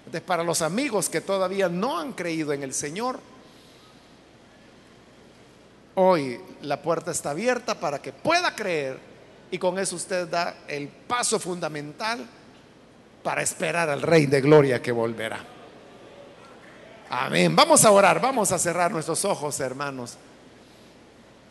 Entonces, 0.01 0.21
para 0.21 0.45
los 0.45 0.61
amigos 0.61 1.09
que 1.09 1.21
todavía 1.21 1.69
no 1.69 1.99
han 1.99 2.13
creído 2.13 2.53
en 2.53 2.63
el 2.63 2.75
Señor, 2.75 3.19
hoy 5.95 6.41
la 6.63 6.83
puerta 6.83 7.11
está 7.11 7.31
abierta 7.31 7.79
para 7.79 8.03
que 8.03 8.13
pueda 8.13 8.55
creer 8.55 9.10
y 9.51 9.59
con 9.59 9.79
eso 9.79 9.97
usted 9.97 10.29
da 10.29 10.59
el 10.69 10.89
paso 10.89 11.39
fundamental 11.39 12.25
para 13.23 13.43
esperar 13.43 13.91
al 13.91 14.03
Rey 14.03 14.27
de 14.27 14.41
Gloria 14.41 14.81
que 14.81 14.93
volverá. 14.93 15.41
Amén. 17.11 17.55
Vamos 17.57 17.85
a 17.85 17.91
orar, 17.91 18.21
vamos 18.21 18.53
a 18.53 18.59
cerrar 18.59 18.93
nuestros 18.93 19.25
ojos, 19.25 19.59
hermanos. 19.59 20.17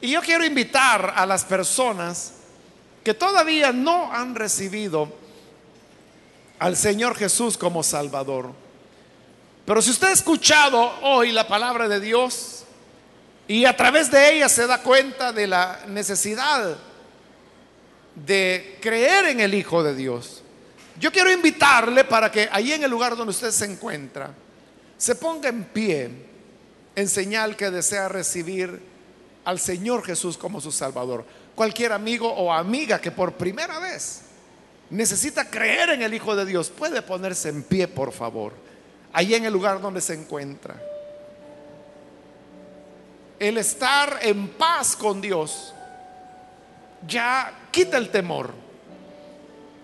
Y 0.02 0.12
yo 0.12 0.22
quiero 0.22 0.46
invitar 0.46 1.14
a 1.16 1.26
las 1.26 1.44
personas 1.44 2.34
que 3.04 3.14
todavía 3.14 3.74
no 3.74 4.12
han 4.14 4.36
recibido 4.36 5.12
al 6.60 6.78
Señor 6.78 7.16
Jesús 7.16 7.58
como 7.58 7.84
Salvador. 7.84 8.52
Pero 9.66 9.82
si 9.82 9.92
usted 9.92 10.08
ha 10.08 10.14
escuchado 10.14 10.94
hoy 11.02 11.32
la 11.32 11.48
palabra 11.48 11.90
de 11.90 12.00
Dios 12.00 12.64
y 13.48 13.66
a 13.66 13.76
través 13.76 14.10
de 14.10 14.36
ella 14.36 14.48
se 14.48 14.66
da 14.66 14.82
cuenta 14.82 15.34
de 15.34 15.48
la 15.48 15.82
necesidad 15.88 16.78
de 18.26 18.78
creer 18.82 19.26
en 19.28 19.40
el 19.40 19.54
Hijo 19.54 19.84
de 19.84 19.96
Dios, 19.96 20.44
yo 21.00 21.12
quiero 21.12 21.32
invitarle 21.32 22.04
para 22.04 22.32
que 22.32 22.50
ahí 22.52 22.74
en 22.74 22.84
el 22.84 22.92
lugar 22.92 23.16
donde 23.16 23.32
usted 23.32 23.52
se 23.52 23.66
encuentra, 23.66 24.34
se 24.98 25.16
ponga 25.16 25.50
en 25.50 25.64
pie 25.64 26.10
en 26.96 27.08
señal 27.08 27.56
que 27.56 27.72
desea 27.72 28.10
recibir 28.10 28.82
al 29.46 29.60
Señor 29.60 30.04
Jesús 30.04 30.38
como 30.38 30.60
su 30.60 30.72
Salvador. 30.72 31.26
Cualquier 31.56 31.94
amigo 31.94 32.30
o 32.30 32.52
amiga 32.52 33.00
que 33.00 33.12
por 33.12 33.34
primera 33.34 33.80
vez 33.80 34.22
necesita 34.90 35.50
creer 35.50 35.92
en 35.92 36.02
el 36.02 36.14
Hijo 36.14 36.36
de 36.36 36.46
Dios, 36.46 36.70
puede 36.70 37.02
ponerse 37.02 37.50
en 37.50 37.64
pie, 37.64 37.88
por 37.88 38.12
favor, 38.12 38.54
ahí 39.14 39.36
en 39.36 39.46
el 39.46 39.54
lugar 39.54 39.80
donde 39.80 40.02
se 40.02 40.14
encuentra. 40.14 40.76
El 43.40 43.58
estar 43.58 44.20
en 44.22 44.50
paz 44.50 44.96
con 44.96 45.22
Dios 45.22 45.74
ya 47.08 47.54
quita 47.72 47.98
el 47.98 48.10
temor. 48.10 48.54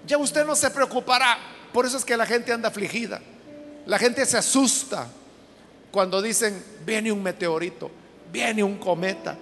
Ya 0.06 0.18
usted 0.18 0.46
no 0.46 0.56
se 0.56 0.70
preocupará. 0.70 1.38
Por 1.74 1.86
eso 1.86 1.98
es 1.98 2.06
que 2.06 2.16
la 2.16 2.26
gente 2.26 2.52
anda 2.52 2.70
afligida. 2.70 3.22
La 3.86 4.00
gente 4.00 4.26
se 4.26 4.38
asusta 4.38 5.08
cuando 5.92 6.22
dicen, 6.22 6.64
viene 6.86 7.12
un 7.12 7.22
meteorito, 7.22 7.90
viene 8.32 8.64
un 8.64 8.78
cometa. 8.78 9.38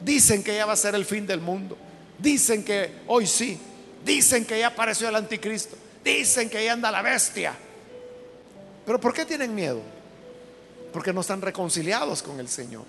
Dicen 0.00 0.42
que 0.42 0.54
ya 0.54 0.66
va 0.66 0.74
a 0.74 0.76
ser 0.76 0.94
el 0.94 1.04
fin 1.04 1.26
del 1.26 1.40
mundo. 1.40 1.76
Dicen 2.18 2.64
que 2.64 3.02
hoy 3.06 3.26
sí. 3.26 3.58
Dicen 4.04 4.44
que 4.44 4.58
ya 4.58 4.68
apareció 4.68 5.08
el 5.08 5.16
anticristo. 5.16 5.76
Dicen 6.04 6.48
que 6.48 6.64
ya 6.64 6.72
anda 6.72 6.90
la 6.90 7.02
bestia. 7.02 7.54
Pero 8.84 9.00
¿por 9.00 9.12
qué 9.12 9.24
tienen 9.24 9.54
miedo? 9.54 9.80
Porque 10.92 11.12
no 11.12 11.22
están 11.22 11.42
reconciliados 11.42 12.22
con 12.22 12.38
el 12.40 12.48
Señor. 12.48 12.84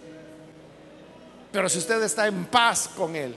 Pero 1.52 1.70
si 1.70 1.80
usted 1.80 2.02
está 2.04 2.28
en 2.28 2.46
paz 2.46 2.90
con 2.96 3.16
Él, 3.16 3.34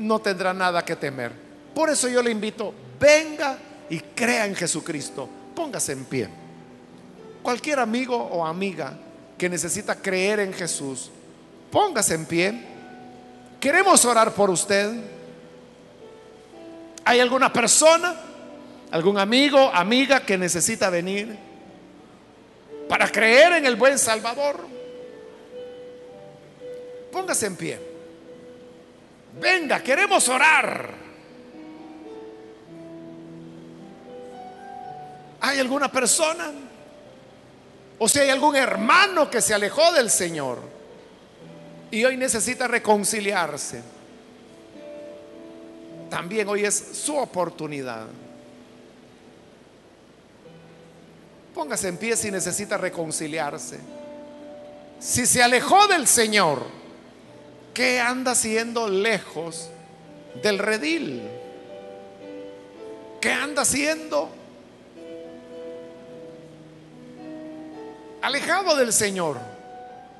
no 0.00 0.18
tendrá 0.18 0.52
nada 0.54 0.84
que 0.84 0.96
temer. 0.96 1.32
Por 1.74 1.90
eso 1.90 2.08
yo 2.08 2.22
le 2.22 2.30
invito, 2.30 2.74
venga 2.98 3.58
y 3.88 4.00
crea 4.00 4.46
en 4.46 4.54
Jesucristo. 4.54 5.28
Póngase 5.54 5.92
en 5.92 6.04
pie. 6.06 6.28
Cualquier 7.42 7.78
amigo 7.78 8.16
o 8.16 8.44
amiga 8.46 8.96
que 9.36 9.48
necesita 9.48 9.94
creer 9.94 10.40
en 10.40 10.52
Jesús, 10.52 11.10
póngase 11.70 12.14
en 12.14 12.26
pie. 12.26 12.64
Queremos 13.60 14.04
orar 14.04 14.32
por 14.32 14.50
usted. 14.50 14.90
¿Hay 17.04 17.20
alguna 17.20 17.52
persona, 17.52 18.14
algún 18.90 19.18
amigo, 19.18 19.70
amiga 19.72 20.20
que 20.20 20.38
necesita 20.38 20.88
venir 20.90 21.36
para 22.88 23.10
creer 23.10 23.54
en 23.54 23.66
el 23.66 23.76
buen 23.76 23.98
Salvador? 23.98 24.66
Póngase 27.12 27.46
en 27.46 27.56
pie. 27.56 27.89
Venga, 29.38 29.82
queremos 29.82 30.28
orar. 30.28 30.90
¿Hay 35.40 35.58
alguna 35.58 35.90
persona? 35.90 36.50
O 37.98 38.08
si 38.08 38.18
hay 38.18 38.30
algún 38.30 38.56
hermano 38.56 39.30
que 39.30 39.40
se 39.40 39.54
alejó 39.54 39.92
del 39.92 40.10
Señor 40.10 40.58
y 41.90 42.04
hoy 42.04 42.16
necesita 42.16 42.66
reconciliarse. 42.68 43.82
También 46.08 46.48
hoy 46.48 46.64
es 46.64 46.74
su 46.74 47.16
oportunidad. 47.16 48.06
Póngase 51.54 51.88
en 51.88 51.96
pie 51.96 52.16
si 52.16 52.30
necesita 52.30 52.76
reconciliarse. 52.76 53.78
Si 54.98 55.26
se 55.26 55.42
alejó 55.42 55.86
del 55.88 56.06
Señor, 56.06 56.64
¿qué 57.80 57.98
anda 57.98 58.32
haciendo 58.32 58.88
lejos 58.88 59.70
del 60.42 60.58
redil? 60.58 61.22
¿Qué 63.22 63.32
anda 63.32 63.62
haciendo 63.62 64.28
alejado 68.20 68.76
del 68.76 68.92
Señor 68.92 69.38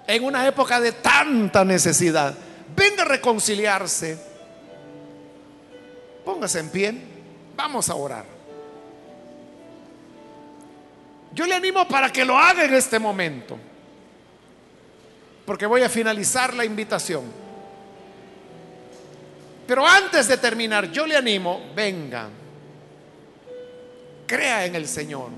en 0.07 0.25
una 0.25 0.47
época 0.47 0.81
de 0.81 0.93
tanta 0.93 1.63
necesidad? 1.63 2.35
Venga 2.75 3.03
a 3.03 3.05
reconciliarse. 3.05 4.19
Póngase 6.25 6.61
en 6.61 6.71
pie. 6.71 6.95
Vamos 7.57 7.91
a 7.91 7.95
orar. 7.95 8.25
Yo 11.35 11.45
le 11.45 11.57
animo 11.57 11.87
para 11.87 12.11
que 12.11 12.25
lo 12.25 12.39
haga 12.39 12.65
en 12.65 12.73
este 12.73 12.99
momento 12.99 13.59
porque 15.45 15.67
voy 15.67 15.83
a 15.83 15.91
finalizar 15.91 16.55
la 16.55 16.65
invitación. 16.65 17.50
Pero 19.71 19.87
antes 19.87 20.27
de 20.27 20.37
terminar, 20.37 20.91
yo 20.91 21.07
le 21.07 21.17
animo, 21.17 21.71
venga, 21.77 22.29
crea 24.27 24.67
en 24.67 24.75
el 24.75 24.89
Señor. 24.89 25.29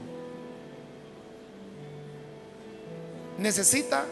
¿Necesita 3.36 4.06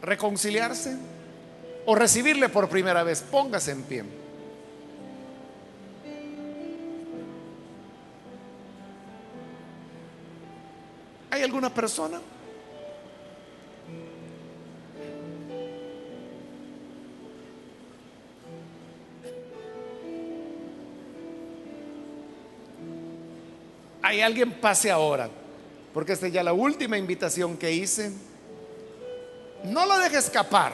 reconciliarse 0.00 0.96
o 1.86 1.96
recibirle 1.96 2.48
por 2.48 2.68
primera 2.68 3.02
vez? 3.02 3.20
Póngase 3.20 3.72
en 3.72 3.82
pie. 3.82 4.04
¿Hay 11.32 11.42
alguna 11.42 11.74
persona? 11.74 12.20
Hay 24.02 24.20
alguien, 24.20 24.60
pase 24.60 24.90
ahora. 24.90 25.28
Porque 25.92 26.12
esta 26.12 26.26
es 26.26 26.32
ya 26.32 26.42
la 26.42 26.52
última 26.52 26.96
invitación 26.96 27.56
que 27.56 27.72
hice. 27.72 28.12
No 29.64 29.86
lo 29.86 29.98
deje 29.98 30.18
escapar. 30.18 30.72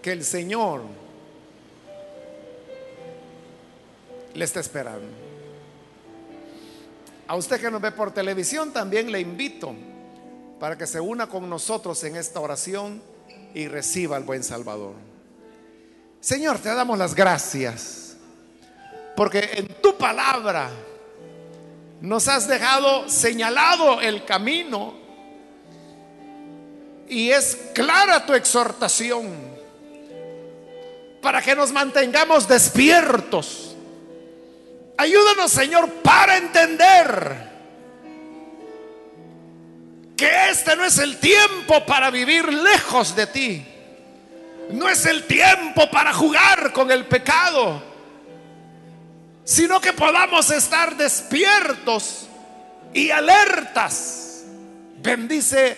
Que 0.00 0.12
el 0.12 0.24
Señor 0.24 0.82
le 4.34 4.44
está 4.44 4.60
esperando. 4.60 5.08
A 7.28 7.36
usted 7.36 7.60
que 7.60 7.70
nos 7.70 7.80
ve 7.80 7.92
por 7.92 8.12
televisión 8.12 8.72
también 8.72 9.10
le 9.12 9.20
invito 9.20 9.74
para 10.58 10.76
que 10.76 10.86
se 10.86 11.00
una 11.00 11.28
con 11.28 11.48
nosotros 11.48 12.02
en 12.04 12.16
esta 12.16 12.40
oración 12.40 13.02
y 13.54 13.68
reciba 13.68 14.16
al 14.16 14.24
buen 14.24 14.42
Salvador. 14.42 14.94
Señor, 16.20 16.58
te 16.58 16.68
damos 16.68 16.98
las 16.98 17.14
gracias 17.14 18.01
porque 19.16 19.50
en 19.54 19.68
tu 19.80 19.96
palabra 19.96 20.70
nos 22.00 22.26
has 22.28 22.48
dejado 22.48 23.08
señalado 23.08 24.00
el 24.00 24.24
camino 24.24 24.94
y 27.08 27.30
es 27.30 27.56
clara 27.74 28.24
tu 28.26 28.34
exhortación 28.34 29.52
para 31.20 31.40
que 31.40 31.54
nos 31.54 31.70
mantengamos 31.70 32.48
despiertos. 32.48 33.76
Ayúdanos, 34.96 35.52
Señor, 35.52 35.88
para 36.02 36.36
entender 36.36 37.52
que 40.16 40.50
este 40.50 40.74
no 40.74 40.84
es 40.84 40.98
el 40.98 41.18
tiempo 41.18 41.84
para 41.86 42.10
vivir 42.10 42.52
lejos 42.52 43.14
de 43.14 43.26
ti. 43.26 43.66
No 44.70 44.88
es 44.88 45.06
el 45.06 45.24
tiempo 45.24 45.90
para 45.90 46.12
jugar 46.12 46.72
con 46.72 46.90
el 46.90 47.04
pecado 47.06 47.91
sino 49.44 49.80
que 49.80 49.92
podamos 49.92 50.50
estar 50.50 50.96
despiertos 50.96 52.28
y 52.94 53.10
alertas. 53.10 54.44
Bendice 54.98 55.76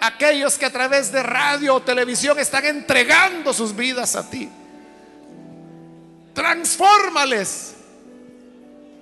a 0.00 0.08
aquellos 0.08 0.56
que 0.56 0.66
a 0.66 0.70
través 0.70 1.10
de 1.10 1.22
radio 1.22 1.74
o 1.74 1.82
televisión 1.82 2.38
están 2.38 2.64
entregando 2.66 3.52
sus 3.52 3.74
vidas 3.74 4.16
a 4.16 4.28
ti. 4.28 4.48
Transfórmales 6.32 7.74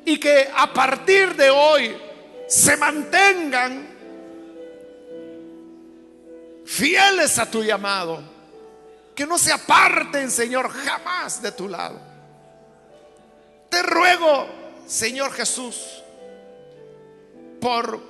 y 0.05 0.19
que 0.19 0.51
a 0.57 0.73
partir 0.73 1.37
de 1.37 1.51
hoy 1.51 1.97
se 2.49 2.77
mantengan 2.79 3.87
fieles 6.65 7.39
a 7.39 7.51
tu 7.51 7.63
llamado 7.63 8.39
que 9.15 9.27
no 9.27 9.37
se 9.37 9.53
aparten, 9.53 10.31
Señor, 10.31 10.71
jamás 10.71 11.43
de 11.43 11.51
tu 11.51 11.69
lado. 11.69 12.08
Te 13.69 13.83
ruego, 13.83 14.47
Señor 14.87 15.33
Jesús, 15.33 16.03
por 17.61 18.01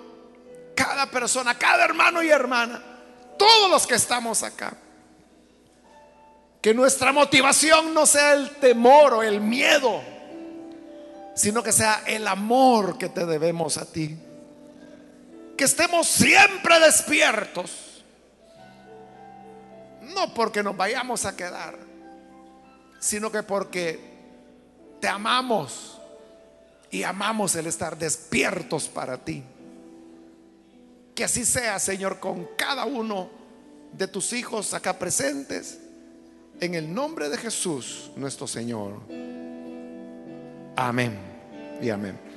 cada 0.75 1.11
persona, 1.11 1.59
cada 1.59 1.85
hermano 1.85 2.23
y 2.23 2.31
hermana, 2.31 2.83
todos 3.37 3.71
los 3.71 3.87
que 3.87 3.95
estamos 3.95 4.43
acá. 4.43 4.75
Que 6.61 6.75
nuestra 6.75 7.13
motivación 7.13 7.95
no 7.95 8.07
sea 8.07 8.35
el 8.35 8.51
temor 8.57 9.15
o 9.15 9.23
el 9.23 9.41
miedo, 9.41 10.01
sino 11.35 11.63
que 11.63 11.73
sea 11.73 12.03
el 12.07 12.27
amor 12.27 12.99
que 12.99 13.09
te 13.09 13.27
debemos 13.27 13.79
a 13.79 13.87
ti. 13.87 14.17
Que 15.57 15.65
estemos 15.65 16.07
siempre 16.07 16.79
despiertos. 16.81 18.05
No 20.03 20.33
porque 20.35 20.63
nos 20.63 20.77
vayamos 20.77 21.25
a 21.27 21.37
quedar, 21.37 21.79
sino 22.99 23.31
que 23.31 23.43
porque 23.43 24.08
te 25.01 25.09
amamos 25.09 25.99
y 26.91 27.03
amamos 27.03 27.55
el 27.57 27.67
estar 27.67 27.99
despiertos 27.99 28.89
para 28.89 29.19
ti. 29.19 29.43
Que 31.15 31.25
así 31.25 31.45
sea, 31.45 31.79
Señor, 31.79 32.21
con 32.21 32.49
cada 32.57 32.85
uno 32.85 33.31
de 33.93 34.09
tus 34.09 34.33
hijos 34.33 34.75
acá 34.75 34.99
presentes. 34.99 35.81
En 36.61 36.75
el 36.75 36.93
nombre 36.93 37.29
de 37.29 37.39
Jesús, 37.39 38.11
nuestro 38.17 38.47
Señor. 38.47 39.01
Amén 40.77 41.19
y 41.81 41.91
amén. 41.91 42.28